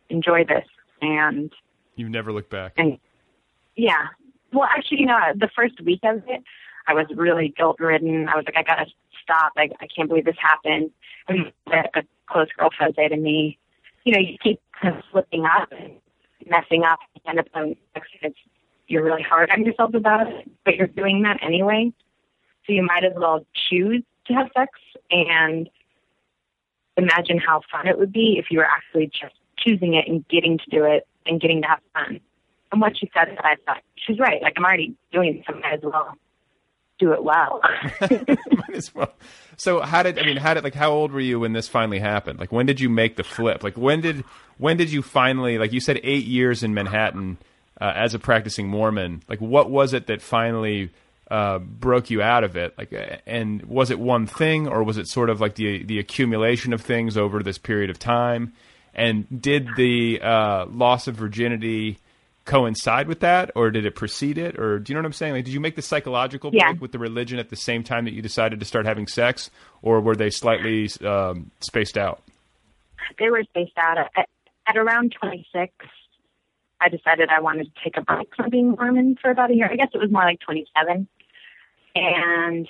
enjoy 0.10 0.44
this. 0.46 0.66
And 1.02 1.52
You 1.96 2.10
never 2.10 2.32
look 2.32 2.50
back. 2.50 2.74
and 2.78 2.98
yeah, 3.76 4.08
well, 4.52 4.68
actually, 4.76 5.02
you 5.02 5.06
know, 5.06 5.18
uh, 5.18 5.34
the 5.36 5.50
first 5.56 5.80
week 5.82 6.00
of 6.04 6.24
it, 6.28 6.44
I 6.88 6.94
was 6.94 7.06
really 7.14 7.54
guilt 7.56 7.80
ridden. 7.80 8.28
I 8.28 8.36
was 8.36 8.46
like, 8.46 8.58
I 8.58 8.64
got 8.64 8.84
to 8.84 8.86
stop. 9.22 9.52
Like, 9.56 9.72
I 9.82 9.88
can't 9.94 10.10
believe 10.10 10.26
this 10.26 10.36
happened. 10.42 10.90
And 11.28 11.52
a 11.68 12.02
close 12.28 12.48
girlfriend 12.58 12.96
said 12.96 13.10
to 13.10 13.18
me, 13.18 13.60
you 14.06 14.14
know, 14.14 14.20
you 14.20 14.38
keep 14.42 14.60
kind 14.82 14.96
of 14.96 15.04
slipping 15.12 15.46
up 15.46 15.72
and 15.72 15.92
messing 16.50 16.84
up 16.84 17.00
and 17.26 17.38
end 17.38 17.48
up 17.48 18.34
you're 18.88 19.04
really 19.04 19.22
hard 19.22 19.50
on 19.52 19.66
yourself 19.66 19.94
about 19.94 20.28
it, 20.28 20.50
but 20.64 20.76
you're 20.76 20.88
doing 20.88 21.24
that 21.24 21.38
anyway. 21.42 21.92
So 22.66 22.74
you 22.74 22.84
might 22.84 23.04
as 23.04 23.14
well 23.16 23.46
choose 23.70 24.04
to 24.28 24.34
have 24.34 24.50
sex 24.56 24.72
and 25.12 25.70
imagine 26.96 27.38
how 27.38 27.62
fun 27.72 27.88
it 27.88 27.98
would 27.98 28.12
be 28.12 28.38
if 28.38 28.46
you 28.50 28.60
were 28.60 28.66
actually 28.66 29.08
just 29.08 29.36
choosing 29.58 29.94
it 29.94 30.08
and 30.08 30.28
getting 30.28 30.58
to 30.58 30.70
do 30.70 30.84
it 30.84 31.08
and 31.26 31.40
getting 31.40 31.62
to 31.62 31.68
have 31.68 31.80
fun. 31.94 32.20
And 32.72 32.82
what 32.82 32.98
she 32.98 33.10
said, 33.14 33.30
that, 33.30 33.46
I 33.46 33.56
thought 33.66 33.82
she's 33.96 34.20
right. 34.20 34.42
Like 34.42 34.54
I'm 34.58 34.66
already 34.66 34.96
doing 35.12 35.38
it, 35.38 35.44
so 35.48 35.54
I 35.54 35.60
might 35.60 35.74
as 35.74 35.80
well 35.84 36.18
do 37.00 37.14
it 37.14 37.24
well. 37.24 37.62
Might 38.02 38.74
as 38.74 38.94
well. 38.94 39.14
So 39.58 39.82
how 39.82 40.04
did 40.04 40.20
I 40.20 40.24
mean? 40.24 40.38
How 40.38 40.54
did 40.54 40.64
like 40.64 40.76
how 40.76 40.92
old 40.92 41.12
were 41.12 41.20
you 41.20 41.40
when 41.40 41.54
this 41.54 41.68
finally 41.68 42.00
happened? 42.00 42.40
Like 42.40 42.52
when 42.52 42.66
did 42.66 42.80
you 42.80 42.90
make 42.90 43.16
the 43.16 43.24
flip? 43.24 43.64
Like 43.64 43.78
when 43.78 44.02
did 44.02 44.24
when 44.58 44.78
did 44.78 44.92
you 44.92 45.02
finally 45.02 45.58
like 45.58 45.74
you 45.74 45.80
said 45.80 46.00
eight 46.04 46.26
years 46.26 46.64
in 46.64 46.74
Manhattan 46.74 47.38
uh, 47.82 47.94
as 47.96 48.14
a 48.14 48.20
practicing 48.20 48.68
Mormon? 48.68 49.24
Like 49.28 49.42
what 49.42 49.70
was 49.70 49.94
it 49.94 50.08
that 50.08 50.22
finally 50.22 50.92
uh, 51.30 51.60
broke 51.60 52.10
you 52.10 52.22
out 52.22 52.44
of 52.44 52.56
it? 52.56 52.78
Like 52.78 52.94
and 53.26 53.64
was 53.64 53.90
it 53.90 54.00
one 54.00 54.28
thing 54.28 54.68
or 54.68 54.84
was 54.84 54.98
it 54.98 55.08
sort 55.08 55.30
of 55.30 55.42
like 55.42 55.56
the 55.56 55.84
the 55.84 56.00
accumulation 56.00 56.72
of 56.72 56.82
things 56.82 57.18
over 57.18 57.42
this 57.42 57.58
period 57.58 57.90
of 57.90 57.98
time? 57.98 58.54
And 58.94 59.42
did 59.42 59.70
the 59.76 60.20
uh, 60.22 60.66
loss 60.68 61.08
of 61.08 61.16
virginity 61.16 62.00
coincide 62.48 63.08
with 63.08 63.20
that, 63.20 63.52
or 63.56 63.70
did 63.70 63.86
it 63.86 63.94
precede 63.94 64.38
it, 64.40 64.58
or 64.58 64.80
do 64.80 64.92
you 64.92 64.96
know 64.96 65.02
what 65.02 65.06
I'm 65.06 65.14
saying? 65.14 65.34
Like, 65.34 65.46
did 65.46 65.54
you 65.54 65.60
make 65.60 65.76
the 65.76 65.82
psychological 65.84 66.50
Yeah. 66.54 66.72
break 66.72 66.82
with 66.82 66.92
the 66.94 66.98
religion 67.00 67.38
at 67.38 67.50
the 67.50 67.56
same 67.56 67.84
time 67.84 68.06
that 68.06 68.14
you 68.14 68.22
decided 68.24 68.60
to 68.60 68.66
start 68.66 68.86
having 68.88 69.06
sex, 69.06 69.52
or 69.84 70.02
were 70.02 70.16
they 70.16 70.32
slightly 70.32 70.90
um, 71.06 71.52
spaced 71.60 71.98
out? 71.98 72.24
they 73.20 73.30
were 73.30 73.42
spaced 73.44 73.78
out 73.78 73.98
at, 73.98 74.28
at 74.68 74.76
around 74.78 75.16
26. 75.18 75.72
I 76.82 76.90
decided 76.90 77.30
I 77.30 77.40
wanted 77.40 77.66
to 77.74 77.84
take 77.84 77.96
a 77.98 78.02
break 78.02 78.36
from 78.36 78.50
being 78.50 78.72
Mormon 78.72 79.18
for 79.22 79.32
about 79.32 79.50
a 79.50 79.56
year. 79.56 79.70
I 79.72 79.76
guess 79.78 79.90
it 79.94 79.98
was 80.00 80.12
more 80.12 80.24
like 80.24 80.40
27. 80.42 81.08
And 81.96 82.68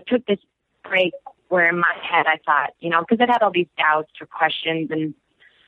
I 0.00 0.02
took 0.06 0.24
this 0.26 0.38
break 0.84 1.12
where 1.48 1.68
in 1.68 1.78
my 1.78 1.92
head 2.02 2.26
I 2.26 2.38
thought, 2.46 2.70
you 2.80 2.88
know, 2.90 3.00
because 3.06 3.18
I 3.20 3.30
had 3.30 3.42
all 3.42 3.50
these 3.52 3.68
doubts 3.76 4.12
or 4.20 4.26
questions. 4.26 4.90
And 4.90 5.14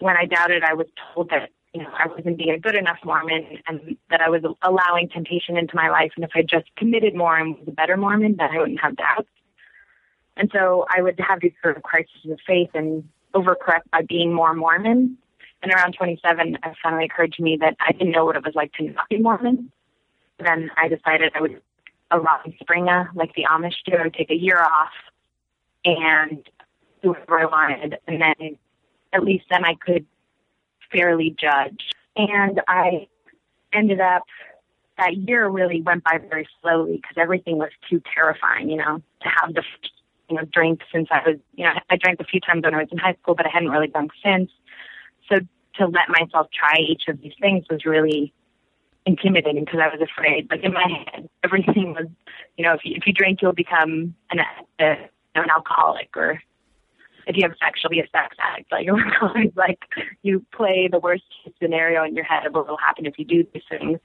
when 0.00 0.16
I 0.16 0.24
doubted, 0.24 0.62
I 0.64 0.72
was 0.74 0.86
told 1.14 1.28
that, 1.30 1.50
you 1.74 1.82
know, 1.82 1.88
I 1.92 2.06
wasn't 2.06 2.36
being 2.36 2.50
a 2.50 2.58
good 2.58 2.74
enough 2.74 2.98
Mormon 3.04 3.58
and 3.66 3.96
that 4.10 4.20
I 4.20 4.28
was 4.28 4.42
allowing 4.62 5.08
temptation 5.08 5.56
into 5.56 5.74
my 5.74 5.88
life. 5.88 6.12
And 6.16 6.24
if 6.24 6.32
I 6.34 6.42
just 6.42 6.66
committed 6.76 7.14
more 7.14 7.36
and 7.36 7.56
was 7.58 7.68
a 7.68 7.72
better 7.72 7.96
Mormon, 7.96 8.36
then 8.38 8.50
I 8.50 8.58
wouldn't 8.58 8.80
have 8.80 8.96
doubts. 8.96 9.28
And 10.36 10.50
so 10.52 10.86
I 10.94 11.00
would 11.00 11.18
have 11.18 11.40
these 11.40 11.52
sort 11.62 11.76
of 11.76 11.82
crises 11.82 12.30
of 12.30 12.38
faith 12.46 12.70
and 12.74 13.08
overcorrect 13.34 13.90
by 13.90 14.02
being 14.02 14.32
more 14.32 14.54
Mormon. 14.54 15.16
And 15.62 15.72
around 15.72 15.94
27, 15.94 16.54
it 16.56 16.60
finally 16.82 17.04
occurred 17.04 17.32
to 17.34 17.42
me 17.42 17.56
that 17.60 17.76
I 17.80 17.92
didn't 17.92 18.10
know 18.10 18.24
what 18.24 18.36
it 18.36 18.44
was 18.44 18.54
like 18.54 18.72
to 18.74 18.84
not 18.84 19.08
be 19.08 19.18
Mormon. 19.18 19.70
Then 20.38 20.70
I 20.76 20.88
decided 20.88 21.32
I 21.34 21.40
would 21.40 21.60
a 22.10 22.18
Rumspringa, 22.18 23.14
like 23.14 23.34
the 23.34 23.46
Amish 23.50 23.76
do. 23.86 23.96
I 23.96 24.02
would 24.02 24.14
take 24.14 24.30
a 24.30 24.36
year 24.36 24.60
off 24.60 24.90
and 25.84 26.46
do 27.02 27.10
whatever 27.10 27.40
I 27.40 27.46
wanted. 27.46 27.98
And 28.06 28.20
then 28.20 28.58
at 29.12 29.24
least 29.24 29.46
then 29.50 29.64
I 29.64 29.74
could 29.74 30.06
fairly 30.92 31.34
judge. 31.38 31.90
And 32.16 32.60
I 32.68 33.08
ended 33.72 34.00
up, 34.00 34.22
that 34.98 35.16
year 35.16 35.48
really 35.48 35.80
went 35.80 36.04
by 36.04 36.18
very 36.18 36.46
slowly 36.60 36.96
because 36.96 37.16
everything 37.16 37.56
was 37.56 37.70
too 37.88 38.02
terrifying, 38.14 38.68
you 38.68 38.76
know, 38.76 39.02
to 39.22 39.28
have 39.28 39.54
the, 39.54 39.62
you 40.28 40.36
know, 40.36 40.44
drink 40.44 40.82
since 40.92 41.08
I 41.10 41.22
was, 41.26 41.38
you 41.54 41.64
know, 41.64 41.72
I 41.90 41.96
drank 41.96 42.20
a 42.20 42.24
few 42.24 42.40
times 42.40 42.62
when 42.64 42.74
I 42.74 42.78
was 42.78 42.88
in 42.92 42.98
high 42.98 43.16
school, 43.22 43.34
but 43.34 43.46
I 43.46 43.48
hadn't 43.48 43.70
really 43.70 43.88
drunk 43.88 44.12
since. 44.22 44.50
So 45.28 45.38
to 45.76 45.86
let 45.86 46.08
myself 46.08 46.48
try 46.52 46.76
each 46.78 47.04
of 47.08 47.20
these 47.20 47.32
things 47.40 47.64
was 47.70 47.84
really 47.86 48.32
intimidating 49.06 49.64
because 49.64 49.80
I 49.80 49.88
was 49.88 50.06
afraid. 50.06 50.48
Like 50.50 50.62
in 50.62 50.72
my 50.74 50.86
head, 50.86 51.28
everything 51.42 51.94
was, 51.94 52.06
you 52.56 52.64
know, 52.64 52.74
if 52.74 52.84
you, 52.84 52.94
if 52.94 53.06
you 53.06 53.12
drink, 53.12 53.40
you'll 53.40 53.52
become 53.52 54.14
an, 54.30 54.40
a, 54.78 54.84
an 55.34 55.50
alcoholic 55.50 56.10
or 56.16 56.42
if 57.26 57.36
you 57.36 57.42
have 57.48 57.56
sex, 57.58 57.80
you'll 57.82 57.90
be 57.90 58.00
a 58.00 58.08
sex 58.10 58.36
addict. 58.38 58.72
Like 58.72 58.86
was 58.90 59.12
always 59.20 59.52
like 59.56 59.80
you 60.22 60.44
play 60.54 60.88
the 60.90 60.98
worst 60.98 61.24
scenario 61.60 62.04
in 62.04 62.14
your 62.14 62.24
head 62.24 62.46
of 62.46 62.54
what 62.54 62.68
will 62.68 62.76
happen 62.76 63.06
if 63.06 63.18
you 63.18 63.24
do 63.24 63.44
these 63.52 63.62
things. 63.68 63.98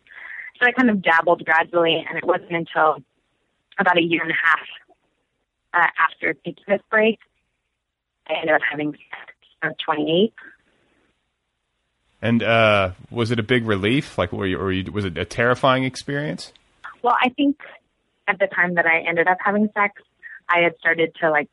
So 0.60 0.66
I 0.66 0.72
kind 0.72 0.90
of 0.90 1.02
dabbled 1.02 1.46
gradually, 1.46 2.04
and 2.08 2.18
it 2.18 2.26
wasn't 2.26 2.52
until 2.52 2.98
about 3.80 3.98
a 3.98 4.02
year 4.02 4.24
and 4.24 4.32
a 4.32 4.36
half 4.44 4.60
uh, 5.74 5.88
after 6.00 6.34
taking 6.34 6.64
this 6.68 6.82
break, 6.90 7.20
I 8.28 8.34
ended 8.42 8.56
up 8.56 8.62
having 8.70 8.94
sex. 8.94 9.34
Was 9.64 9.74
28. 9.86 10.34
And 12.22 12.44
uh, 12.44 12.92
was 13.10 13.32
it 13.32 13.40
a 13.40 13.44
big 13.44 13.66
relief? 13.66 14.18
Like, 14.18 14.32
were 14.32 14.46
you, 14.46 14.58
or 14.58 14.72
you, 14.72 14.92
was 14.92 15.06
it 15.06 15.18
a 15.18 15.26
terrifying 15.26 15.84
experience? 15.84 16.54
Well, 17.02 17.16
I 17.22 17.30
think 17.30 17.58
at 18.28 18.40
the 18.40 18.48
time 18.48 18.76
that 18.76 18.86
I 18.86 19.00
ended 19.08 19.28
up 19.28 19.38
having 19.44 19.70
sex, 19.74 20.02
I 20.50 20.60
had 20.60 20.78
started 20.80 21.16
to 21.22 21.30
like 21.30 21.50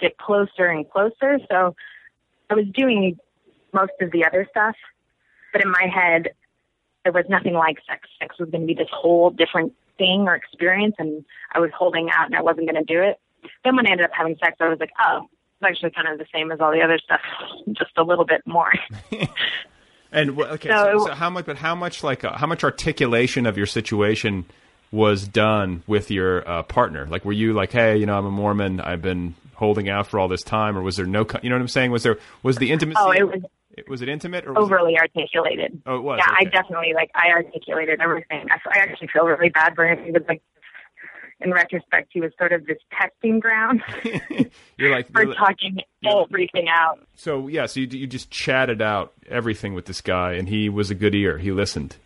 get 0.00 0.16
closer 0.18 0.66
and 0.66 0.88
closer. 0.90 1.38
So 1.50 1.74
I 2.50 2.54
was 2.54 2.66
doing 2.74 3.18
most 3.72 3.92
of 4.00 4.10
the 4.12 4.24
other 4.24 4.46
stuff, 4.50 4.74
but 5.52 5.62
in 5.62 5.70
my 5.70 5.86
head, 5.92 6.28
there 7.04 7.12
was 7.12 7.24
nothing 7.28 7.54
like 7.54 7.78
sex. 7.88 8.08
Sex 8.20 8.38
was 8.38 8.50
going 8.50 8.62
to 8.62 8.66
be 8.66 8.74
this 8.74 8.88
whole 8.92 9.30
different 9.30 9.72
thing 9.98 10.26
or 10.28 10.34
experience, 10.34 10.94
and 10.98 11.24
I 11.52 11.60
was 11.60 11.70
holding 11.76 12.08
out 12.10 12.26
and 12.26 12.34
I 12.34 12.42
wasn't 12.42 12.70
going 12.70 12.84
to 12.84 12.92
do 12.94 13.02
it. 13.02 13.18
Then 13.64 13.76
when 13.76 13.86
I 13.86 13.90
ended 13.90 14.04
up 14.06 14.10
having 14.12 14.36
sex, 14.42 14.56
I 14.60 14.68
was 14.68 14.78
like, 14.80 14.90
oh, 15.04 15.26
it's 15.60 15.70
actually 15.70 15.90
kind 15.92 16.08
of 16.08 16.18
the 16.18 16.26
same 16.34 16.50
as 16.52 16.60
all 16.60 16.72
the 16.72 16.82
other 16.82 16.98
stuff, 16.98 17.20
just 17.72 17.92
a 17.96 18.02
little 18.02 18.24
bit 18.24 18.42
more. 18.46 18.72
And 20.12 20.36
wh- 20.36 20.52
okay, 20.52 20.68
So- 20.68 20.98
so, 21.00 21.06
so 21.06 21.14
how 21.14 21.28
much? 21.30 21.46
But 21.46 21.56
how 21.58 21.74
much 21.74 22.04
like 22.04 22.24
uh, 22.24 22.36
how 22.36 22.46
much 22.46 22.62
articulation 22.62 23.44
of 23.44 23.56
your 23.56 23.66
situation 23.66 24.44
was 24.92 25.26
done 25.26 25.82
with 25.86 26.10
your 26.10 26.48
uh, 26.48 26.62
partner? 26.62 27.06
Like, 27.06 27.24
were 27.24 27.32
you 27.32 27.52
like, 27.52 27.72
hey, 27.72 27.96
you 27.96 28.06
know, 28.06 28.16
I'm 28.18 28.26
a 28.26 28.30
Mormon. 28.30 28.80
I've 28.80 29.02
been 29.02 29.34
holding 29.54 29.88
out 29.88 30.06
for 30.06 30.18
all 30.20 30.28
this 30.28 30.42
time, 30.42 30.76
or 30.76 30.82
was 30.82 30.96
there 30.96 31.06
no? 31.06 31.24
co- 31.24 31.40
You 31.42 31.50
know 31.50 31.56
what 31.56 31.62
I'm 31.62 31.68
saying? 31.68 31.90
Was 31.90 32.02
there 32.02 32.18
was 32.42 32.56
the 32.58 32.70
intimacy? 32.70 32.98
Oh, 33.00 33.10
it 33.10 33.22
was 33.26 33.42
it- 33.76 33.88
was 33.90 34.00
it 34.00 34.08
intimate 34.08 34.46
or 34.46 34.52
was 34.54 34.62
it- 34.62 34.72
overly 34.72 34.96
articulated. 34.98 35.82
Oh, 35.86 35.96
it 35.96 36.00
was, 36.02 36.18
Yeah, 36.26 36.34
I 36.34 36.44
definitely 36.44 36.92
like 36.94 37.10
I 37.14 37.30
articulated 37.32 38.00
everything. 38.00 38.46
I, 38.50 38.56
I 38.70 38.78
actually 38.82 39.08
feel 39.08 39.24
really 39.26 39.50
bad 39.50 39.74
for 39.74 39.86
him. 39.86 40.02
He 40.04 40.12
was 40.12 40.22
like, 40.28 40.40
in 41.42 41.52
retrospect, 41.52 42.08
he 42.12 42.20
was 42.22 42.32
sort 42.38 42.52
of 42.54 42.64
this 42.66 42.78
testing 42.98 43.38
ground 43.40 43.82
you're 44.78 44.90
like 44.90 45.10
for 45.12 45.20
you're 45.22 45.28
like- 45.30 45.38
talking 45.38 45.78
everything 46.04 46.66
out. 46.70 47.00
so 47.16 47.48
yeah. 47.48 47.66
So 47.66 47.80
you 47.80 47.86
you 47.88 48.06
just 48.06 48.30
chatted 48.30 48.80
out 48.80 49.12
everything 49.28 49.74
with 49.74 49.84
this 49.84 50.00
guy, 50.00 50.32
and 50.34 50.48
he 50.48 50.68
was 50.70 50.90
a 50.90 50.94
good 50.94 51.14
ear. 51.14 51.36
He 51.38 51.50
listened. 51.52 51.96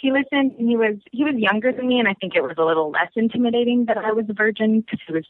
He 0.00 0.10
listened, 0.12 0.52
and 0.58 0.68
he 0.68 0.76
was 0.76 0.96
he 1.12 1.24
was 1.24 1.34
younger 1.36 1.72
than 1.72 1.86
me, 1.88 1.98
and 1.98 2.08
I 2.08 2.14
think 2.14 2.34
it 2.34 2.42
was 2.42 2.54
a 2.58 2.64
little 2.64 2.90
less 2.90 3.10
intimidating 3.16 3.84
that 3.86 3.98
I 3.98 4.12
was 4.12 4.24
a 4.28 4.32
virgin 4.32 4.80
because 4.80 5.00
he 5.06 5.12
was 5.12 5.26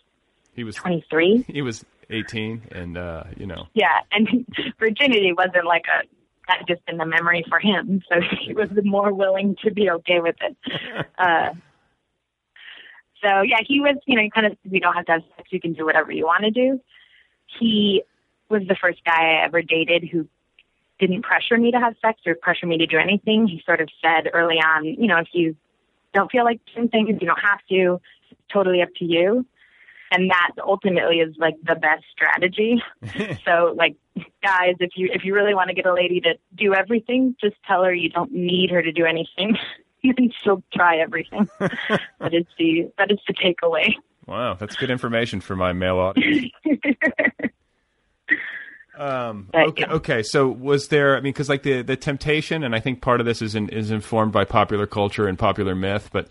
He 0.55 0.65
was 0.65 0.77
23. 0.77 1.47
he 1.49 1.63
was 1.63 1.85
18, 2.09 2.63
and 2.73 2.97
uh, 2.97 3.25
you 3.37 3.47
know. 3.47 3.67
Yeah, 3.75 4.01
and 4.13 4.47
virginity 4.79 5.33
wasn't 5.37 5.67
like 5.67 5.85
a 5.87 6.07
not 6.49 6.67
just 6.67 6.83
in 6.89 6.97
the 6.97 7.07
memory 7.07 7.45
for 7.49 7.59
him, 7.61 8.03
so 8.09 8.21
he 8.21 8.55
was 8.61 8.69
more 8.85 9.13
willing 9.13 9.57
to 9.65 9.73
be 9.73 9.91
okay 9.91 10.21
with 10.21 10.37
it. 10.41 10.57
Uh, 11.19 11.53
so 13.23 13.43
yeah, 13.43 13.59
he 13.67 13.81
was, 13.81 13.97
you 14.07 14.17
know, 14.17 14.23
you 14.23 14.31
kind 14.31 14.47
of 14.47 14.57
you 14.65 14.81
don't 14.81 14.95
have 14.95 15.05
to 15.07 15.13
have 15.13 15.23
sex, 15.37 15.49
you 15.53 15.61
can 15.61 15.75
do 15.75 15.85
whatever 15.85 16.11
you 16.11 16.25
want 16.25 16.45
to 16.45 16.51
do. 16.51 16.81
He 17.59 18.03
was 18.49 18.63
the 18.67 18.77
first 18.81 19.05
guy 19.05 19.37
I 19.39 19.45
ever 19.45 19.61
dated 19.61 20.09
who 20.11 20.27
didn't 21.01 21.23
pressure 21.23 21.57
me 21.59 21.73
to 21.73 21.81
have 21.81 21.95
sex 22.01 22.21
or 22.27 22.35
pressure 22.35 22.67
me 22.67 22.79
to 22.79 22.87
do 22.87 22.99
anything. 22.99 23.49
He 23.49 23.63
sort 23.65 23.81
of 23.81 23.89
said 24.03 24.31
early 24.33 24.57
on, 24.57 24.85
you 24.85 25.07
know, 25.07 25.19
if 25.19 25.29
you 25.33 25.57
don't 26.13 26.31
feel 26.31 26.45
like 26.45 26.61
doing 26.75 26.89
things, 26.89 27.09
you 27.21 27.27
don't 27.27 27.41
have 27.41 27.61
to. 27.71 28.01
It's 28.31 28.41
totally 28.53 28.83
up 28.83 28.91
to 28.97 29.05
you. 29.05 29.47
And 30.13 30.29
that 30.31 30.51
ultimately 30.65 31.21
is 31.21 31.37
like 31.39 31.55
the 31.63 31.77
best 31.77 32.05
strategy. 32.13 32.83
so 33.45 33.75
like 33.77 33.97
guys, 34.43 34.75
if 34.81 34.91
you 34.97 35.09
if 35.13 35.25
you 35.25 35.35
really 35.35 35.55
want 35.55 35.69
to 35.69 35.75
get 35.75 35.87
a 35.87 35.95
lady 35.95 36.21
to 36.21 36.35
do 36.55 36.75
everything, 36.75 37.37
just 37.41 37.57
tell 37.67 37.85
her 37.85 37.95
you 37.95 38.09
don't 38.09 38.33
need 38.33 38.71
her 38.71 38.83
to 38.83 38.93
do 38.93 39.05
anything. 39.05 39.57
you 40.03 40.15
can 40.15 40.33
still 40.41 40.63
try 40.75 40.97
everything. 40.97 41.49
that 41.59 42.35
is 42.35 42.47
the 42.59 42.91
that 42.99 43.11
is 43.11 43.19
the 43.27 43.35
takeaway. 43.35 43.95
Wow, 44.27 44.55
that's 44.55 44.77
good 44.77 44.91
information 44.91 45.41
for 45.41 45.57
my 45.57 45.73
male 45.73 45.99
audience. 45.99 46.53
Um, 48.97 49.49
But, 49.53 49.69
okay, 49.69 49.85
yeah. 49.87 49.95
okay. 49.95 50.23
So 50.23 50.49
was 50.49 50.89
there? 50.89 51.17
I 51.17 51.21
mean, 51.21 51.33
because 51.33 51.49
like 51.49 51.63
the 51.63 51.83
the 51.83 51.97
temptation, 51.97 52.65
and 52.65 52.75
I 52.75 52.81
think 52.81 53.01
part 53.01 53.21
of 53.21 53.27
this 53.27 53.41
is 53.43 53.55
in, 53.55 53.69
is 53.69 53.91
informed 53.91 54.33
by 54.33 54.45
popular 54.45 54.87
culture 54.87 55.27
and 55.27 55.39
popular 55.39 55.75
myth, 55.75 56.11
but 56.13 56.29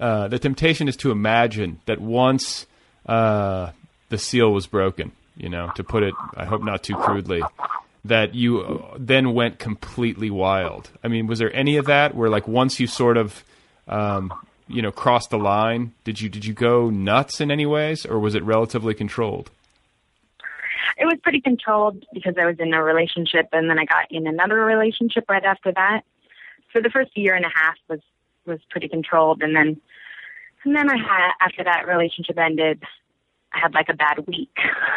uh, 0.00 0.28
the 0.28 0.38
temptation 0.38 0.88
is 0.88 0.96
to 0.96 1.10
imagine 1.10 1.80
that 1.86 2.00
once 2.00 2.66
uh, 3.06 3.70
the 4.08 4.18
seal 4.18 4.52
was 4.52 4.66
broken, 4.66 5.12
you 5.36 5.48
know, 5.48 5.70
to 5.76 5.84
put 5.84 6.02
it, 6.02 6.14
I 6.36 6.44
hope 6.44 6.62
not 6.62 6.82
too 6.82 6.96
crudely, 6.96 7.42
that 8.04 8.34
you 8.34 8.60
uh, 8.60 8.96
then 8.98 9.32
went 9.34 9.58
completely 9.58 10.30
wild. 10.30 10.90
I 11.04 11.08
mean, 11.08 11.26
was 11.26 11.38
there 11.38 11.54
any 11.54 11.76
of 11.76 11.86
that 11.86 12.14
where 12.14 12.30
like 12.30 12.48
once 12.48 12.80
you 12.80 12.86
sort 12.86 13.16
of 13.16 13.44
um, 13.88 14.32
you 14.68 14.82
know 14.82 14.90
crossed 14.90 15.30
the 15.30 15.38
line, 15.38 15.92
did 16.04 16.20
you 16.20 16.28
did 16.28 16.44
you 16.44 16.54
go 16.54 16.90
nuts 16.90 17.40
in 17.40 17.50
any 17.50 17.66
ways, 17.66 18.04
or 18.04 18.18
was 18.18 18.34
it 18.34 18.42
relatively 18.42 18.94
controlled? 18.94 19.50
It 20.96 21.04
was 21.04 21.18
pretty 21.22 21.40
controlled 21.40 22.04
because 22.12 22.34
I 22.40 22.46
was 22.46 22.56
in 22.58 22.72
a 22.74 22.82
relationship 22.82 23.48
and 23.52 23.68
then 23.68 23.78
I 23.78 23.84
got 23.84 24.10
in 24.10 24.26
another 24.26 24.64
relationship 24.64 25.24
right 25.28 25.44
after 25.44 25.72
that. 25.72 26.02
So 26.72 26.80
the 26.80 26.90
first 26.90 27.16
year 27.16 27.34
and 27.34 27.44
a 27.44 27.50
half 27.54 27.76
was 27.88 28.00
was 28.46 28.60
pretty 28.70 28.88
controlled 28.88 29.42
and 29.42 29.54
then 29.54 29.80
and 30.64 30.76
then 30.76 30.90
I 30.90 30.96
had 30.96 31.32
after 31.40 31.64
that 31.64 31.86
relationship 31.86 32.38
ended, 32.38 32.82
I 33.52 33.60
had 33.60 33.74
like 33.74 33.88
a 33.88 33.94
bad 33.94 34.26
week. 34.26 34.54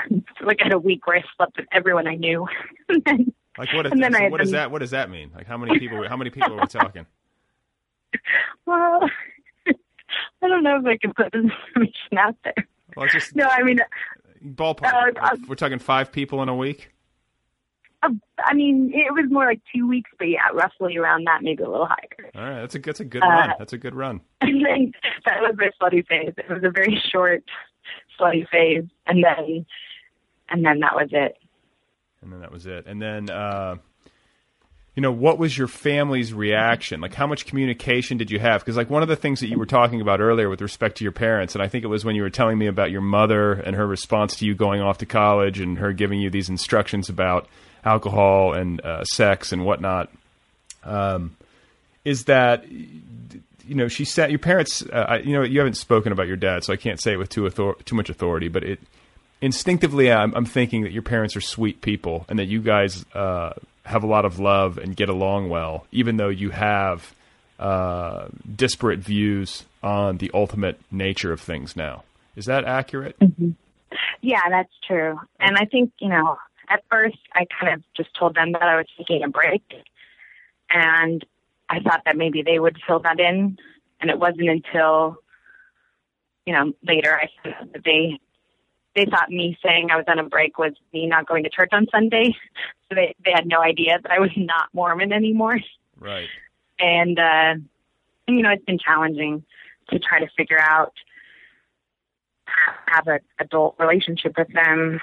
like 0.45 0.61
I 0.61 0.65
had 0.65 0.73
a 0.73 0.79
week 0.79 1.07
where 1.07 1.17
I 1.17 1.23
slept 1.37 1.57
with 1.57 1.67
everyone 1.71 2.07
I 2.07 2.15
knew. 2.15 2.47
and 2.89 3.03
then, 3.05 3.33
Like 3.57 3.73
what? 3.73 3.85
Is, 3.85 3.91
And 3.91 4.03
then 4.03 4.13
so 4.13 4.19
I 4.19 4.29
what 4.29 4.41
does 4.41 4.51
that? 4.51 4.71
What 4.71 4.79
does 4.79 4.91
that 4.91 5.09
mean? 5.09 5.31
Like 5.33 5.47
how 5.47 5.57
many 5.57 5.79
people? 5.79 6.07
How 6.07 6.17
many 6.17 6.29
people 6.29 6.53
are 6.53 6.61
we 6.61 6.67
talking? 6.67 7.05
well, 8.65 9.09
I 9.67 10.47
don't 10.47 10.63
know 10.63 10.79
if 10.79 10.85
I 10.85 10.97
can 10.97 11.13
put 11.13 11.31
this 11.31 11.43
information 11.43 12.17
out 12.17 12.35
there. 12.43 12.67
Well, 12.95 13.07
just 13.07 13.35
No, 13.35 13.47
I 13.49 13.63
mean, 13.63 13.79
ballpark. 14.45 15.17
Uh, 15.17 15.21
uh, 15.21 15.35
we're 15.47 15.55
talking 15.55 15.79
five 15.79 16.11
people 16.11 16.41
in 16.43 16.49
a 16.49 16.55
week. 16.55 16.91
uh, 18.03 18.09
I 18.43 18.53
mean, 18.53 18.91
it 18.93 19.11
was 19.13 19.25
more 19.31 19.45
like 19.45 19.61
two 19.73 19.87
weeks, 19.87 20.11
but 20.19 20.27
yeah, 20.29 20.47
roughly 20.53 20.97
around 20.97 21.25
that, 21.27 21.41
maybe 21.41 21.63
a 21.63 21.69
little 21.69 21.85
higher. 21.87 22.31
All 22.35 22.41
right, 22.43 22.61
that's 22.61 22.75
a 22.75 22.79
that's 22.79 22.99
a 22.99 23.05
good 23.05 23.23
Uh, 23.23 23.27
run. 23.27 23.53
That's 23.57 23.73
a 23.73 23.77
good 23.77 23.95
run. 23.95 24.21
And 24.41 24.65
then 24.65 24.91
that 25.25 25.41
was 25.41 25.55
my 25.57 25.69
slutty 25.81 26.05
phase. 26.07 26.33
It 26.37 26.49
was 26.49 26.63
a 26.63 26.69
very 26.69 27.01
short 27.11 27.43
slutty 28.19 28.47
phase, 28.49 28.83
and 29.07 29.23
then 29.23 29.65
and 30.49 30.65
then 30.65 30.79
that 30.81 30.95
was 30.95 31.09
it. 31.11 31.37
And 32.21 32.31
then 32.31 32.41
that 32.41 32.51
was 32.51 32.65
it. 32.67 32.85
And 32.85 33.01
then, 33.01 33.29
uh, 33.29 33.75
you 34.95 35.01
know, 35.01 35.11
what 35.11 35.39
was 35.39 35.57
your 35.57 35.67
family's 35.67 36.33
reaction? 36.33 37.01
Like, 37.01 37.13
how 37.15 37.25
much 37.25 37.45
communication 37.47 38.17
did 38.17 38.29
you 38.29 38.39
have? 38.39 38.61
Because, 38.61 38.77
like, 38.77 38.89
one 38.89 39.01
of 39.01 39.09
the 39.09 39.15
things 39.15 39.39
that 39.39 39.47
you 39.47 39.57
were 39.57 39.65
talking 39.65 40.01
about 40.01 40.19
earlier 40.19 40.49
with 40.49 40.61
respect 40.61 40.97
to 40.97 41.03
your 41.03 41.11
parents, 41.11 41.55
and 41.55 41.63
I 41.63 41.67
think 41.67 41.83
it 41.83 41.87
was 41.87 42.05
when 42.05 42.15
you 42.15 42.21
were 42.21 42.29
telling 42.29 42.57
me 42.59 42.67
about 42.67 42.91
your 42.91 43.01
mother 43.01 43.53
and 43.53 43.75
her 43.75 43.87
response 43.87 44.35
to 44.37 44.45
you 44.45 44.53
going 44.53 44.81
off 44.81 44.99
to 44.99 45.05
college 45.07 45.59
and 45.59 45.79
her 45.79 45.93
giving 45.93 46.21
you 46.21 46.29
these 46.29 46.47
instructions 46.49 47.09
about 47.09 47.47
alcohol 47.83 48.53
and 48.53 48.79
uh, 48.85 49.03
sex 49.05 49.51
and 49.51 49.65
whatnot, 49.65 50.09
um, 50.83 51.35
is 52.05 52.25
that. 52.25 52.65
You 53.65 53.75
know, 53.75 53.87
she 53.87 54.03
said 54.03 54.29
your 54.29 54.39
parents. 54.39 54.81
Uh, 54.83 55.05
I- 55.07 55.17
you 55.19 55.31
know, 55.31 55.41
you 55.41 55.57
haven't 55.59 55.77
spoken 55.77 56.11
about 56.11 56.27
your 56.27 56.35
dad, 56.35 56.65
so 56.65 56.73
I 56.73 56.75
can't 56.75 57.01
say 57.01 57.13
it 57.13 57.17
with 57.17 57.29
too 57.29 57.45
author- 57.45 57.81
too 57.85 57.95
much 57.95 58.09
authority. 58.09 58.49
But 58.49 58.65
it, 58.65 58.79
instinctively 59.41 60.11
I'm, 60.11 60.33
I'm 60.35 60.43
thinking 60.45 60.83
that 60.83 60.91
your 60.91 61.01
parents 61.01 61.37
are 61.37 61.41
sweet 61.41 61.79
people 61.81 62.25
and 62.27 62.37
that 62.39 62.45
you 62.47 62.61
guys 62.61 63.05
uh, 63.13 63.53
have 63.85 64.03
a 64.03 64.07
lot 64.07 64.25
of 64.25 64.39
love 64.39 64.77
and 64.77 64.95
get 64.95 65.09
along 65.09 65.49
well, 65.49 65.85
even 65.91 66.17
though 66.17 66.29
you 66.29 66.51
have 66.51 67.13
uh, 67.59 68.27
disparate 68.55 68.99
views 68.99 69.65
on 69.81 70.17
the 70.17 70.31
ultimate 70.33 70.79
nature 70.91 71.31
of 71.31 71.41
things 71.41 71.75
now. 71.75 72.03
Is 72.35 72.45
that 72.45 72.65
accurate? 72.65 73.15
Yeah, 74.21 74.49
that's 74.49 74.73
true. 74.87 75.19
And 75.39 75.57
I 75.57 75.65
think, 75.65 75.91
you 75.99 76.09
know, 76.09 76.37
at 76.69 76.83
first 76.89 77.17
I 77.33 77.45
kind 77.59 77.73
of 77.73 77.83
just 77.95 78.09
told 78.17 78.35
them 78.35 78.53
that 78.53 78.63
I 78.63 78.77
was 78.77 78.87
taking 78.97 79.23
a 79.23 79.27
break. 79.27 79.63
And 80.69 81.23
I 81.69 81.79
thought 81.79 82.01
that 82.05 82.17
maybe 82.17 82.41
they 82.41 82.57
would 82.57 82.77
fill 82.87 82.99
that 82.99 83.19
in. 83.19 83.57
And 84.01 84.09
it 84.09 84.17
wasn't 84.17 84.49
until, 84.49 85.17
you 86.45 86.53
know, 86.53 86.73
later 86.85 87.15
I 87.15 87.29
that 87.73 87.83
they 87.83 88.19
they 88.95 89.05
thought 89.05 89.29
me 89.29 89.57
saying 89.63 89.89
I 89.91 89.97
was 89.97 90.05
on 90.07 90.19
a 90.19 90.23
break 90.23 90.57
was 90.57 90.73
me 90.93 91.07
not 91.07 91.27
going 91.27 91.43
to 91.43 91.49
church 91.49 91.69
on 91.71 91.87
Sunday. 91.91 92.35
So 92.89 92.95
they, 92.95 93.15
they 93.25 93.31
had 93.31 93.47
no 93.47 93.59
idea 93.59 93.97
that 94.03 94.11
I 94.11 94.19
was 94.19 94.29
not 94.35 94.67
Mormon 94.73 95.13
anymore. 95.13 95.57
Right. 95.99 96.27
And 96.77 97.17
uh 97.17 97.55
you 98.27 98.41
know, 98.41 98.51
it's 98.51 98.65
been 98.65 98.77
challenging 98.77 99.43
to 99.89 99.99
try 99.99 100.19
to 100.19 100.27
figure 100.37 100.59
out 100.59 100.93
ha- 102.45 102.77
have 102.87 103.07
an 103.07 103.19
adult 103.39 103.75
relationship 103.79 104.33
with 104.37 104.51
them 104.53 104.99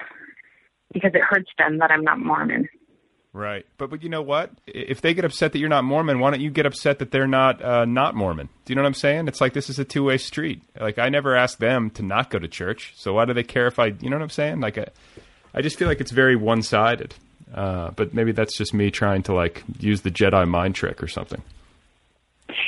because 0.92 1.12
it 1.14 1.22
hurts 1.22 1.50
them 1.58 1.78
that 1.78 1.90
I'm 1.90 2.04
not 2.04 2.18
Mormon. 2.18 2.68
Right. 3.32 3.64
But 3.78 3.90
but 3.90 4.02
you 4.02 4.08
know 4.08 4.22
what? 4.22 4.50
If 4.66 5.00
they 5.02 5.14
get 5.14 5.24
upset 5.24 5.52
that 5.52 5.60
you're 5.60 5.68
not 5.68 5.84
Mormon, 5.84 6.18
why 6.18 6.30
don't 6.30 6.40
you 6.40 6.50
get 6.50 6.66
upset 6.66 6.98
that 6.98 7.12
they're 7.12 7.28
not 7.28 7.62
uh, 7.62 7.84
not 7.84 8.16
Mormon? 8.16 8.48
Do 8.64 8.72
you 8.72 8.74
know 8.74 8.82
what 8.82 8.88
I'm 8.88 8.94
saying? 8.94 9.28
It's 9.28 9.40
like 9.40 9.52
this 9.52 9.70
is 9.70 9.78
a 9.78 9.84
two 9.84 10.04
way 10.04 10.18
street. 10.18 10.62
Like 10.78 10.98
I 10.98 11.08
never 11.10 11.36
asked 11.36 11.60
them 11.60 11.90
to 11.90 12.02
not 12.02 12.30
go 12.30 12.40
to 12.40 12.48
church, 12.48 12.92
so 12.96 13.12
why 13.14 13.26
do 13.26 13.32
they 13.32 13.44
care 13.44 13.68
if 13.68 13.78
I? 13.78 13.86
You 13.86 14.10
know 14.10 14.16
what 14.16 14.22
I'm 14.22 14.30
saying? 14.30 14.60
Like 14.60 14.78
I, 14.78 14.86
I 15.54 15.62
just 15.62 15.78
feel 15.78 15.86
like 15.86 16.00
it's 16.00 16.10
very 16.10 16.34
one 16.34 16.62
sided. 16.62 17.14
Uh, 17.54 17.90
but 17.90 18.14
maybe 18.14 18.32
that's 18.32 18.56
just 18.56 18.72
me 18.74 18.90
trying 18.90 19.22
to 19.24 19.34
like 19.34 19.62
use 19.78 20.02
the 20.02 20.10
Jedi 20.10 20.46
mind 20.48 20.74
trick 20.74 21.02
or 21.02 21.08
something. 21.08 21.42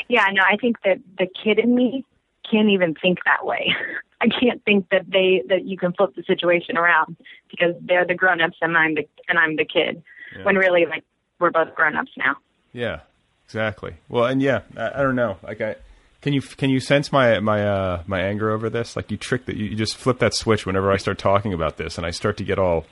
Yeah, 0.08 0.26
no, 0.32 0.42
I 0.42 0.56
think 0.56 0.76
that 0.84 0.98
the 1.18 1.26
kid 1.26 1.58
in 1.58 1.74
me 1.74 2.04
can't 2.48 2.68
even 2.68 2.94
think 2.94 3.18
that 3.24 3.44
way. 3.44 3.74
I 4.20 4.28
can't 4.28 4.64
think 4.64 4.88
that 4.90 5.10
they 5.10 5.42
that 5.48 5.64
you 5.64 5.76
can 5.76 5.92
flip 5.92 6.14
the 6.14 6.22
situation 6.22 6.76
around 6.76 7.16
because 7.50 7.74
they're 7.80 8.06
the 8.06 8.14
grown 8.14 8.40
ups 8.40 8.56
and 8.62 8.76
I'm 8.76 8.94
the 8.94 9.08
and 9.28 9.38
I'm 9.38 9.56
the 9.56 9.64
kid. 9.64 10.02
When 10.42 10.56
really 10.56 10.86
like 10.86 11.04
we're 11.38 11.50
both 11.50 11.74
grown 11.74 11.96
ups 11.96 12.12
now. 12.16 12.36
Yeah, 12.72 13.00
exactly. 13.44 13.94
Well, 14.08 14.24
and 14.24 14.40
yeah, 14.40 14.62
I, 14.76 15.00
I 15.00 15.02
don't 15.02 15.16
know. 15.16 15.36
Like 15.42 15.60
I. 15.60 15.76
Can 16.20 16.32
you 16.32 16.40
can 16.40 16.70
you 16.70 16.78
sense 16.78 17.10
my 17.10 17.40
my 17.40 17.66
uh, 17.66 18.02
my 18.06 18.20
anger 18.20 18.52
over 18.52 18.70
this? 18.70 18.94
Like 18.94 19.10
you 19.10 19.16
trick 19.16 19.46
that 19.46 19.56
you, 19.56 19.66
you 19.66 19.74
just 19.74 19.96
flip 19.96 20.20
that 20.20 20.34
switch 20.34 20.64
whenever 20.64 20.92
I 20.92 20.96
start 20.96 21.18
talking 21.18 21.52
about 21.52 21.78
this, 21.78 21.98
and 21.98 22.06
I 22.06 22.10
start 22.10 22.36
to 22.36 22.44
get 22.44 22.60
all 22.60 22.86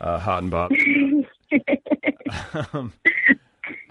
uh, 0.00 0.20
hot 0.20 0.42
and 0.42 0.50
bothered. 0.52 0.78
um, 2.72 2.92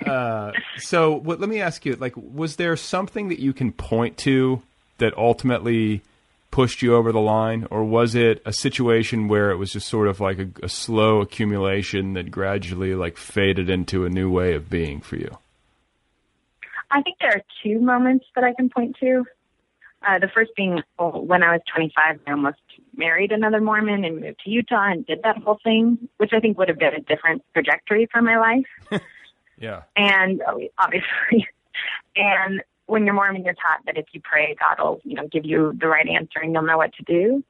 uh, 0.05 0.53
so 0.77 1.13
what, 1.13 1.41
let 1.41 1.49
me 1.49 1.59
ask 1.59 1.85
you: 1.85 1.95
like, 1.95 2.13
was 2.15 2.55
there 2.55 2.77
something 2.77 3.27
that 3.27 3.39
you 3.39 3.51
can 3.51 3.73
point 3.73 4.17
to 4.19 4.61
that 4.99 5.17
ultimately 5.17 6.01
pushed 6.55 6.81
you 6.81 6.95
over 6.95 7.11
the 7.11 7.19
line, 7.19 7.67
or 7.69 7.83
was 7.83 8.15
it 8.15 8.41
a 8.45 8.53
situation 8.53 9.27
where 9.27 9.51
it 9.51 9.57
was 9.57 9.73
just 9.73 9.89
sort 9.89 10.07
of 10.07 10.21
like 10.21 10.39
a, 10.39 10.47
a 10.63 10.69
slow 10.69 11.19
accumulation 11.19 12.13
that 12.13 12.31
gradually 12.31 12.95
like 12.95 13.17
faded 13.17 13.69
into 13.69 14.05
a 14.05 14.09
new 14.09 14.31
way 14.31 14.53
of 14.53 14.69
being 14.69 15.01
for 15.01 15.17
you? 15.17 15.37
I 16.89 17.01
think 17.01 17.17
there 17.19 17.31
are 17.31 17.41
two 17.61 17.81
moments 17.81 18.25
that 18.35 18.45
I 18.45 18.53
can 18.53 18.69
point 18.69 18.95
to. 19.01 19.25
Uh, 20.07 20.19
the 20.19 20.29
first 20.33 20.51
being 20.55 20.81
oh, 20.97 21.19
when 21.19 21.43
I 21.43 21.51
was 21.51 21.61
25, 21.75 22.21
I 22.25 22.31
almost 22.31 22.59
married 22.95 23.33
another 23.33 23.59
Mormon 23.59 24.05
and 24.05 24.21
moved 24.21 24.39
to 24.45 24.49
Utah 24.49 24.91
and 24.91 25.05
did 25.05 25.23
that 25.23 25.39
whole 25.39 25.59
thing, 25.61 26.07
which 26.19 26.31
I 26.31 26.39
think 26.39 26.57
would 26.57 26.69
have 26.69 26.79
been 26.79 26.93
a 26.93 27.01
different 27.01 27.43
trajectory 27.51 28.07
for 28.09 28.21
my 28.21 28.37
life. 28.37 29.01
Yeah. 29.57 29.83
and 29.95 30.41
obviously, 30.77 31.47
and 32.17 32.61
when 32.88 33.05
you're 33.05 33.15
Mormon, 33.15 33.43
you're 33.43 33.53
taught 33.55 33.86
that 33.86 33.97
if 33.97 34.05
you 34.11 34.21
pray, 34.23 34.55
God 34.59 34.83
will, 34.83 35.01
you 35.03 35.15
know, 35.15 35.27
give 35.27 35.45
you 35.45 35.73
the 35.79 35.88
right 35.88 36.07
answer 36.07 36.39
and 36.41 36.53
you'll 36.53 36.63
know 36.63 36.77
what 36.77 36.93
to 36.93 37.03
do. 37.03 37.43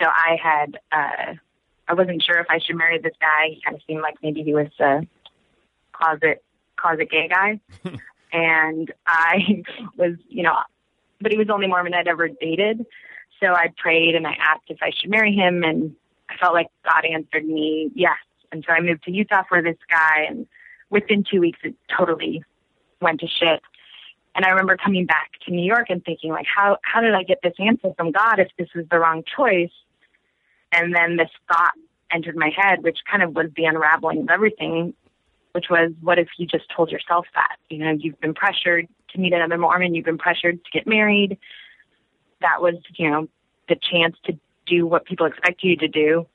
So 0.00 0.08
I 0.08 0.36
had, 0.42 0.78
uh, 0.92 1.34
I 1.88 1.94
wasn't 1.94 2.22
sure 2.22 2.38
if 2.38 2.46
I 2.50 2.58
should 2.58 2.76
marry 2.76 2.98
this 2.98 3.14
guy. 3.20 3.50
He 3.50 3.62
kind 3.64 3.76
of 3.76 3.82
seemed 3.86 4.02
like 4.02 4.16
maybe 4.22 4.42
he 4.42 4.52
was 4.52 4.68
a 4.80 5.06
closet, 5.92 6.42
closet 6.76 7.10
gay 7.10 7.28
guy. 7.28 7.60
and 8.32 8.92
I 9.06 9.62
was, 9.96 10.16
you 10.28 10.42
know, 10.42 10.56
but 11.20 11.32
he 11.32 11.38
was 11.38 11.46
the 11.46 11.54
only 11.54 11.66
Mormon 11.66 11.94
I'd 11.94 12.08
ever 12.08 12.28
dated. 12.28 12.84
So 13.40 13.48
I 13.48 13.72
prayed 13.76 14.14
and 14.14 14.26
I 14.26 14.32
asked 14.32 14.64
if 14.68 14.78
I 14.82 14.90
should 14.98 15.10
marry 15.10 15.34
him, 15.34 15.62
and 15.62 15.94
I 16.30 16.36
felt 16.38 16.54
like 16.54 16.68
God 16.84 17.04
answered 17.04 17.46
me 17.46 17.90
yes. 17.94 18.16
And 18.50 18.64
so 18.66 18.72
I 18.72 18.80
moved 18.80 19.04
to 19.04 19.10
Utah 19.10 19.42
for 19.48 19.60
this 19.62 19.76
guy, 19.90 20.24
and 20.28 20.46
within 20.90 21.24
two 21.30 21.40
weeks, 21.40 21.58
it 21.62 21.74
totally 21.96 22.42
went 23.00 23.20
to 23.20 23.26
shit. 23.26 23.60
And 24.36 24.44
I 24.44 24.50
remember 24.50 24.76
coming 24.76 25.06
back 25.06 25.30
to 25.46 25.50
New 25.50 25.64
York 25.64 25.86
and 25.88 26.04
thinking, 26.04 26.30
like, 26.30 26.46
how 26.46 26.76
how 26.82 27.00
did 27.00 27.14
I 27.14 27.22
get 27.22 27.38
this 27.42 27.54
answer 27.58 27.92
from 27.96 28.12
God 28.12 28.38
if 28.38 28.48
this 28.58 28.68
was 28.74 28.84
the 28.90 28.98
wrong 28.98 29.24
choice? 29.24 29.72
And 30.72 30.94
then 30.94 31.16
this 31.16 31.30
thought 31.48 31.72
entered 32.12 32.36
my 32.36 32.50
head, 32.54 32.82
which 32.82 32.98
kind 33.10 33.22
of 33.22 33.34
was 33.34 33.46
the 33.56 33.64
unraveling 33.64 34.20
of 34.20 34.30
everything, 34.30 34.92
which 35.52 35.66
was, 35.70 35.92
what 36.02 36.18
if 36.18 36.28
you 36.36 36.46
just 36.46 36.66
told 36.74 36.90
yourself 36.90 37.26
that? 37.34 37.56
You 37.70 37.78
know, 37.78 37.92
you've 37.98 38.20
been 38.20 38.34
pressured 38.34 38.88
to 39.12 39.18
meet 39.18 39.32
another 39.32 39.56
Mormon, 39.56 39.94
you've 39.94 40.04
been 40.04 40.18
pressured 40.18 40.62
to 40.64 40.70
get 40.70 40.86
married. 40.86 41.38
That 42.42 42.60
was, 42.60 42.74
you 42.94 43.10
know, 43.10 43.28
the 43.68 43.76
chance 43.76 44.16
to 44.24 44.38
do 44.66 44.86
what 44.86 45.06
people 45.06 45.26
expect 45.26 45.64
you 45.64 45.76
to 45.76 45.88
do. 45.88 46.26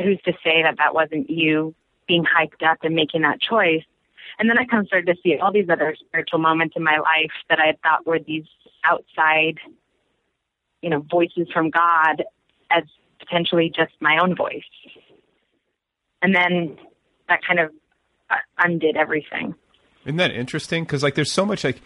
Who's 0.00 0.20
to 0.26 0.32
say 0.44 0.62
that 0.62 0.76
that 0.78 0.94
wasn't 0.94 1.28
you 1.28 1.74
being 2.06 2.24
hyped 2.24 2.64
up 2.64 2.78
and 2.84 2.94
making 2.94 3.22
that 3.22 3.40
choice? 3.40 3.84
And 4.38 4.48
then 4.48 4.58
I 4.58 4.64
kind 4.64 4.80
of 4.80 4.86
started 4.86 5.06
to 5.06 5.20
see 5.22 5.38
all 5.40 5.52
these 5.52 5.68
other 5.70 5.96
spiritual 5.98 6.38
moments 6.38 6.74
in 6.76 6.82
my 6.82 6.98
life 6.98 7.32
that 7.48 7.58
I 7.58 7.76
thought 7.82 8.06
were 8.06 8.18
these 8.18 8.44
outside, 8.84 9.58
you 10.82 10.90
know, 10.90 11.04
voices 11.10 11.48
from 11.52 11.70
God 11.70 12.24
as 12.70 12.84
potentially 13.18 13.72
just 13.74 13.92
my 14.00 14.18
own 14.22 14.34
voice. 14.36 14.62
And 16.20 16.34
then 16.34 16.76
that 17.28 17.40
kind 17.46 17.60
of 17.60 17.70
uh, 18.30 18.36
undid 18.58 18.96
everything. 18.96 19.54
Isn't 20.04 20.16
that 20.16 20.32
interesting? 20.32 20.84
Because 20.84 21.02
like, 21.02 21.14
there's 21.14 21.32
so 21.32 21.46
much 21.46 21.64
like, 21.64 21.80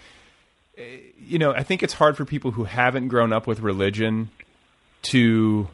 eh, 0.77 0.99
you 1.19 1.39
know, 1.39 1.53
I 1.53 1.63
think 1.63 1.83
it's 1.83 1.95
hard 1.95 2.17
for 2.17 2.25
people 2.25 2.53
who 2.53 2.65
haven't 2.65 3.09
grown 3.09 3.33
up 3.33 3.47
with 3.47 3.61
religion 3.61 4.31
to 5.03 5.69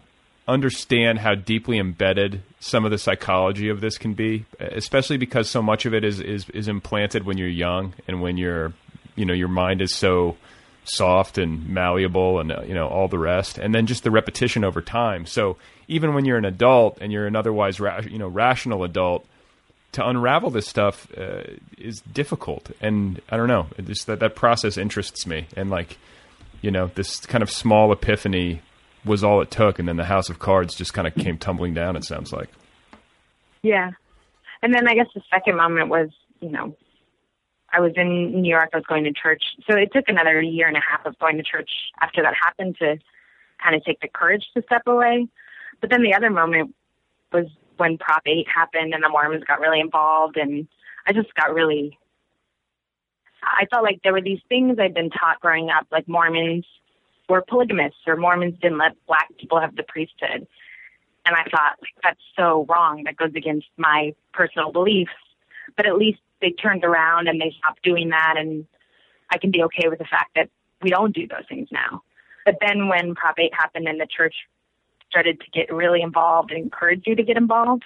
understand 0.46 1.18
how 1.18 1.34
deeply 1.34 1.78
embedded 1.78 2.42
some 2.60 2.84
of 2.84 2.90
the 2.90 2.98
psychology 2.98 3.68
of 3.68 3.80
this 3.80 3.96
can 3.96 4.14
be, 4.14 4.44
especially 4.58 5.16
because 5.16 5.48
so 5.48 5.62
much 5.62 5.86
of 5.86 5.94
it 5.94 6.04
is 6.04 6.20
is 6.20 6.48
is 6.50 6.68
implanted 6.68 7.24
when 7.24 7.38
you're 7.38 7.48
young 7.48 7.94
and 8.06 8.20
when 8.20 8.36
you're, 8.36 8.72
you 9.16 9.24
know, 9.24 9.34
your 9.34 9.48
mind 9.48 9.80
is 9.80 9.94
so 9.94 10.36
soft 10.84 11.38
and 11.38 11.68
malleable 11.68 12.40
and 12.40 12.52
uh, 12.52 12.60
you 12.62 12.74
know 12.74 12.86
all 12.86 13.08
the 13.08 13.18
rest 13.18 13.56
and 13.56 13.74
then 13.74 13.86
just 13.86 14.04
the 14.04 14.10
repetition 14.10 14.64
over 14.64 14.80
time. 14.80 15.26
So 15.26 15.56
even 15.88 16.14
when 16.14 16.24
you're 16.24 16.38
an 16.38 16.44
adult 16.44 16.98
and 17.00 17.12
you're 17.12 17.26
an 17.26 17.36
otherwise 17.36 17.80
ra- 17.80 18.00
you 18.00 18.18
know 18.18 18.28
rational 18.28 18.84
adult 18.84 19.26
to 19.92 20.06
unravel 20.06 20.50
this 20.50 20.66
stuff 20.66 21.06
uh, 21.16 21.44
is 21.78 22.00
difficult. 22.00 22.70
And 22.80 23.22
i 23.30 23.36
don't 23.36 23.48
know 23.48 23.68
just 23.84 24.06
that 24.06 24.20
that 24.20 24.36
process 24.36 24.76
interests 24.76 25.26
me. 25.26 25.46
And 25.56 25.70
like 25.70 25.96
you 26.60 26.70
know 26.70 26.90
this 26.94 27.20
kind 27.20 27.42
of 27.42 27.50
small 27.50 27.90
epiphany 27.90 28.60
was 29.04 29.22
all 29.22 29.40
it 29.40 29.50
took 29.50 29.78
and 29.78 29.88
then 29.88 29.96
the 29.96 30.04
house 30.04 30.28
of 30.30 30.38
cards 30.38 30.74
just 30.74 30.94
kind 30.94 31.06
of 31.06 31.14
came 31.14 31.38
tumbling 31.38 31.74
down 31.74 31.96
it 31.96 32.04
sounds 32.04 32.32
like 32.32 32.48
Yeah. 33.64 33.92
And 34.62 34.74
then 34.74 34.86
I 34.86 34.94
guess 34.94 35.08
the 35.14 35.22
second 35.32 35.56
moment 35.56 35.88
was, 35.88 36.10
you 36.40 36.50
know, 36.50 36.76
I 37.72 37.80
was 37.80 37.92
in 37.96 38.40
New 38.40 38.48
York, 38.48 38.70
I 38.72 38.76
was 38.76 38.86
going 38.86 39.04
to 39.04 39.12
church. 39.12 39.42
So 39.68 39.76
it 39.76 39.90
took 39.92 40.04
another 40.08 40.40
year 40.40 40.68
and 40.68 40.76
a 40.76 40.80
half 40.80 41.04
of 41.06 41.18
going 41.18 41.38
to 41.38 41.42
church 41.42 41.70
after 42.00 42.22
that 42.22 42.34
happened 42.40 42.76
to 42.78 42.98
kind 43.62 43.74
of 43.74 43.84
take 43.84 44.00
the 44.00 44.08
courage 44.08 44.44
to 44.54 44.62
step 44.62 44.82
away. 44.86 45.26
But 45.80 45.90
then 45.90 46.02
the 46.02 46.14
other 46.14 46.30
moment 46.30 46.74
was 47.32 47.46
when 47.78 47.98
Prop 47.98 48.22
8 48.24 48.46
happened 48.54 48.94
and 48.94 49.02
the 49.02 49.08
Mormons 49.08 49.44
got 49.44 49.60
really 49.60 49.80
involved 49.80 50.36
and 50.36 50.68
I 51.06 51.12
just 51.12 51.34
got 51.34 51.52
really 51.52 51.98
I 53.42 53.66
felt 53.66 53.82
like 53.82 54.00
there 54.02 54.12
were 54.12 54.22
these 54.22 54.40
things 54.48 54.78
I'd 54.78 54.94
been 54.94 55.10
taught 55.10 55.40
growing 55.40 55.68
up, 55.68 55.86
like 55.92 56.08
Mormons 56.08 56.64
were 57.28 57.42
polygamists 57.48 58.00
or 58.06 58.16
Mormons 58.16 58.58
didn't 58.60 58.78
let 58.78 58.92
black 59.06 59.28
people 59.38 59.60
have 59.60 59.76
the 59.76 59.82
priesthood. 59.82 60.46
And 61.26 61.34
I 61.34 61.44
thought, 61.44 61.76
like, 61.80 61.94
that's 62.02 62.20
so 62.36 62.66
wrong. 62.68 63.04
That 63.04 63.16
goes 63.16 63.32
against 63.34 63.66
my 63.76 64.14
personal 64.32 64.72
beliefs. 64.72 65.12
But 65.76 65.86
at 65.86 65.96
least 65.96 66.20
they 66.40 66.50
turned 66.50 66.84
around 66.84 67.28
and 67.28 67.40
they 67.40 67.54
stopped 67.58 67.82
doing 67.82 68.10
that. 68.10 68.34
And 68.36 68.66
I 69.30 69.38
can 69.38 69.50
be 69.50 69.62
okay 69.64 69.88
with 69.88 69.98
the 69.98 70.04
fact 70.04 70.32
that 70.34 70.50
we 70.82 70.90
don't 70.90 71.14
do 71.14 71.26
those 71.26 71.46
things 71.48 71.68
now. 71.72 72.02
But 72.44 72.56
then 72.60 72.88
when 72.88 73.14
Prop 73.14 73.38
8 73.38 73.54
happened 73.54 73.88
and 73.88 73.98
the 73.98 74.06
church 74.06 74.34
started 75.08 75.40
to 75.40 75.46
get 75.50 75.72
really 75.72 76.02
involved 76.02 76.50
and 76.50 76.62
encourage 76.62 77.04
you 77.06 77.14
to 77.14 77.22
get 77.22 77.38
involved, 77.38 77.84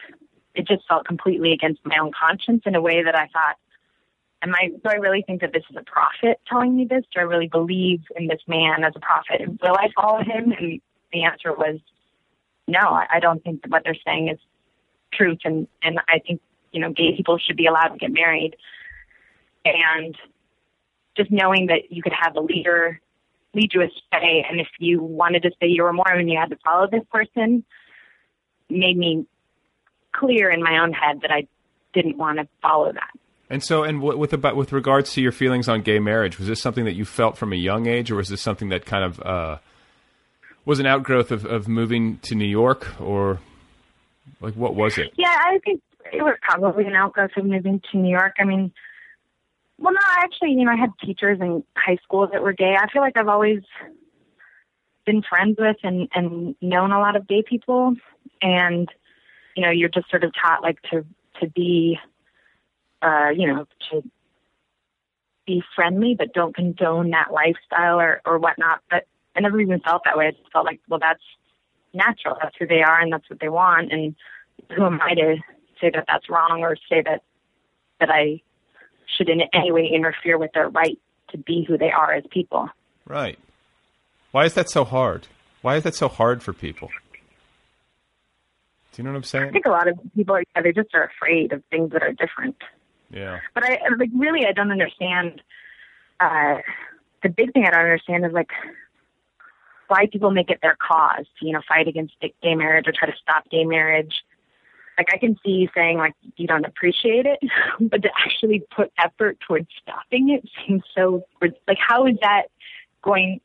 it 0.55 0.67
just 0.67 0.83
felt 0.89 1.07
completely 1.07 1.53
against 1.53 1.81
my 1.85 1.97
own 1.99 2.11
conscience 2.11 2.63
in 2.67 2.75
a 2.75 2.81
way 2.81 3.05
that 3.05 3.15
I 3.15 3.29
thought, 3.29 3.57
am 4.43 4.55
I, 4.55 4.69
do 4.69 4.81
I 4.87 4.95
really 4.95 5.23
think 5.27 5.41
that 5.41 5.53
this 5.53 5.65
is 5.71 5.77
a 5.77 5.85
prophet 5.85 6.41
telling 6.49 6.77
me 6.77 6.87
this? 6.89 7.05
Do 7.15 7.21
I 7.21 7.25
really 7.25 7.49
believe 7.49 8.01
in 8.17 8.27
this 8.27 8.41
man 8.47 8.85
as 8.85 8.93
a 8.97 9.01
prophet? 9.01 9.49
Will 9.63 9.77
I 9.77 9.89
follow 9.95 10.19
him? 10.19 10.53
And 10.53 10.81
the 11.13 11.25
answer 11.25 11.53
was 11.53 11.81
no, 12.67 12.81
I, 12.81 13.19
don't 13.19 13.43
think 13.43 13.63
that 13.63 13.71
what 13.71 13.83
they're 13.83 13.97
saying 14.05 14.29
is 14.29 14.39
truth. 15.13 15.39
And, 15.45 15.67
and 15.83 15.99
I 16.07 16.19
think, 16.19 16.43
you 16.71 16.81
know, 16.81 16.93
gay 16.93 17.17
people 17.17 17.39
should 17.39 17.57
be 17.57 17.67
allowed 17.67 17.89
to 17.89 17.99
get 17.99 18.13
married. 18.13 18.57
And 19.65 20.15
just 21.17 21.31
knowing 21.31 21.69
that 21.69 21.91
you 21.91 22.03
could 22.03 22.13
have 22.13 22.37
a 22.37 22.41
leader 22.41 23.01
lead 23.55 23.73
you 23.73 23.83
astray, 23.83 24.45
and 24.49 24.61
if 24.61 24.69
you 24.79 25.03
wanted 25.03 25.43
to 25.43 25.51
say 25.59 25.67
you 25.67 25.83
were 25.83 25.93
Mormon, 25.93 26.29
you 26.29 26.39
had 26.39 26.51
to 26.51 26.59
follow 26.63 26.87
this 26.87 27.03
person, 27.11 27.65
made 28.69 28.97
me 28.97 29.27
clear 30.13 30.51
in 30.51 30.63
my 30.63 30.79
own 30.79 30.93
head 30.93 31.21
that 31.23 31.31
I 31.31 31.47
didn't 31.95 32.19
want 32.19 32.39
to 32.39 32.49
follow 32.61 32.93
that. 32.93 33.11
And 33.51 33.63
so, 33.63 33.83
and 33.83 34.03
with 34.03 34.33
about 34.33 34.57
with 34.57 34.73
regards 34.73 35.13
to 35.15 35.23
your 35.23 35.33
feelings 35.33 35.69
on 35.69 35.83
gay 35.83 35.99
marriage, 35.99 36.39
was 36.39 36.49
this 36.49 36.61
something 36.61 36.85
that 36.85 36.95
you 36.95 37.05
felt 37.05 37.39
from 37.39 37.53
a 37.53 37.57
young 37.57 37.87
age, 37.87 38.11
or 38.11 38.17
was 38.17 38.29
this 38.29 38.43
something 38.43 38.69
that 38.69 38.85
kind 38.85 39.05
of 39.05 39.21
uh, 39.21 39.59
was 40.67 40.81
an 40.81 40.87
outgrowth 40.87 41.31
of, 41.31 41.47
of 41.47 41.67
moving 41.67 42.19
to 42.19 42.35
New 42.35 42.47
York, 42.47 43.01
or 43.01 43.41
like 44.43 44.55
what 44.55 44.75
was 44.75 44.99
it? 44.99 45.13
Yeah, 45.17 45.35
I 45.35 45.59
think 45.65 45.81
it 46.13 46.23
was 46.23 46.37
probably 46.43 46.85
an 46.85 46.95
outgrowth 46.95 47.31
of 47.39 47.47
moving 47.47 47.81
to 47.91 47.99
New 47.99 48.11
York. 48.11 48.37
I 48.39 48.45
mean, 48.45 48.71
well, 49.79 49.95
no, 49.95 50.01
actually, 50.19 50.51
you 50.51 50.65
know, 50.65 50.73
I 50.73 50.77
had 50.77 50.91
teachers 51.05 51.39
in 51.41 51.65
high 51.77 51.99
school 52.03 52.29
that 52.31 52.43
were 52.43 52.53
gay. 52.53 52.77
I 52.79 52.91
feel 52.93 53.01
like 53.01 53.17
I've 53.17 53.29
always 53.29 53.63
been 55.07 55.23
friends 55.23 55.57
with 55.59 55.77
and 55.83 56.09
and 56.15 56.55
known 56.61 56.93
a 56.93 56.99
lot 56.99 57.17
of 57.17 57.27
gay 57.27 57.43
people, 57.43 57.95
and 58.43 58.89
you 59.57 59.63
know, 59.65 59.71
you're 59.71 59.89
just 59.89 60.11
sort 60.11 60.25
of 60.25 60.33
taught 60.35 60.63
like 60.63 60.83
to 60.91 61.05
to 61.41 61.49
be, 61.49 61.99
uh, 63.03 63.31
you 63.35 63.47
know, 63.47 63.67
to 63.91 64.03
be 65.47 65.63
friendly, 65.75 66.15
but 66.17 66.33
don't 66.33 66.55
condone 66.55 67.11
that 67.11 67.33
lifestyle 67.33 68.01
or 68.01 68.21
or 68.25 68.39
whatnot. 68.39 68.81
But 68.91 69.07
I 69.35 69.41
never 69.41 69.61
even 69.61 69.81
felt 69.81 70.03
that 70.05 70.17
way. 70.17 70.27
I 70.27 70.31
just 70.33 70.53
felt 70.53 70.67
like, 70.67 70.81
well, 70.89 71.01
that's 71.01 71.23
natural. 71.95 72.37
That's 72.41 72.55
who 72.59 72.67
they 72.67 72.83
are, 72.83 73.01
and 73.01 73.13
that's 73.13 73.29
what 73.31 73.41
they 73.41 73.49
want. 73.49 73.93
And 73.93 74.15
who 74.75 74.85
am 74.85 75.01
I 75.01 75.15
to 75.15 75.37
say 75.81 75.91
that 75.95 76.05
that's 76.07 76.29
wrong 76.29 76.61
or 76.63 76.77
say 76.89 77.03
that 77.03 77.23
that 78.01 78.11
I 78.11 78.43
should 79.17 79.29
in 79.29 79.41
any 79.53 79.73
way 79.73 79.91
interfere 79.93 80.39
with 80.39 80.53
their 80.53 80.69
right 80.69 80.99
to 81.31 81.39
be 81.39 81.65
who 81.67 81.79
they 81.79 81.91
are 81.91 82.13
as 82.13 82.25
people? 82.31 82.69
Right. 83.07 83.39
Why 84.33 84.45
is 84.45 84.55
that 84.55 84.69
so 84.69 84.85
hard? 84.85 85.27
Why 85.63 85.77
is 85.77 85.85
that 85.85 85.95
so 85.95 86.09
hard 86.09 86.43
for 86.43 86.53
people? 86.53 86.89
Do 88.93 89.03
you 89.03 89.05
know 89.05 89.11
what 89.13 89.19
I'm 89.19 89.25
saying? 89.25 89.49
I 89.49 89.53
think 89.53 89.67
a 89.67 89.71
lot 89.71 89.89
of 89.89 89.99
people 90.15 90.37
are 90.37 90.63
they 90.63 90.73
just 90.73 90.95
are 90.95 91.05
afraid 91.05 91.53
of 91.53 91.63
things 91.71 91.93
that 91.93 92.03
are 92.03 92.13
different. 92.13 92.57
Yeah. 93.11 93.41
But 93.55 93.65
I 93.65 93.79
like 93.99 94.11
really 94.15 94.47
I 94.47 94.53
don't 94.53 94.71
understand. 94.71 95.43
Uh, 96.21 96.59
the 97.23 97.29
big 97.29 97.53
thing 97.53 97.65
I 97.65 97.71
don't 97.71 97.81
understand 97.81 98.25
is 98.25 98.33
like 98.33 98.51
why 99.89 100.07
people 100.07 100.31
make 100.31 100.51
it 100.51 100.59
their 100.63 100.77
cause 100.77 101.27
to 101.39 101.47
you 101.47 101.53
know 101.53 101.63
fight 101.67 101.89
against 101.89 102.15
gay 102.21 102.55
marriage 102.55 102.87
or 102.87 102.93
try 102.93 103.09
to 103.09 103.17
stop 103.21 103.49
gay 103.51 103.65
marriage. 103.65 104.23
Like 104.97 105.09
I 105.13 105.19
can 105.19 105.39
see 105.45 105.53
you 105.53 105.69
saying 105.75 105.99
like 105.99 106.15
you 106.37 106.47
don't 106.47 106.67
appreciate 106.67 107.27
it, 107.27 107.39
but 107.81 108.03
to 108.03 108.11
actually 108.25 108.65
put 108.75 108.93
effort 108.99 109.39
towards 109.47 109.69
stopping 109.81 110.31
it 110.31 110.49
seems 110.67 110.83
so 110.95 111.25
like 111.41 111.79
how 111.79 112.07
is 112.07 112.17
that 112.23 112.45
going 113.03 113.41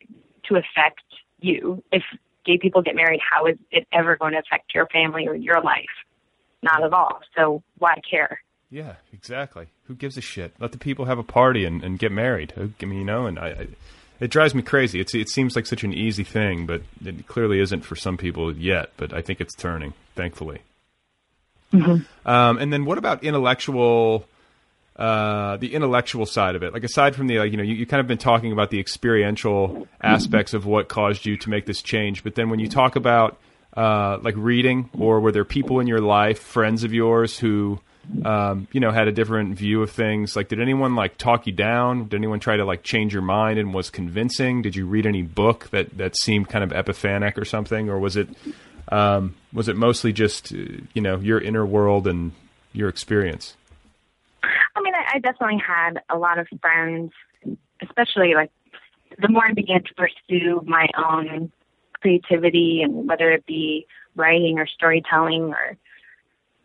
to 0.48 0.56
affect 0.56 1.04
you 1.40 1.84
if 1.92 2.04
gay 2.46 2.58
people 2.58 2.82
get 2.82 2.96
married? 2.96 3.22
How 3.22 3.46
is 3.46 3.58
it 3.72 3.88
ever 3.92 4.16
going 4.18 4.34
to 4.34 4.40
affect 4.40 4.74
your 4.74 4.88
family 4.88 5.28
or 5.28 5.36
your 5.36 5.62
life? 5.62 5.86
Not 6.62 6.84
at 6.84 6.94
all. 6.94 7.22
So 7.36 7.64
why 7.78 8.00
care? 8.10 8.42
Yeah, 8.74 8.96
exactly. 9.14 9.68
Who 9.84 9.94
gives 9.94 10.18
a 10.18 10.22
shit? 10.22 10.56
Let 10.60 10.72
the 10.72 10.80
people 10.80 11.06
have 11.06 11.20
a 11.20 11.24
party 11.24 11.64
and, 11.64 11.84
and 11.84 12.00
get 12.00 12.12
married. 12.12 12.54
I 12.58 12.86
mean, 12.86 12.98
you 12.98 13.06
know, 13.06 13.28
and 13.28 13.38
I, 13.38 13.48
I, 13.50 13.68
it 14.20 14.32
drives 14.32 14.56
me 14.56 14.64
crazy. 14.64 15.00
It's 15.00 15.14
it 15.14 15.30
seems 15.30 15.56
like 15.56 15.68
such 15.68 15.84
an 15.84 15.94
easy 15.94 16.24
thing, 16.24 16.66
but 16.66 16.82
it 17.06 17.28
clearly 17.28 17.60
isn't 17.60 17.82
for 17.82 17.96
some 17.96 18.18
people 18.18 18.52
yet. 18.52 18.90
But 18.98 19.14
I 19.14 19.22
think 19.22 19.40
it's 19.42 19.54
turning, 19.54 19.94
thankfully. 20.16 20.62
Um, 22.26 22.58
and 22.58 22.74
then 22.74 22.86
what 22.86 22.98
about 22.98 23.24
intellectual? 23.24 24.26
Uh, 24.96 25.58
the 25.58 25.74
intellectual 25.74 26.26
side 26.26 26.56
of 26.56 26.62
it, 26.62 26.72
like 26.72 26.84
aside 26.84 27.16
from 27.16 27.26
the, 27.26 27.40
like, 27.40 27.52
you 27.52 27.58
know, 27.58 27.64
you, 27.64 27.74
you 27.74 27.86
kind 27.86 28.00
of 28.00 28.06
been 28.06 28.20
talking 28.20 28.52
about 28.52 28.70
the 28.70 28.80
experiential 28.80 29.88
aspects 30.02 30.54
of 30.54 30.68
what 30.68 30.88
caused 30.88 31.26
you 31.26 31.36
to 31.36 31.50
make 31.50 31.66
this 31.66 31.82
change, 31.82 32.24
but 32.24 32.36
then 32.36 32.48
when 32.52 32.60
you 32.60 32.68
talk 32.68 32.96
about 32.96 33.40
uh, 33.76 34.20
like 34.22 34.36
reading, 34.38 34.92
or 35.00 35.20
were 35.20 35.32
there 35.32 35.46
people 35.46 35.80
in 35.80 35.88
your 35.88 36.00
life, 36.00 36.38
friends 36.38 36.84
of 36.84 36.94
yours, 36.94 37.40
who 37.40 37.80
um, 38.26 38.68
you 38.72 38.80
know 38.80 38.92
had 38.92 39.08
a 39.08 39.12
different 39.12 39.58
view 39.58 39.82
of 39.82 39.92
things? 39.92 40.36
Like, 40.36 40.50
did 40.50 40.62
anyone 40.62 40.96
like 40.96 41.18
talk 41.18 41.48
you 41.48 41.54
down? 41.54 42.10
Did 42.10 42.18
anyone 42.18 42.40
try 42.40 42.58
to 42.58 42.66
like 42.66 42.84
change 42.84 43.14
your 43.14 43.22
mind 43.22 43.60
and 43.60 43.74
was 43.74 43.90
convincing? 43.90 44.62
Did 44.62 44.76
you 44.76 44.86
read 44.86 45.06
any 45.06 45.22
book 45.22 45.70
that 45.72 45.98
that 45.98 46.18
seemed 46.18 46.50
kind 46.50 46.64
of 46.64 46.72
epiphanic 46.72 47.38
or 47.38 47.46
something, 47.46 47.90
or 47.90 48.00
was 48.00 48.18
it 48.18 48.30
um, 48.92 49.36
was 49.52 49.68
it 49.68 49.76
mostly 49.76 50.14
just 50.14 50.54
uh, 50.54 50.58
you 50.94 51.02
know 51.02 51.18
your 51.18 51.40
inner 51.40 51.66
world 51.66 52.08
and 52.08 52.34
your 52.74 52.90
experience? 52.90 53.56
I 54.76 54.82
mean, 54.82 54.94
I, 54.96 55.16
I 55.16 55.20
definitely 55.20 55.62
had 55.66 56.02
a 56.10 56.18
lot 56.18 56.40
of 56.40 56.48
friends, 56.62 57.12
especially 57.82 58.34
like 58.34 58.52
the 59.22 59.30
more 59.30 59.46
I 59.46 59.54
began 59.54 59.84
to 59.84 59.94
pursue 59.94 60.62
my 60.66 60.88
own 60.98 61.52
creativity 62.02 62.82
and 62.84 63.08
whether 63.08 63.32
it 63.32 63.46
be 63.46 63.88
writing 64.16 64.60
or 64.60 64.68
storytelling 64.68 65.54
or 65.54 65.78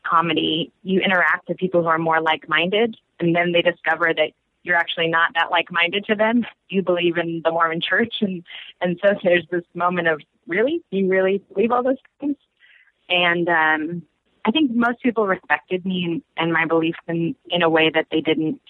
comedy, 0.08 0.72
you 0.82 1.00
interact 1.00 1.48
with 1.48 1.58
people 1.58 1.82
who 1.82 1.88
are 1.88 1.98
more 1.98 2.20
like-minded 2.20 2.96
and 3.20 3.34
then 3.34 3.52
they 3.52 3.62
discover 3.62 4.12
that 4.14 4.30
you're 4.62 4.76
actually 4.76 5.08
not 5.08 5.32
that 5.34 5.50
like-minded 5.50 6.04
to 6.06 6.14
them. 6.14 6.44
You 6.68 6.82
believe 6.82 7.16
in 7.16 7.42
the 7.44 7.50
Mormon 7.50 7.80
church 7.80 8.16
and, 8.20 8.44
and 8.80 8.98
so 9.02 9.14
there's 9.22 9.46
this 9.50 9.64
moment 9.74 10.08
of 10.08 10.20
really, 10.46 10.82
you 10.90 11.08
really 11.08 11.42
believe 11.52 11.72
all 11.72 11.82
those 11.82 11.96
things? 12.20 12.36
And, 13.08 13.48
um, 13.48 14.02
I 14.44 14.50
think 14.50 14.70
most 14.70 15.02
people 15.02 15.26
respected 15.26 15.84
me 15.84 16.04
and, 16.04 16.22
and 16.36 16.52
my 16.52 16.64
beliefs 16.64 17.00
in, 17.06 17.34
in 17.50 17.62
a 17.62 17.68
way 17.68 17.90
that 17.90 18.06
they 18.10 18.22
didn't 18.22 18.60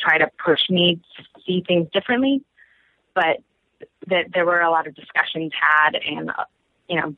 try 0.00 0.18
to 0.18 0.28
push 0.44 0.68
me 0.68 1.00
to 1.16 1.24
see 1.46 1.62
things 1.66 1.88
differently, 1.92 2.42
but 3.14 3.38
that 4.08 4.32
there 4.32 4.44
were 4.44 4.60
a 4.60 4.70
lot 4.70 4.86
of 4.86 4.94
discussions 4.94 5.52
had 5.60 5.94
and, 5.94 6.30
uh, 6.30 6.44
you 6.88 7.00
know, 7.00 7.14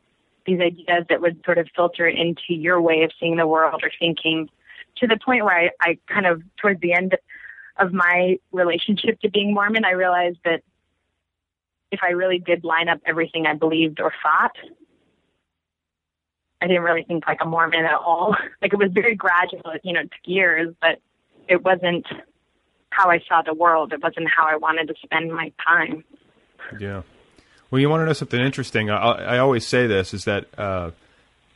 these 0.48 0.60
ideas 0.60 1.04
that 1.10 1.20
would 1.20 1.42
sort 1.44 1.58
of 1.58 1.68
filter 1.76 2.08
into 2.08 2.54
your 2.54 2.80
way 2.80 3.02
of 3.02 3.10
seeing 3.20 3.36
the 3.36 3.46
world 3.46 3.82
or 3.82 3.90
thinking 3.98 4.48
to 4.96 5.06
the 5.06 5.18
point 5.22 5.44
where 5.44 5.54
I, 5.54 5.70
I 5.80 5.98
kind 6.08 6.26
of, 6.26 6.42
towards 6.56 6.80
the 6.80 6.94
end 6.94 7.16
of 7.78 7.92
my 7.92 8.38
relationship 8.50 9.20
to 9.20 9.30
being 9.30 9.52
Mormon, 9.52 9.84
I 9.84 9.92
realized 9.92 10.38
that 10.44 10.62
if 11.92 12.00
I 12.02 12.12
really 12.12 12.38
did 12.38 12.64
line 12.64 12.88
up 12.88 13.00
everything 13.06 13.46
I 13.46 13.54
believed 13.54 14.00
or 14.00 14.12
thought, 14.22 14.56
I 16.60 16.66
didn't 16.66 16.82
really 16.82 17.04
think 17.04 17.26
like 17.26 17.38
a 17.42 17.46
Mormon 17.46 17.84
at 17.84 17.94
all. 17.94 18.34
Like 18.62 18.72
it 18.72 18.78
was 18.78 18.90
very 18.92 19.14
gradual, 19.14 19.74
you 19.84 19.92
know, 19.92 20.00
it 20.00 20.10
took 20.10 20.26
years, 20.26 20.74
but 20.80 21.00
it 21.46 21.62
wasn't 21.62 22.06
how 22.90 23.10
I 23.10 23.20
saw 23.28 23.42
the 23.42 23.54
world. 23.54 23.92
It 23.92 24.02
wasn't 24.02 24.28
how 24.28 24.46
I 24.48 24.56
wanted 24.56 24.88
to 24.88 24.94
spend 25.04 25.32
my 25.32 25.52
time. 25.64 26.02
Yeah. 26.80 27.02
Well, 27.70 27.80
you 27.80 27.90
want 27.90 28.00
to 28.02 28.06
know 28.06 28.12
something 28.14 28.40
interesting? 28.40 28.90
I, 28.90 28.96
I 28.96 29.38
always 29.38 29.66
say 29.66 29.86
this 29.86 30.14
is 30.14 30.24
that, 30.24 30.46
uh, 30.56 30.90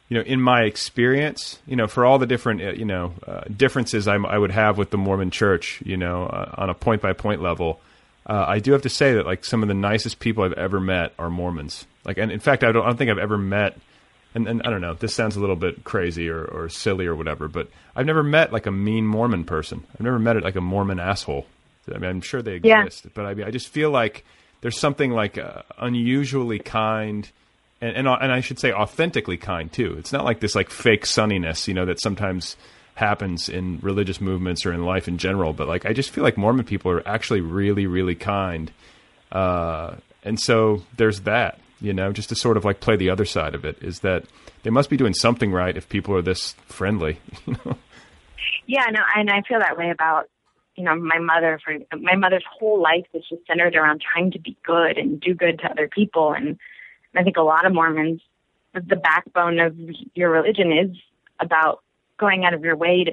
you 0.08 0.18
know, 0.18 0.24
in 0.24 0.42
my 0.42 0.62
experience, 0.62 1.58
you 1.66 1.74
know, 1.76 1.86
for 1.86 2.04
all 2.04 2.18
the 2.18 2.26
different, 2.26 2.60
uh, 2.60 2.72
you 2.72 2.84
know, 2.84 3.14
uh, 3.26 3.42
differences 3.54 4.06
I'm, 4.06 4.26
I 4.26 4.36
would 4.36 4.50
have 4.50 4.76
with 4.76 4.90
the 4.90 4.98
Mormon 4.98 5.30
Church, 5.30 5.80
you 5.86 5.96
know, 5.96 6.24
uh, 6.26 6.54
on 6.58 6.68
a 6.68 6.74
point 6.74 7.00
by 7.00 7.14
point 7.14 7.40
level, 7.40 7.80
uh, 8.26 8.44
I 8.46 8.58
do 8.58 8.72
have 8.72 8.82
to 8.82 8.90
say 8.90 9.14
that 9.14 9.24
like 9.24 9.44
some 9.44 9.62
of 9.62 9.68
the 9.68 9.74
nicest 9.74 10.18
people 10.18 10.44
I've 10.44 10.52
ever 10.52 10.80
met 10.80 11.12
are 11.18 11.30
Mormons. 11.30 11.86
Like, 12.04 12.18
and 12.18 12.30
in 12.30 12.40
fact, 12.40 12.62
I 12.62 12.72
don't, 12.72 12.82
I 12.82 12.88
don't 12.88 12.98
think 12.98 13.10
I've 13.10 13.18
ever 13.18 13.38
met, 13.38 13.78
and, 14.34 14.46
and 14.46 14.62
I 14.64 14.70
don't 14.70 14.82
know, 14.82 14.94
this 14.94 15.14
sounds 15.14 15.36
a 15.36 15.40
little 15.40 15.56
bit 15.56 15.82
crazy 15.82 16.28
or, 16.28 16.44
or 16.44 16.68
silly 16.68 17.06
or 17.06 17.14
whatever, 17.16 17.48
but 17.48 17.68
I've 17.96 18.06
never 18.06 18.22
met 18.22 18.52
like 18.52 18.66
a 18.66 18.70
mean 18.70 19.06
Mormon 19.06 19.44
person. 19.44 19.84
I've 19.94 20.00
never 20.02 20.18
met 20.18 20.36
it 20.36 20.42
like 20.42 20.56
a 20.56 20.60
Mormon 20.60 21.00
asshole. 21.00 21.46
I 21.92 21.96
mean, 21.98 22.10
I'm 22.10 22.20
sure 22.20 22.42
they 22.42 22.60
Yeah. 22.62 22.82
exist, 22.84 23.06
but 23.14 23.24
I 23.24 23.32
mean, 23.34 23.46
I 23.46 23.50
just 23.50 23.68
feel 23.68 23.90
like 23.90 24.24
there's 24.62 24.78
something 24.78 25.10
like 25.10 25.36
uh, 25.36 25.62
unusually 25.78 26.58
kind. 26.58 27.30
And, 27.80 27.96
and 27.96 28.08
and 28.08 28.32
I 28.32 28.40
should 28.40 28.58
say 28.58 28.72
authentically 28.72 29.36
kind 29.36 29.70
too. 29.70 29.96
It's 29.98 30.12
not 30.12 30.24
like 30.24 30.40
this 30.40 30.54
like 30.54 30.70
fake 30.70 31.04
sunniness, 31.04 31.68
you 31.68 31.74
know, 31.74 31.84
that 31.84 32.00
sometimes 32.00 32.56
happens 32.94 33.48
in 33.48 33.78
religious 33.82 34.20
movements 34.20 34.64
or 34.64 34.72
in 34.72 34.84
life 34.84 35.08
in 35.08 35.18
general. 35.18 35.52
But 35.52 35.68
like, 35.68 35.84
I 35.84 35.92
just 35.92 36.10
feel 36.10 36.24
like 36.24 36.38
Mormon 36.38 36.64
people 36.64 36.90
are 36.92 37.06
actually 37.06 37.40
really, 37.40 37.86
really 37.86 38.14
kind. 38.14 38.70
Uh, 39.30 39.96
and 40.22 40.38
so 40.38 40.82
there's 40.96 41.20
that, 41.22 41.58
you 41.80 41.92
know, 41.92 42.12
just 42.12 42.28
to 42.28 42.34
sort 42.34 42.56
of 42.56 42.64
like 42.64 42.80
play 42.80 42.96
the 42.96 43.10
other 43.10 43.24
side 43.24 43.54
of 43.54 43.64
it 43.64 43.82
is 43.82 44.00
that 44.00 44.24
they 44.62 44.70
must 44.70 44.88
be 44.88 44.96
doing 44.96 45.14
something 45.14 45.50
right 45.50 45.76
if 45.76 45.88
people 45.88 46.14
are 46.14 46.22
this 46.22 46.54
friendly. 46.66 47.18
You 47.46 47.56
know? 47.64 47.76
Yeah, 48.66 48.86
no, 48.90 49.00
and 49.16 49.28
I 49.28 49.42
feel 49.42 49.58
that 49.58 49.76
way 49.76 49.90
about 49.90 50.28
you 50.76 50.84
know 50.84 50.96
my 50.96 51.18
mother. 51.18 51.60
For 51.64 51.76
my 51.96 52.16
mother's 52.16 52.44
whole 52.50 52.80
life 52.80 53.06
was 53.12 53.24
just 53.28 53.46
centered 53.46 53.76
around 53.76 54.00
trying 54.00 54.30
to 54.32 54.38
be 54.38 54.56
good 54.64 54.98
and 54.98 55.20
do 55.20 55.34
good 55.34 55.58
to 55.60 55.70
other 55.70 55.88
people, 55.88 56.32
and 56.32 56.58
I 57.14 57.22
think 57.22 57.36
a 57.36 57.42
lot 57.42 57.66
of 57.66 57.74
Mormons, 57.74 58.22
the- 58.72 58.96
backbone 58.96 59.60
of 59.60 59.76
your 60.14 60.30
religion 60.30 60.72
is 60.72 60.96
about 61.40 61.82
going 62.18 62.44
out 62.44 62.54
of 62.54 62.64
your 62.64 62.76
way 62.76 63.04
to 63.04 63.12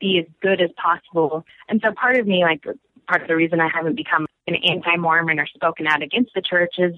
be 0.00 0.18
as 0.18 0.26
good 0.40 0.60
as 0.60 0.70
possible. 0.72 1.44
And 1.68 1.80
so 1.82 1.92
part 1.92 2.16
of 2.16 2.26
me, 2.26 2.42
like 2.42 2.64
part 3.06 3.22
of 3.22 3.28
the 3.28 3.36
reason 3.36 3.60
I 3.60 3.68
haven't 3.68 3.96
become 3.96 4.26
an 4.46 4.56
anti-Mormon 4.56 5.38
or 5.38 5.46
spoken 5.46 5.86
out 5.86 6.02
against 6.02 6.32
the 6.34 6.42
church 6.42 6.74
is 6.78 6.94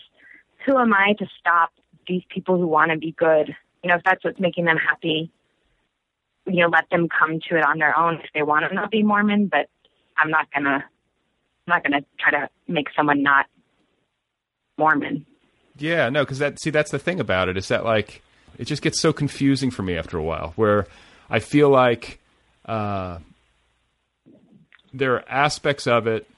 who 0.65 0.79
am 0.79 0.93
I 0.93 1.15
to 1.19 1.27
stop 1.39 1.71
these 2.07 2.23
people 2.29 2.59
who 2.59 2.67
want 2.67 2.91
to 2.91 2.99
be 2.99 3.13
good? 3.13 3.55
You 3.83 3.89
know, 3.89 3.97
if 3.97 4.05
that's 4.05 4.25
what's 4.25 4.41
making 4.41 4.65
them 4.65 4.77
happy, 4.77 5.31
you 6.47 6.63
know, 6.63 6.69
let 6.69 6.89
them 6.91 7.09
come 7.09 7.41
to 7.49 7.57
it 7.57 7.65
on 7.65 7.79
their 7.79 7.97
own 7.97 8.17
if 8.17 8.31
they 8.35 8.43
want 8.43 8.69
to 8.69 8.75
not 8.75 8.91
be 8.91 9.03
Mormon, 9.03 9.47
but 9.47 9.69
I'm 10.19 10.31
not 10.31 10.53
gonna 10.53 10.85
I'm 11.67 11.69
not 11.69 11.83
gonna 11.83 12.03
try 12.19 12.31
to 12.33 12.49
make 12.69 12.89
someone 12.97 13.23
not 13.23 13.47
Mormon. 14.79 15.27
Yeah, 15.79 16.09
no, 16.09 16.25
because 16.25 16.39
that 16.39 16.61
see 16.61 16.71
that's 16.71 16.91
the 16.91 16.99
thing 16.99 17.21
about 17.21 17.49
it 17.49 17.57
is 17.57 17.69
that 17.69 17.85
like 17.85 18.23
it 18.59 18.65
just 18.65 18.83
gets 18.83 19.01
so 19.01 19.13
confusing 19.13 19.71
for 19.71 19.83
me 19.83 19.97
after 19.97 20.17
a 20.17 20.23
while, 20.23 20.53
where 20.57 20.87
I 21.29 21.41
feel 21.41 21.69
like 21.69 22.19
uh, 22.65 23.19
there 24.95 25.15
are 25.15 25.25
aspects 25.29 25.87
of 25.87 26.07
it 26.07 26.29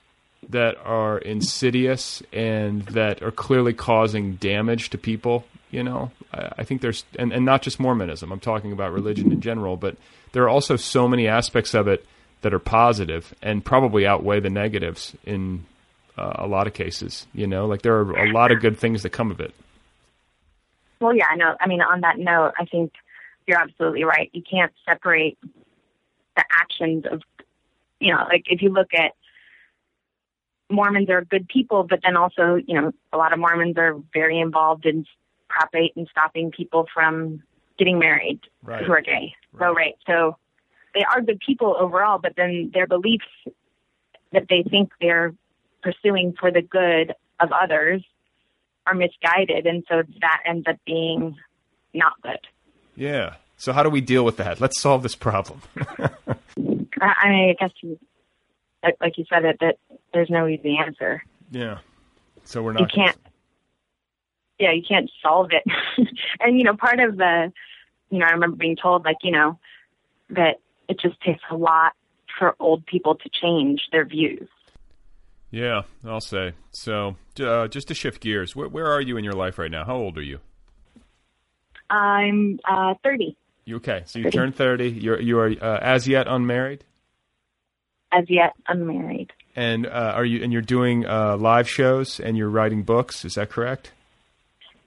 that 0.50 0.76
are 0.84 1.18
insidious 1.18 2.22
and 2.32 2.82
that 2.86 3.22
are 3.22 3.30
clearly 3.30 3.72
causing 3.72 4.34
damage 4.36 4.90
to 4.90 4.98
people. 4.98 5.44
You 5.70 5.82
know, 5.82 6.10
I, 6.32 6.52
I 6.58 6.64
think 6.64 6.80
there's 6.80 7.04
and, 7.18 7.32
and 7.32 7.44
not 7.44 7.62
just 7.62 7.78
Mormonism. 7.78 8.32
I'm 8.32 8.40
talking 8.40 8.72
about 8.72 8.92
religion 8.92 9.30
in 9.32 9.40
general, 9.40 9.76
but 9.76 9.96
there 10.32 10.42
are 10.42 10.48
also 10.48 10.76
so 10.76 11.06
many 11.06 11.28
aspects 11.28 11.74
of 11.74 11.88
it 11.88 12.04
that 12.42 12.54
are 12.54 12.58
positive 12.58 13.34
and 13.42 13.64
probably 13.64 14.06
outweigh 14.06 14.40
the 14.40 14.50
negatives 14.50 15.14
in 15.24 15.64
uh, 16.16 16.32
a 16.36 16.46
lot 16.46 16.66
of 16.66 16.74
cases. 16.74 17.26
You 17.32 17.46
know, 17.46 17.66
like 17.66 17.82
there 17.82 17.96
are 17.96 18.16
a 18.26 18.32
lot 18.32 18.52
of 18.52 18.60
good 18.60 18.78
things 18.78 19.02
that 19.02 19.10
come 19.10 19.30
of 19.30 19.40
it. 19.40 19.54
Well, 21.00 21.14
yeah, 21.14 21.26
I 21.30 21.36
know. 21.36 21.54
I 21.60 21.68
mean, 21.68 21.80
on 21.80 22.00
that 22.02 22.18
note, 22.18 22.52
I 22.58 22.64
think 22.64 22.92
you're 23.46 23.58
absolutely 23.60 24.04
right. 24.04 24.30
You 24.32 24.42
can't 24.48 24.72
separate 24.88 25.38
the 26.36 26.44
actions 26.50 27.04
of, 27.10 27.22
you 28.00 28.12
know, 28.12 28.24
like 28.28 28.44
if 28.46 28.62
you 28.62 28.70
look 28.70 28.88
at 28.94 29.12
Mormons 30.70 31.08
are 31.08 31.24
good 31.24 31.48
people, 31.48 31.84
but 31.88 32.00
then 32.02 32.16
also, 32.16 32.56
you 32.56 32.80
know, 32.80 32.92
a 33.12 33.16
lot 33.16 33.32
of 33.32 33.38
Mormons 33.38 33.76
are 33.78 33.96
very 34.12 34.38
involved 34.38 34.86
in 34.86 35.06
Prop 35.48 35.70
8 35.74 35.92
and 35.96 36.06
stopping 36.10 36.50
people 36.50 36.86
from 36.92 37.42
getting 37.78 37.98
married 37.98 38.40
Right. 38.62 38.84
who 38.84 38.92
are 38.92 39.00
gay. 39.00 39.34
So, 39.58 39.72
right. 39.72 39.94
So 40.06 40.36
they 40.98 41.04
are 41.04 41.20
good 41.22 41.38
people 41.46 41.76
overall, 41.78 42.18
but 42.18 42.32
then 42.36 42.72
their 42.74 42.88
beliefs 42.88 43.24
that 44.32 44.46
they 44.50 44.64
think 44.68 44.90
they're 45.00 45.32
pursuing 45.80 46.34
for 46.38 46.50
the 46.50 46.60
good 46.60 47.14
of 47.38 47.50
others 47.52 48.04
are 48.84 48.94
misguided. 48.94 49.64
And 49.64 49.84
so 49.88 50.02
that 50.20 50.40
ends 50.44 50.66
up 50.68 50.76
being 50.84 51.36
not 51.94 52.20
good. 52.22 52.40
Yeah. 52.96 53.34
So 53.56 53.72
how 53.72 53.84
do 53.84 53.90
we 53.90 54.00
deal 54.00 54.24
with 54.24 54.38
that? 54.38 54.60
Let's 54.60 54.80
solve 54.80 55.04
this 55.04 55.14
problem. 55.14 55.62
I, 57.00 57.00
I 57.00 57.56
guess 57.60 57.70
you, 57.80 57.96
like, 58.82 58.96
like 59.00 59.18
you 59.18 59.24
said, 59.32 59.44
it, 59.44 59.58
that 59.60 59.76
there's 60.12 60.30
no 60.30 60.48
easy 60.48 60.76
answer. 60.84 61.22
yeah. 61.52 61.78
So 62.42 62.62
we're 62.62 62.72
not. 62.72 62.80
you 62.80 62.86
can't 62.86 63.16
yeah 64.58 64.72
you 64.72 64.82
can't 64.88 65.10
solve 65.22 65.50
it 65.52 65.62
and 66.40 66.56
you 66.56 66.64
know 66.64 66.74
part 66.74 66.98
of 66.98 67.18
the 67.18 67.52
you 68.10 68.18
know 68.18 68.24
i 68.24 68.30
remember 68.30 68.56
being 68.56 68.74
told 68.74 69.04
like 69.04 69.18
you 69.22 69.30
know 69.30 69.58
that 70.30 70.56
it 70.88 70.98
just 71.00 71.20
takes 71.20 71.42
a 71.50 71.56
lot 71.56 71.92
for 72.38 72.54
old 72.60 72.84
people 72.86 73.14
to 73.14 73.28
change 73.28 73.80
their 73.92 74.04
views 74.04 74.48
Yeah, 75.50 75.82
I'll 76.04 76.20
say. 76.20 76.52
So 76.72 77.16
uh, 77.40 77.68
just 77.68 77.88
to 77.88 77.94
shift 77.94 78.20
gears, 78.20 78.54
where, 78.54 78.68
where 78.68 78.86
are 78.86 79.00
you 79.00 79.16
in 79.16 79.24
your 79.24 79.32
life 79.32 79.58
right 79.58 79.70
now? 79.70 79.84
How 79.84 79.96
old 79.96 80.18
are 80.18 80.22
you? 80.22 80.40
i'm 81.90 82.60
uh 82.68 82.94
30 83.02 83.34
You 83.64 83.76
okay? 83.76 84.02
So 84.04 84.18
you 84.18 84.30
turned 84.30 84.54
thirty. 84.54 84.90
You're 84.90 85.20
you 85.20 85.38
are 85.38 85.48
uh, 85.48 85.78
as 85.80 86.06
yet 86.06 86.26
unmarried, 86.28 86.84
as 88.12 88.24
yet 88.28 88.52
unmarried 88.66 89.32
and 89.56 89.86
uh, 89.86 90.12
are 90.14 90.24
you 90.24 90.42
and 90.42 90.52
you're 90.52 90.62
doing 90.62 91.06
uh, 91.06 91.36
live 91.36 91.68
shows 91.68 92.20
and 92.20 92.36
you're 92.36 92.50
writing 92.50 92.82
books. 92.82 93.24
Is 93.24 93.34
that 93.34 93.50
correct? 93.50 93.92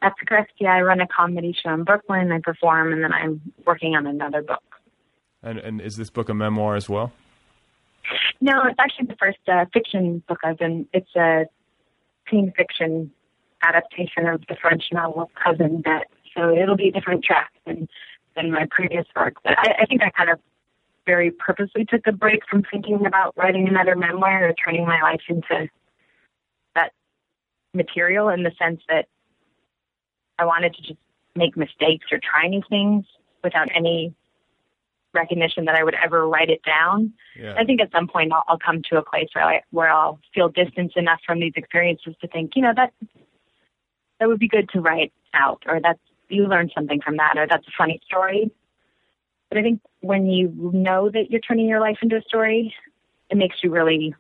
that's 0.02 0.16
correct 0.28 0.52
yeah 0.60 0.74
i 0.74 0.82
run 0.82 1.00
a 1.00 1.08
comedy 1.08 1.56
show 1.64 1.74
in 1.74 1.84
brooklyn 1.84 2.32
i 2.32 2.40
perform 2.40 2.92
and 2.92 3.04
then 3.04 3.14
i'm 3.14 3.40
working 3.66 3.96
on 3.96 4.08
another 4.08 4.42
book 4.42 4.64
And 5.44 5.60
and 5.60 5.82
is 5.82 5.98
this 5.98 6.10
book 6.10 6.30
a 6.30 6.34
memoir 6.34 6.76
as 6.76 6.90
well? 6.90 7.12
no 8.42 8.64
it's 8.66 8.80
actually 8.80 9.06
the 9.06 9.16
first 9.16 9.38
uh, 9.48 9.66
fiction 9.74 10.24
book 10.28 10.40
i've 10.44 10.58
been 10.58 10.88
it's 10.94 11.16
a 11.16 11.46
teen 12.30 12.52
fiction 12.58 13.12
adaptation 13.64 14.28
of 14.28 14.42
the 14.50 14.56
french 14.60 14.86
novel 14.92 15.30
Cousin 15.42 15.82
Bette 15.82 16.06
so 16.36 16.50
it'll 16.50 16.76
be 16.76 16.90
a 16.90 16.92
different 16.92 17.24
track 17.24 17.52
than 17.66 17.88
than 18.36 18.52
my 18.52 18.66
previous 18.72 19.06
work 19.16 19.36
but 19.44 19.54
i, 19.58 19.84
I 19.84 19.86
think 19.86 20.02
i 20.02 20.10
kind 20.10 20.30
of 20.30 20.40
very 21.06 21.32
purposely 21.32 21.86
took 21.86 22.06
a 22.08 22.12
break 22.12 22.42
from 22.50 22.64
thinking 22.72 23.06
about 23.06 23.36
writing 23.36 23.68
another 23.68 23.96
memoir 23.96 24.48
or 24.50 24.54
turning 24.54 24.86
my 24.86 25.02
life 25.02 25.22
into 25.30 25.68
that 26.76 26.92
material 27.74 28.30
in 28.30 28.44
the 28.44 28.52
sense 28.60 28.82
that 28.88 29.08
I 30.38 30.46
wanted 30.46 30.76
to 30.76 30.82
just 30.82 31.00
make 31.36 31.58
mistakes 31.58 32.06
or 32.12 32.20
try 32.20 32.48
new 32.48 32.62
things 32.70 33.06
without 33.44 33.70
any 33.76 34.14
recognition 35.14 35.66
that 35.66 35.76
I 35.76 35.84
would 35.84 35.96
ever 35.96 36.28
write 36.28 36.50
it 36.50 36.62
down. 36.64 37.14
Yeah. 37.38 37.56
I 37.58 37.66
think 37.66 37.82
at 37.82 37.92
some 37.92 38.08
point 38.08 38.32
I'll, 38.34 38.44
I'll 38.48 38.60
come 38.60 38.82
to 38.90 38.98
a 38.98 39.02
place 39.04 39.28
where 39.34 39.46
I 39.46 39.62
where 39.72 39.90
I'll 39.90 40.20
feel 40.34 40.50
distance 40.50 40.94
enough 40.96 41.20
from 41.26 41.40
these 41.40 41.54
experiences 41.56 42.16
to 42.22 42.28
think, 42.28 42.52
you 42.56 42.62
know, 42.62 42.74
that 42.76 42.94
that 44.20 44.28
would 44.28 44.40
be 44.40 44.48
good 44.48 44.70
to 44.70 44.82
write 44.82 45.12
out, 45.34 45.64
or 45.68 45.80
that's 45.82 46.00
you 46.30 46.48
learned 46.48 46.72
something 46.74 47.02
from 47.02 47.18
that, 47.18 47.38
or 47.38 47.48
that's 47.48 47.68
a 47.68 47.72
funny 47.78 48.00
story. 48.06 48.52
But 49.50 49.58
I 49.58 49.62
think 49.64 49.82
when 50.00 50.28
you 50.28 50.72
know 50.74 51.10
that 51.10 51.30
you're 51.30 51.42
turning 51.42 51.68
your 51.68 51.82
life 51.82 51.98
into 52.02 52.16
a 52.16 52.22
story, 52.22 52.74
it 53.30 53.38
makes 53.38 53.58
you 53.64 53.70
really 53.70 54.16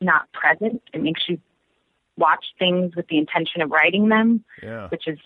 not 0.00 0.30
present. 0.32 0.82
It 0.92 1.02
makes 1.02 1.22
you 1.28 1.38
watch 2.16 2.46
things 2.58 2.96
with 2.96 3.06
the 3.08 3.18
intention 3.18 3.62
of 3.62 3.70
writing 3.70 4.08
them, 4.08 4.44
Yeah. 4.60 4.88
which 4.88 5.06
is 5.06 5.18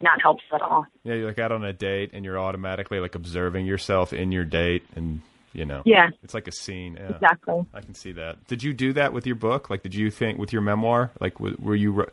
not 0.00 0.20
helpful 0.22 0.56
at 0.56 0.62
all. 0.62 0.86
Yeah. 1.04 1.14
You're 1.14 1.26
like 1.28 1.38
out 1.38 1.52
on 1.52 1.64
a 1.64 1.72
date 1.72 2.10
and 2.12 2.24
you're 2.24 2.38
automatically 2.38 3.00
like 3.00 3.14
observing 3.14 3.66
yourself 3.66 4.12
in 4.12 4.32
your 4.32 4.44
date, 4.44 4.84
and 4.94 5.20
you 5.52 5.64
know. 5.64 5.82
Yeah, 5.84 6.08
It's 6.22 6.34
like 6.34 6.46
a 6.46 6.52
scene. 6.52 6.96
Yeah. 7.00 7.14
exactly. 7.14 7.66
I 7.74 7.80
can 7.80 7.94
see 7.94 8.12
that. 8.12 8.46
Did 8.46 8.62
you 8.62 8.72
do 8.74 8.92
that 8.94 9.12
with 9.12 9.26
your 9.26 9.36
book? 9.36 9.70
Like, 9.70 9.82
did 9.82 9.94
you 9.94 10.10
think 10.10 10.38
with 10.38 10.52
your 10.52 10.62
memoir? 10.62 11.10
Like, 11.20 11.40
were 11.40 11.74
you 11.74 12.06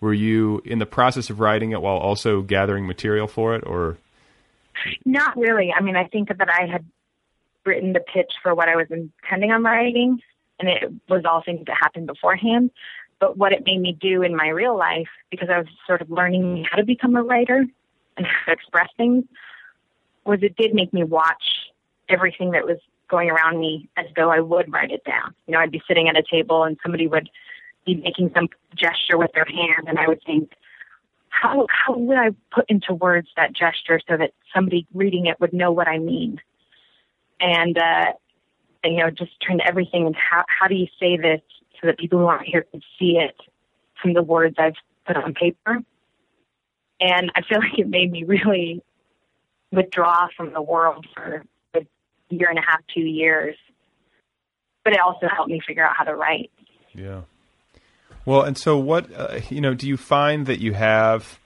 were 0.00 0.14
you 0.14 0.62
in 0.64 0.78
the 0.78 0.86
process 0.86 1.30
of 1.30 1.40
writing 1.40 1.72
it 1.72 1.82
while 1.82 1.96
also 1.96 2.40
gathering 2.42 2.86
material 2.86 3.26
for 3.26 3.54
it, 3.54 3.64
or 3.66 3.98
Not 5.04 5.36
really. 5.36 5.72
I 5.76 5.82
mean, 5.82 5.96
I 5.96 6.04
think 6.04 6.28
that 6.28 6.48
I 6.48 6.66
had 6.70 6.84
written 7.64 7.92
the 7.92 8.00
pitch 8.00 8.32
for 8.42 8.54
what 8.54 8.68
I 8.68 8.76
was 8.76 8.86
intending 8.90 9.50
on 9.50 9.62
writing, 9.62 10.18
and 10.58 10.68
it 10.68 10.90
was 11.08 11.24
all 11.24 11.42
things 11.44 11.66
that 11.66 11.76
happened 11.80 12.06
beforehand. 12.06 12.70
But 13.20 13.36
what 13.36 13.52
it 13.52 13.64
made 13.66 13.80
me 13.80 13.96
do 14.00 14.22
in 14.22 14.36
my 14.36 14.48
real 14.48 14.76
life, 14.76 15.08
because 15.30 15.48
I 15.50 15.58
was 15.58 15.66
sort 15.86 16.00
of 16.00 16.10
learning 16.10 16.66
how 16.70 16.76
to 16.76 16.84
become 16.84 17.16
a 17.16 17.22
writer 17.22 17.66
and 18.16 18.26
how 18.26 18.44
to 18.46 18.52
express 18.52 18.88
things, 18.96 19.24
was 20.24 20.42
it 20.42 20.56
did 20.56 20.74
make 20.74 20.92
me 20.92 21.04
watch 21.04 21.72
everything 22.08 22.52
that 22.52 22.64
was 22.64 22.78
going 23.08 23.30
around 23.30 23.58
me 23.58 23.88
as 23.96 24.06
though 24.14 24.30
I 24.30 24.40
would 24.40 24.72
write 24.72 24.90
it 24.90 25.04
down. 25.04 25.34
You 25.46 25.54
know, 25.54 25.60
I'd 25.60 25.70
be 25.70 25.82
sitting 25.88 26.08
at 26.08 26.16
a 26.16 26.22
table 26.22 26.64
and 26.64 26.78
somebody 26.82 27.06
would 27.06 27.28
be 27.86 27.94
making 27.96 28.30
some 28.34 28.48
gesture 28.76 29.16
with 29.16 29.32
their 29.32 29.46
hand, 29.46 29.88
and 29.88 29.98
I 29.98 30.06
would 30.06 30.22
think, 30.24 30.52
how 31.30 31.66
how 31.70 31.96
would 31.96 32.18
I 32.18 32.30
put 32.52 32.66
into 32.68 32.92
words 32.92 33.28
that 33.36 33.52
gesture 33.52 34.00
so 34.08 34.16
that 34.16 34.32
somebody 34.54 34.86
reading 34.92 35.26
it 35.26 35.40
would 35.40 35.52
know 35.52 35.72
what 35.72 35.88
I 35.88 35.98
mean? 35.98 36.40
And 37.40 37.78
uh, 37.78 38.12
and, 38.84 38.94
you 38.94 39.02
know, 39.02 39.10
just 39.10 39.32
turned 39.46 39.62
everything 39.64 40.06
and 40.06 40.16
how 40.16 40.44
how 40.48 40.68
do 40.68 40.74
you 40.74 40.88
say 41.00 41.16
this 41.16 41.40
so 41.80 41.86
that 41.86 41.98
people 41.98 42.18
who 42.18 42.26
aren't 42.26 42.46
here 42.46 42.64
can 42.70 42.80
see 42.98 43.18
it 43.18 43.36
from 44.00 44.14
the 44.14 44.22
words 44.22 44.56
I've 44.58 44.74
put 45.06 45.16
on 45.16 45.34
paper. 45.34 45.78
And 47.00 47.32
I 47.34 47.42
feel 47.42 47.58
like 47.70 47.78
it 47.78 47.88
made 47.88 48.10
me 48.10 48.24
really 48.24 48.82
withdraw 49.72 50.28
from 50.36 50.52
the 50.52 50.62
world 50.62 51.06
for 51.14 51.44
a 51.74 51.80
year 52.30 52.48
and 52.48 52.58
a 52.58 52.62
half, 52.62 52.80
two 52.94 53.00
years. 53.00 53.56
But 54.84 54.94
it 54.94 55.00
also 55.00 55.26
helped 55.34 55.50
me 55.50 55.60
figure 55.66 55.86
out 55.86 55.96
how 55.96 56.04
to 56.04 56.14
write. 56.14 56.50
Yeah. 56.94 57.22
Well, 58.24 58.42
and 58.42 58.56
so 58.56 58.78
what, 58.78 59.12
uh, 59.14 59.40
you 59.48 59.60
know, 59.60 59.74
do 59.74 59.86
you 59.88 59.96
find 59.96 60.46
that 60.46 60.60
you 60.60 60.74
have, 60.74 61.38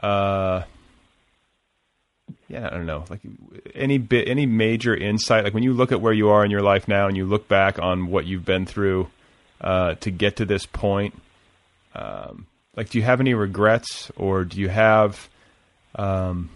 uh, 0.00 0.62
yeah, 2.48 2.66
I 2.66 2.70
don't 2.70 2.86
know, 2.86 3.04
like 3.10 3.20
any 3.74 3.98
bit, 3.98 4.28
any 4.28 4.46
major 4.46 4.94
insight, 4.94 5.44
like 5.44 5.54
when 5.54 5.62
you 5.62 5.72
look 5.72 5.92
at 5.92 6.00
where 6.00 6.12
you 6.12 6.28
are 6.28 6.44
in 6.44 6.50
your 6.50 6.62
life 6.62 6.88
now 6.88 7.06
and 7.06 7.16
you 7.16 7.24
look 7.24 7.48
back 7.48 7.78
on 7.78 8.06
what 8.06 8.26
you've 8.26 8.44
been 8.44 8.66
through, 8.66 9.08
uh, 9.62 9.94
to 9.96 10.10
get 10.10 10.36
to 10.36 10.44
this 10.44 10.66
point, 10.66 11.14
um, 11.94 12.46
like, 12.76 12.90
do 12.90 12.98
you 12.98 13.04
have 13.04 13.20
any 13.20 13.34
regrets 13.34 14.10
or 14.16 14.44
do 14.44 14.58
you 14.60 14.68
have, 14.68 15.28
um, 15.94 16.50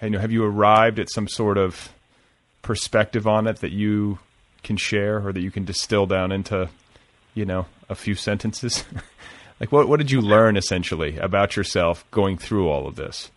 you 0.00 0.10
know, 0.10 0.18
have 0.18 0.32
you 0.32 0.44
arrived 0.44 0.98
at 0.98 1.10
some 1.10 1.28
sort 1.28 1.58
of 1.58 1.92
perspective 2.62 3.26
on 3.26 3.46
it 3.46 3.58
that 3.58 3.72
you 3.72 4.18
can 4.62 4.76
share 4.76 5.26
or 5.26 5.32
that 5.32 5.40
you 5.40 5.50
can 5.50 5.64
distill 5.64 6.06
down 6.06 6.32
into, 6.32 6.68
you 7.34 7.44
know, 7.44 7.66
a 7.88 7.94
few 7.94 8.14
sentences? 8.14 8.84
like, 9.60 9.70
what 9.70 9.88
what 9.88 9.98
did 9.98 10.10
you 10.10 10.20
learn 10.20 10.56
essentially 10.56 11.18
about 11.18 11.56
yourself 11.56 12.04
going 12.10 12.38
through 12.38 12.68
all 12.68 12.86
of 12.86 12.96
this? 12.96 13.30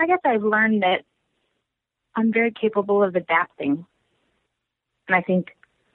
I 0.00 0.06
guess 0.06 0.20
I've 0.24 0.42
learned 0.42 0.82
that 0.82 1.04
I'm 2.16 2.32
very 2.32 2.50
capable 2.50 3.02
of 3.04 3.14
adapting, 3.14 3.86
and 5.06 5.16
I 5.16 5.20
think 5.20 5.54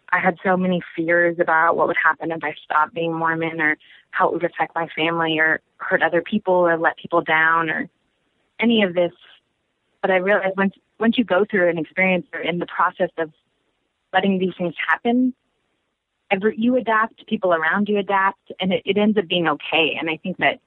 I 0.10 0.20
had 0.20 0.38
so 0.44 0.56
many 0.56 0.82
fears 0.96 1.38
about 1.40 1.76
what 1.76 1.88
would 1.88 1.98
happen 2.02 2.32
if 2.32 2.44
I 2.44 2.54
stopped 2.64 2.94
being 2.94 3.14
Mormon 3.14 3.60
or 3.60 3.78
how 4.12 4.28
it 4.28 4.34
would 4.34 4.44
affect 4.44 4.74
my 4.74 4.88
family 4.96 5.40
or 5.40 5.60
hurt 5.78 6.02
other 6.02 6.22
people 6.22 6.54
or 6.54 6.78
let 6.78 6.98
people 6.98 7.22
down 7.22 7.70
or 7.70 7.90
any 8.60 8.84
of 8.84 8.94
this. 8.94 9.12
But 10.02 10.12
I 10.12 10.18
realized 10.18 10.56
once 10.58 10.76
once 11.00 11.18
you 11.18 11.24
go 11.24 11.46
through 11.50 11.70
an 11.70 11.78
experience 11.78 12.26
or 12.34 12.40
in 12.40 12.58
the 12.58 12.66
process 12.66 13.10
of 13.18 13.32
letting 14.14 14.40
these 14.40 14.54
things 14.58 14.74
happen, 14.88 15.34
every, 16.32 16.56
you 16.58 16.76
adapt, 16.76 17.28
people 17.28 17.54
around 17.54 17.88
you 17.88 18.00
adapt, 18.00 18.52
and 18.60 18.74
it, 18.74 18.82
it 18.86 18.98
ends 18.98 19.18
up 19.18 19.28
being 19.28 19.48
okay. 19.48 19.96
And 20.00 20.10
I 20.10 20.18
think 20.18 20.38
that 20.38 20.60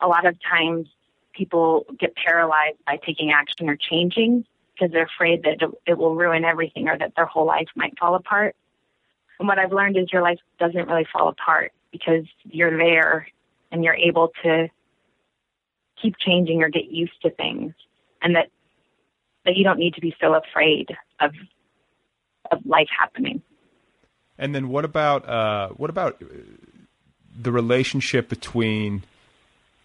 a 0.00 0.08
lot 0.08 0.26
of 0.26 0.36
times 0.42 0.88
people 1.32 1.86
get 1.98 2.14
paralyzed 2.16 2.78
by 2.86 2.96
taking 2.96 3.30
action 3.30 3.68
or 3.68 3.76
changing 3.76 4.44
because 4.76 4.92
they're 4.92 5.08
afraid 5.14 5.44
that 5.44 5.66
it 5.86 5.96
will 5.96 6.14
ruin 6.14 6.44
everything 6.44 6.88
or 6.88 6.98
that 6.98 7.12
their 7.16 7.26
whole 7.26 7.46
life 7.46 7.68
might 7.74 7.98
fall 7.98 8.14
apart. 8.14 8.54
And 9.38 9.48
what 9.48 9.58
I've 9.58 9.72
learned 9.72 9.96
is 9.96 10.12
your 10.12 10.22
life 10.22 10.38
doesn't 10.58 10.88
really 10.88 11.06
fall 11.12 11.28
apart 11.28 11.72
because 11.92 12.24
you're 12.44 12.76
there 12.76 13.26
and 13.70 13.84
you're 13.84 13.94
able 13.94 14.32
to 14.42 14.68
keep 16.00 16.14
changing 16.18 16.62
or 16.62 16.68
get 16.68 16.90
used 16.90 17.20
to 17.22 17.30
things 17.30 17.72
and 18.22 18.36
that 18.36 18.48
that 19.44 19.56
you 19.56 19.64
don't 19.64 19.78
need 19.78 19.94
to 19.94 20.00
be 20.00 20.14
so 20.20 20.34
afraid 20.34 20.88
of 21.20 21.32
of 22.50 22.64
life 22.66 22.88
happening. 22.96 23.42
And 24.38 24.54
then 24.54 24.68
what 24.68 24.84
about 24.84 25.28
uh, 25.28 25.68
what 25.70 25.90
about 25.90 26.22
the 27.38 27.52
relationship 27.52 28.28
between 28.28 29.04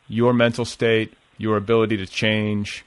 your 0.08 0.34
mental 0.34 0.66
state, 0.66 1.14
your 1.38 1.58
ability 1.58 1.98
to 1.98 2.06
change, 2.06 2.84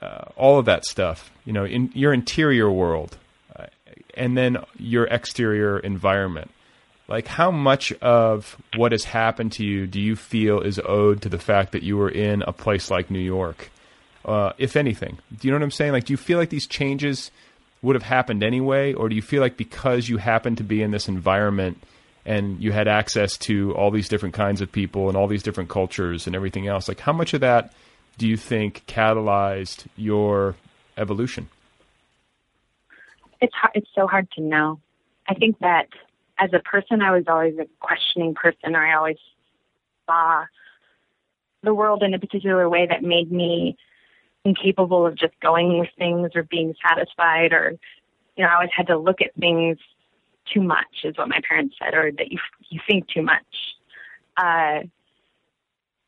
uh, 0.00 0.24
all 0.36 0.58
of 0.58 0.66
that 0.66 0.84
stuff? 0.84 1.30
You 1.44 1.52
know, 1.52 1.64
in 1.64 1.90
your 1.94 2.12
interior 2.12 2.70
world, 2.70 3.16
uh, 3.56 3.66
and 4.14 4.36
then 4.36 4.58
your 4.78 5.04
exterior 5.04 5.78
environment. 5.78 6.50
Like, 7.06 7.26
how 7.26 7.50
much 7.50 7.92
of 7.94 8.56
what 8.76 8.92
has 8.92 9.04
happened 9.04 9.52
to 9.52 9.64
you 9.64 9.86
do 9.86 10.00
you 10.00 10.16
feel 10.16 10.60
is 10.60 10.80
owed 10.82 11.20
to 11.22 11.28
the 11.28 11.38
fact 11.38 11.72
that 11.72 11.82
you 11.82 11.98
were 11.98 12.08
in 12.08 12.42
a 12.42 12.52
place 12.52 12.90
like 12.90 13.10
New 13.10 13.18
York, 13.18 13.70
uh, 14.24 14.52
if 14.56 14.74
anything? 14.74 15.18
Do 15.38 15.46
you 15.46 15.52
know 15.52 15.58
what 15.58 15.64
I'm 15.64 15.70
saying? 15.70 15.92
Like, 15.92 16.04
do 16.04 16.14
you 16.14 16.16
feel 16.16 16.38
like 16.38 16.48
these 16.48 16.66
changes 16.66 17.30
would 17.82 17.94
have 17.94 18.02
happened 18.02 18.42
anyway, 18.42 18.94
or 18.94 19.10
do 19.10 19.14
you 19.14 19.22
feel 19.22 19.42
like 19.42 19.58
because 19.58 20.08
you 20.08 20.16
happened 20.16 20.56
to 20.56 20.64
be 20.64 20.82
in 20.82 20.90
this 20.90 21.06
environment 21.06 21.76
and 22.24 22.58
you 22.62 22.72
had 22.72 22.88
access 22.88 23.36
to 23.36 23.74
all 23.74 23.90
these 23.90 24.08
different 24.08 24.34
kinds 24.34 24.62
of 24.62 24.72
people 24.72 25.08
and 25.08 25.16
all 25.18 25.26
these 25.26 25.42
different 25.42 25.68
cultures 25.68 26.26
and 26.26 26.34
everything 26.34 26.66
else, 26.66 26.88
like 26.88 27.00
how 27.00 27.12
much 27.12 27.34
of 27.34 27.42
that 27.42 27.74
do 28.18 28.28
you 28.28 28.36
think 28.36 28.84
catalyzed 28.86 29.86
your 29.96 30.56
evolution? 30.96 31.48
It's 33.40 33.54
hard, 33.54 33.72
it's 33.74 33.88
so 33.94 34.06
hard 34.06 34.30
to 34.32 34.40
know. 34.40 34.80
I 35.28 35.34
think 35.34 35.58
that 35.60 35.88
as 36.38 36.50
a 36.52 36.60
person, 36.60 37.02
I 37.02 37.12
was 37.12 37.24
always 37.28 37.54
a 37.58 37.66
questioning 37.80 38.34
person, 38.34 38.74
or 38.74 38.84
I 38.84 38.96
always 38.96 39.18
saw 40.06 40.44
the 41.62 41.74
world 41.74 42.02
in 42.02 42.14
a 42.14 42.18
particular 42.18 42.68
way 42.68 42.86
that 42.86 43.02
made 43.02 43.30
me 43.30 43.76
incapable 44.44 45.06
of 45.06 45.16
just 45.16 45.32
going 45.40 45.78
with 45.78 45.88
things 45.98 46.30
or 46.34 46.42
being 46.42 46.74
satisfied, 46.86 47.52
or 47.52 47.74
you 48.36 48.44
know, 48.44 48.50
I 48.50 48.54
always 48.54 48.70
had 48.76 48.88
to 48.88 48.98
look 48.98 49.20
at 49.20 49.34
things 49.38 49.78
too 50.52 50.62
much, 50.62 51.04
is 51.04 51.16
what 51.16 51.28
my 51.28 51.40
parents 51.48 51.76
said, 51.82 51.94
or 51.94 52.12
that 52.12 52.30
you 52.30 52.38
you 52.68 52.80
think 52.86 53.08
too 53.08 53.22
much. 53.22 53.46
Uh, 54.36 54.80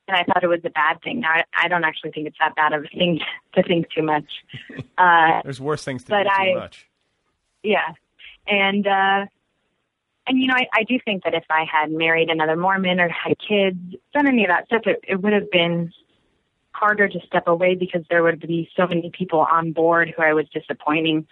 and 0.08 0.16
I 0.16 0.24
thought 0.24 0.44
it 0.44 0.48
was 0.48 0.60
a 0.64 0.70
bad 0.70 1.00
thing. 1.02 1.20
Now, 1.20 1.30
I, 1.30 1.44
I 1.64 1.68
don't 1.68 1.84
actually 1.84 2.12
think 2.12 2.26
it's 2.26 2.36
that 2.38 2.54
bad 2.54 2.72
of 2.72 2.84
a 2.84 2.88
thing 2.88 3.20
to 3.54 3.62
think 3.62 3.90
too 3.90 4.02
much. 4.02 4.24
Uh, 4.98 5.42
There's 5.44 5.60
worse 5.60 5.84
things 5.84 6.04
to 6.04 6.08
think 6.08 6.26
I, 6.26 6.52
too 6.52 6.58
much. 6.58 6.88
Yeah, 7.62 7.92
and 8.46 8.86
uh, 8.86 9.26
and 10.26 10.38
you 10.40 10.46
know, 10.46 10.54
I, 10.54 10.66
I 10.72 10.84
do 10.84 10.98
think 11.04 11.24
that 11.24 11.34
if 11.34 11.44
I 11.50 11.66
had 11.70 11.90
married 11.90 12.30
another 12.30 12.56
Mormon 12.56 12.98
or 12.98 13.10
had 13.10 13.36
kids, 13.38 13.78
done 14.14 14.26
any 14.26 14.44
of 14.44 14.48
that 14.48 14.66
stuff, 14.66 14.82
it, 14.86 15.00
it 15.06 15.16
would 15.16 15.34
have 15.34 15.50
been 15.50 15.92
harder 16.72 17.08
to 17.08 17.20
step 17.26 17.46
away 17.46 17.74
because 17.74 18.02
there 18.08 18.22
would 18.22 18.40
be 18.40 18.68
so 18.76 18.86
many 18.86 19.10
people 19.10 19.40
on 19.40 19.72
board 19.72 20.12
who 20.16 20.22
I 20.22 20.32
was 20.32 20.46
disappointing. 20.48 21.26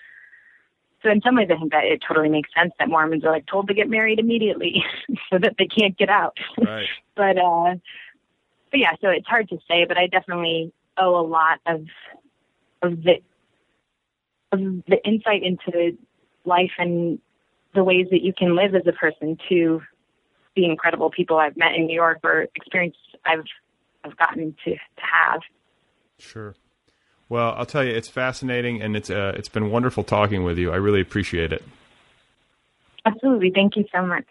So 1.03 1.11
in 1.11 1.21
some 1.23 1.37
ways, 1.37 1.49
I 1.51 1.59
think 1.59 1.73
that 1.73 1.85
it 1.85 2.03
totally 2.07 2.29
makes 2.29 2.51
sense 2.55 2.73
that 2.79 2.89
Mormons 2.89 3.25
are 3.25 3.31
like 3.31 3.47
told 3.47 3.69
to 3.69 3.75
get 3.75 3.89
married 3.89 4.19
immediately 4.19 4.85
so 5.31 5.39
that 5.39 5.55
they 5.59 5.67
can't 5.67 5.97
get 5.97 6.09
out. 6.09 6.37
Right. 6.59 6.87
but 7.15 7.39
uh, 7.39 7.77
but 8.75 8.81
yeah, 8.81 8.91
so 9.01 9.09
it's 9.09 9.29
hard 9.29 9.49
to 9.51 9.59
say. 9.69 9.85
But 9.87 9.97
I 9.97 10.09
definitely 10.09 10.73
owe 10.99 11.15
a 11.15 11.25
lot 11.25 11.61
of 11.65 11.87
of 12.83 13.05
the 13.05 13.21
of 14.51 14.59
the 14.89 14.99
insight 15.05 15.45
into 15.45 15.97
life 16.45 16.73
and 16.77 17.21
the 17.73 17.85
ways 17.85 18.09
that 18.11 18.23
you 18.23 18.33
can 18.37 18.57
live 18.57 18.75
as 18.75 18.83
a 18.89 18.93
person 18.93 19.39
to 19.49 19.81
the 20.57 20.65
incredible 20.65 21.09
people 21.09 21.37
I've 21.37 21.57
met 21.57 21.75
in 21.77 21.87
New 21.87 21.95
York 21.95 22.19
or 22.25 22.49
experience 22.57 22.97
I've 23.25 23.45
I've 24.03 24.17
gotten 24.17 24.57
to, 24.65 24.73
to 24.73 24.79
have. 24.97 25.41
Sure. 26.19 26.57
Well, 27.29 27.55
I'll 27.57 27.67
tell 27.67 27.85
you, 27.85 27.93
it's 27.93 28.09
fascinating, 28.09 28.83
and 28.83 28.97
it's 28.97 29.09
uh, 29.09 29.35
it's 29.37 29.49
been 29.49 29.71
wonderful 29.71 30.03
talking 30.03 30.43
with 30.43 30.59
you. 30.59 30.73
I 30.73 30.77
really 30.77 31.01
appreciate 31.01 31.53
it. 31.53 31.63
Absolutely, 33.07 33.53
thank 33.55 33.77
you 33.77 33.85
so 33.95 34.05
much. 34.05 34.27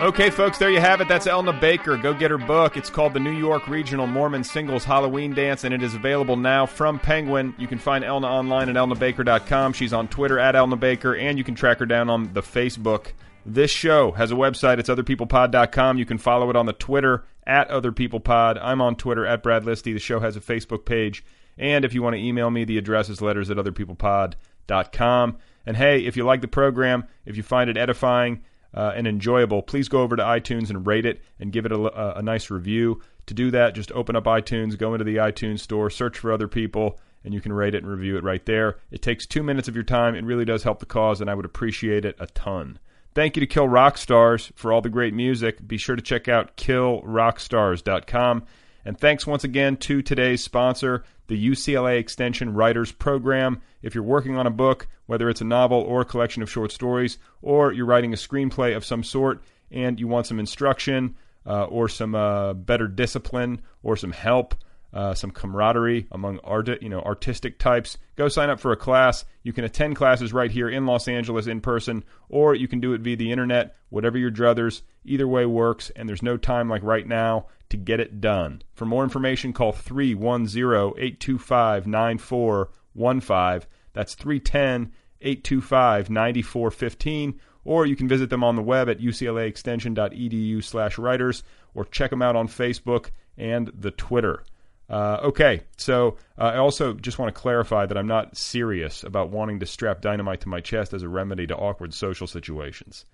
Okay, 0.00 0.30
folks, 0.30 0.56
there 0.56 0.70
you 0.70 0.80
have 0.80 1.02
it. 1.02 1.08
That's 1.08 1.26
Elna 1.26 1.60
Baker. 1.60 1.98
Go 1.98 2.14
get 2.14 2.30
her 2.30 2.38
book. 2.38 2.78
It's 2.78 2.88
called 2.88 3.12
The 3.12 3.20
New 3.20 3.36
York 3.36 3.68
Regional 3.68 4.06
Mormon 4.06 4.42
Singles 4.42 4.82
Halloween 4.82 5.34
Dance, 5.34 5.62
and 5.64 5.74
it 5.74 5.82
is 5.82 5.94
available 5.94 6.38
now 6.38 6.64
from 6.64 6.98
Penguin. 6.98 7.54
You 7.58 7.66
can 7.66 7.78
find 7.78 8.02
Elna 8.02 8.24
online 8.24 8.70
at 8.70 8.76
elnabaker.com. 8.76 9.74
She's 9.74 9.92
on 9.92 10.08
Twitter 10.08 10.38
at 10.38 10.54
Elna 10.54 10.80
Baker, 10.80 11.14
and 11.14 11.36
you 11.36 11.44
can 11.44 11.54
track 11.54 11.80
her 11.80 11.84
down 11.84 12.08
on 12.08 12.32
the 12.32 12.40
Facebook. 12.40 13.08
This 13.44 13.70
show 13.70 14.12
has 14.12 14.32
a 14.32 14.36
website. 14.36 14.78
It's 14.78 14.88
otherpeoplepod.com. 14.88 15.98
You 15.98 16.06
can 16.06 16.16
follow 16.16 16.48
it 16.48 16.56
on 16.56 16.64
the 16.64 16.72
Twitter 16.72 17.26
at 17.46 17.68
otherpeoplepod. 17.68 18.58
I'm 18.62 18.80
on 18.80 18.96
Twitter 18.96 19.26
at 19.26 19.42
Brad 19.42 19.64
Listi. 19.64 19.92
The 19.92 19.98
show 19.98 20.20
has 20.20 20.34
a 20.34 20.40
Facebook 20.40 20.86
page. 20.86 21.22
And 21.58 21.84
if 21.84 21.92
you 21.92 22.02
want 22.02 22.14
to 22.14 22.22
email 22.22 22.48
me, 22.48 22.64
the 22.64 22.78
address 22.78 23.10
is 23.10 23.20
letters 23.20 23.50
at 23.50 23.58
otherpeoplepod.com. 23.58 25.36
And 25.66 25.76
hey, 25.76 26.06
if 26.06 26.16
you 26.16 26.24
like 26.24 26.40
the 26.40 26.48
program, 26.48 27.04
if 27.26 27.36
you 27.36 27.42
find 27.42 27.68
it 27.68 27.76
edifying, 27.76 28.44
uh, 28.74 28.92
and 28.94 29.06
enjoyable, 29.06 29.62
please 29.62 29.88
go 29.88 30.02
over 30.02 30.16
to 30.16 30.22
iTunes 30.22 30.70
and 30.70 30.86
rate 30.86 31.06
it 31.06 31.22
and 31.38 31.52
give 31.52 31.66
it 31.66 31.72
a, 31.72 32.18
a, 32.18 32.22
nice 32.22 32.50
review. 32.50 33.00
To 33.26 33.34
do 33.34 33.50
that, 33.50 33.74
just 33.74 33.92
open 33.92 34.16
up 34.16 34.24
iTunes, 34.24 34.78
go 34.78 34.94
into 34.94 35.04
the 35.04 35.16
iTunes 35.16 35.60
store, 35.60 35.90
search 35.90 36.18
for 36.18 36.32
other 36.32 36.48
people, 36.48 36.98
and 37.24 37.34
you 37.34 37.40
can 37.40 37.52
rate 37.52 37.74
it 37.74 37.82
and 37.82 37.90
review 37.90 38.16
it 38.16 38.24
right 38.24 38.44
there. 38.46 38.78
It 38.90 39.02
takes 39.02 39.26
two 39.26 39.42
minutes 39.42 39.68
of 39.68 39.74
your 39.74 39.84
time. 39.84 40.14
It 40.14 40.24
really 40.24 40.44
does 40.44 40.62
help 40.62 40.78
the 40.78 40.86
cause, 40.86 41.20
and 41.20 41.28
I 41.28 41.34
would 41.34 41.44
appreciate 41.44 42.04
it 42.04 42.16
a 42.18 42.26
ton. 42.26 42.78
Thank 43.14 43.36
you 43.36 43.40
to 43.40 43.46
Kill 43.46 43.68
Rock 43.68 43.98
Stars 43.98 44.52
for 44.54 44.72
all 44.72 44.80
the 44.80 44.88
great 44.88 45.14
music. 45.14 45.66
Be 45.66 45.76
sure 45.76 45.96
to 45.96 46.02
check 46.02 46.28
out 46.28 46.56
killrockstars.com. 46.56 48.44
And 48.84 48.98
thanks 48.98 49.26
once 49.26 49.44
again 49.44 49.76
to 49.78 50.00
today's 50.00 50.42
sponsor, 50.42 51.04
the 51.30 51.50
UCLA 51.50 51.96
Extension 51.96 52.52
Writers 52.52 52.90
Program. 52.90 53.62
If 53.82 53.94
you're 53.94 54.02
working 54.02 54.36
on 54.36 54.48
a 54.48 54.50
book, 54.50 54.88
whether 55.06 55.30
it's 55.30 55.40
a 55.40 55.44
novel 55.44 55.78
or 55.78 56.00
a 56.00 56.04
collection 56.04 56.42
of 56.42 56.50
short 56.50 56.72
stories, 56.72 57.18
or 57.40 57.72
you're 57.72 57.86
writing 57.86 58.12
a 58.12 58.16
screenplay 58.16 58.76
of 58.76 58.84
some 58.84 59.04
sort, 59.04 59.40
and 59.70 60.00
you 60.00 60.08
want 60.08 60.26
some 60.26 60.40
instruction 60.40 61.14
uh, 61.46 61.66
or 61.66 61.88
some 61.88 62.16
uh, 62.16 62.52
better 62.54 62.88
discipline 62.88 63.62
or 63.84 63.96
some 63.96 64.10
help, 64.10 64.56
uh, 64.92 65.14
some 65.14 65.30
camaraderie 65.30 66.06
among 66.10 66.38
art, 66.40 66.82
you 66.82 66.88
know, 66.88 67.00
artistic 67.00 67.58
types, 67.58 67.98
go 68.16 68.28
sign 68.28 68.50
up 68.50 68.60
for 68.60 68.72
a 68.72 68.76
class. 68.76 69.24
You 69.42 69.52
can 69.52 69.64
attend 69.64 69.96
classes 69.96 70.32
right 70.32 70.50
here 70.50 70.68
in 70.68 70.86
Los 70.86 71.08
Angeles 71.08 71.46
in 71.46 71.60
person, 71.60 72.04
or 72.28 72.54
you 72.54 72.68
can 72.68 72.80
do 72.80 72.92
it 72.92 73.00
via 73.00 73.16
the 73.16 73.30
internet. 73.30 73.76
Whatever 73.88 74.18
your 74.18 74.30
druthers, 74.30 74.82
either 75.04 75.28
way 75.28 75.46
works, 75.46 75.90
and 75.90 76.08
there's 76.08 76.22
no 76.22 76.36
time 76.36 76.68
like 76.68 76.82
right 76.82 77.06
now 77.06 77.46
to 77.70 77.76
get 77.76 78.00
it 78.00 78.20
done. 78.20 78.62
For 78.74 78.84
more 78.84 79.04
information, 79.04 79.52
call 79.52 79.72
310 79.72 80.58
825 80.58 81.86
9415. 81.86 83.68
That's 83.92 84.14
310 84.14 84.92
825 85.20 86.10
9415 86.10 87.40
or 87.64 87.84
you 87.86 87.96
can 87.96 88.08
visit 88.08 88.30
them 88.30 88.42
on 88.42 88.56
the 88.56 88.62
web 88.62 88.88
at 88.88 89.00
uclaextension.edu 89.00 90.64
slash 90.64 90.98
writers 90.98 91.42
or 91.74 91.84
check 91.84 92.10
them 92.10 92.22
out 92.22 92.36
on 92.36 92.48
facebook 92.48 93.10
and 93.36 93.70
the 93.74 93.90
twitter 93.90 94.42
uh, 94.90 95.18
okay 95.22 95.62
so 95.76 96.16
uh, 96.38 96.44
i 96.44 96.56
also 96.56 96.92
just 96.92 97.18
want 97.18 97.34
to 97.34 97.40
clarify 97.40 97.86
that 97.86 97.96
i'm 97.96 98.06
not 98.06 98.36
serious 98.36 99.02
about 99.04 99.30
wanting 99.30 99.60
to 99.60 99.66
strap 99.66 100.00
dynamite 100.00 100.40
to 100.40 100.48
my 100.48 100.60
chest 100.60 100.92
as 100.92 101.02
a 101.02 101.08
remedy 101.08 101.46
to 101.46 101.56
awkward 101.56 101.94
social 101.94 102.26
situations 102.26 103.04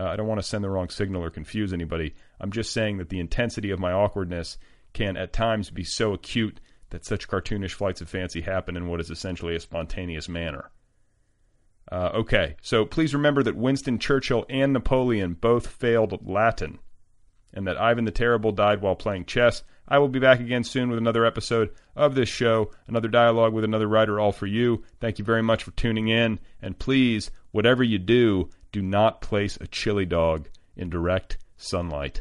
uh, 0.00 0.04
i 0.04 0.16
don't 0.16 0.26
want 0.26 0.40
to 0.40 0.46
send 0.46 0.64
the 0.64 0.70
wrong 0.70 0.88
signal 0.88 1.22
or 1.22 1.30
confuse 1.30 1.72
anybody 1.72 2.14
i'm 2.40 2.52
just 2.52 2.72
saying 2.72 2.98
that 2.98 3.08
the 3.08 3.20
intensity 3.20 3.70
of 3.70 3.78
my 3.78 3.92
awkwardness 3.92 4.56
can 4.94 5.16
at 5.16 5.32
times 5.32 5.70
be 5.70 5.84
so 5.84 6.14
acute 6.14 6.60
that 6.90 7.04
such 7.04 7.28
cartoonish 7.28 7.72
flights 7.72 8.00
of 8.00 8.08
fancy 8.08 8.40
happen 8.40 8.76
in 8.76 8.88
what 8.88 9.00
is 9.00 9.10
essentially 9.10 9.54
a 9.54 9.60
spontaneous 9.60 10.28
manner 10.28 10.70
uh, 11.90 12.10
okay, 12.14 12.56
so 12.60 12.84
please 12.84 13.14
remember 13.14 13.42
that 13.42 13.56
Winston 13.56 13.98
Churchill 13.98 14.44
and 14.50 14.72
Napoleon 14.72 15.34
both 15.34 15.66
failed 15.66 16.26
Latin, 16.26 16.78
and 17.54 17.66
that 17.66 17.80
Ivan 17.80 18.04
the 18.04 18.10
Terrible 18.10 18.52
died 18.52 18.82
while 18.82 18.94
playing 18.94 19.24
chess. 19.24 19.62
I 19.88 19.98
will 19.98 20.08
be 20.08 20.18
back 20.18 20.38
again 20.38 20.64
soon 20.64 20.90
with 20.90 20.98
another 20.98 21.24
episode 21.24 21.70
of 21.96 22.14
this 22.14 22.28
show, 22.28 22.70
another 22.86 23.08
dialogue 23.08 23.54
with 23.54 23.64
another 23.64 23.88
writer, 23.88 24.20
all 24.20 24.32
for 24.32 24.46
you. 24.46 24.82
Thank 25.00 25.18
you 25.18 25.24
very 25.24 25.42
much 25.42 25.64
for 25.64 25.70
tuning 25.72 26.08
in, 26.08 26.38
and 26.60 26.78
please, 26.78 27.30
whatever 27.52 27.82
you 27.82 27.98
do, 27.98 28.50
do 28.70 28.82
not 28.82 29.22
place 29.22 29.56
a 29.60 29.66
chili 29.66 30.04
dog 30.04 30.48
in 30.76 30.90
direct 30.90 31.38
sunlight. 31.56 32.20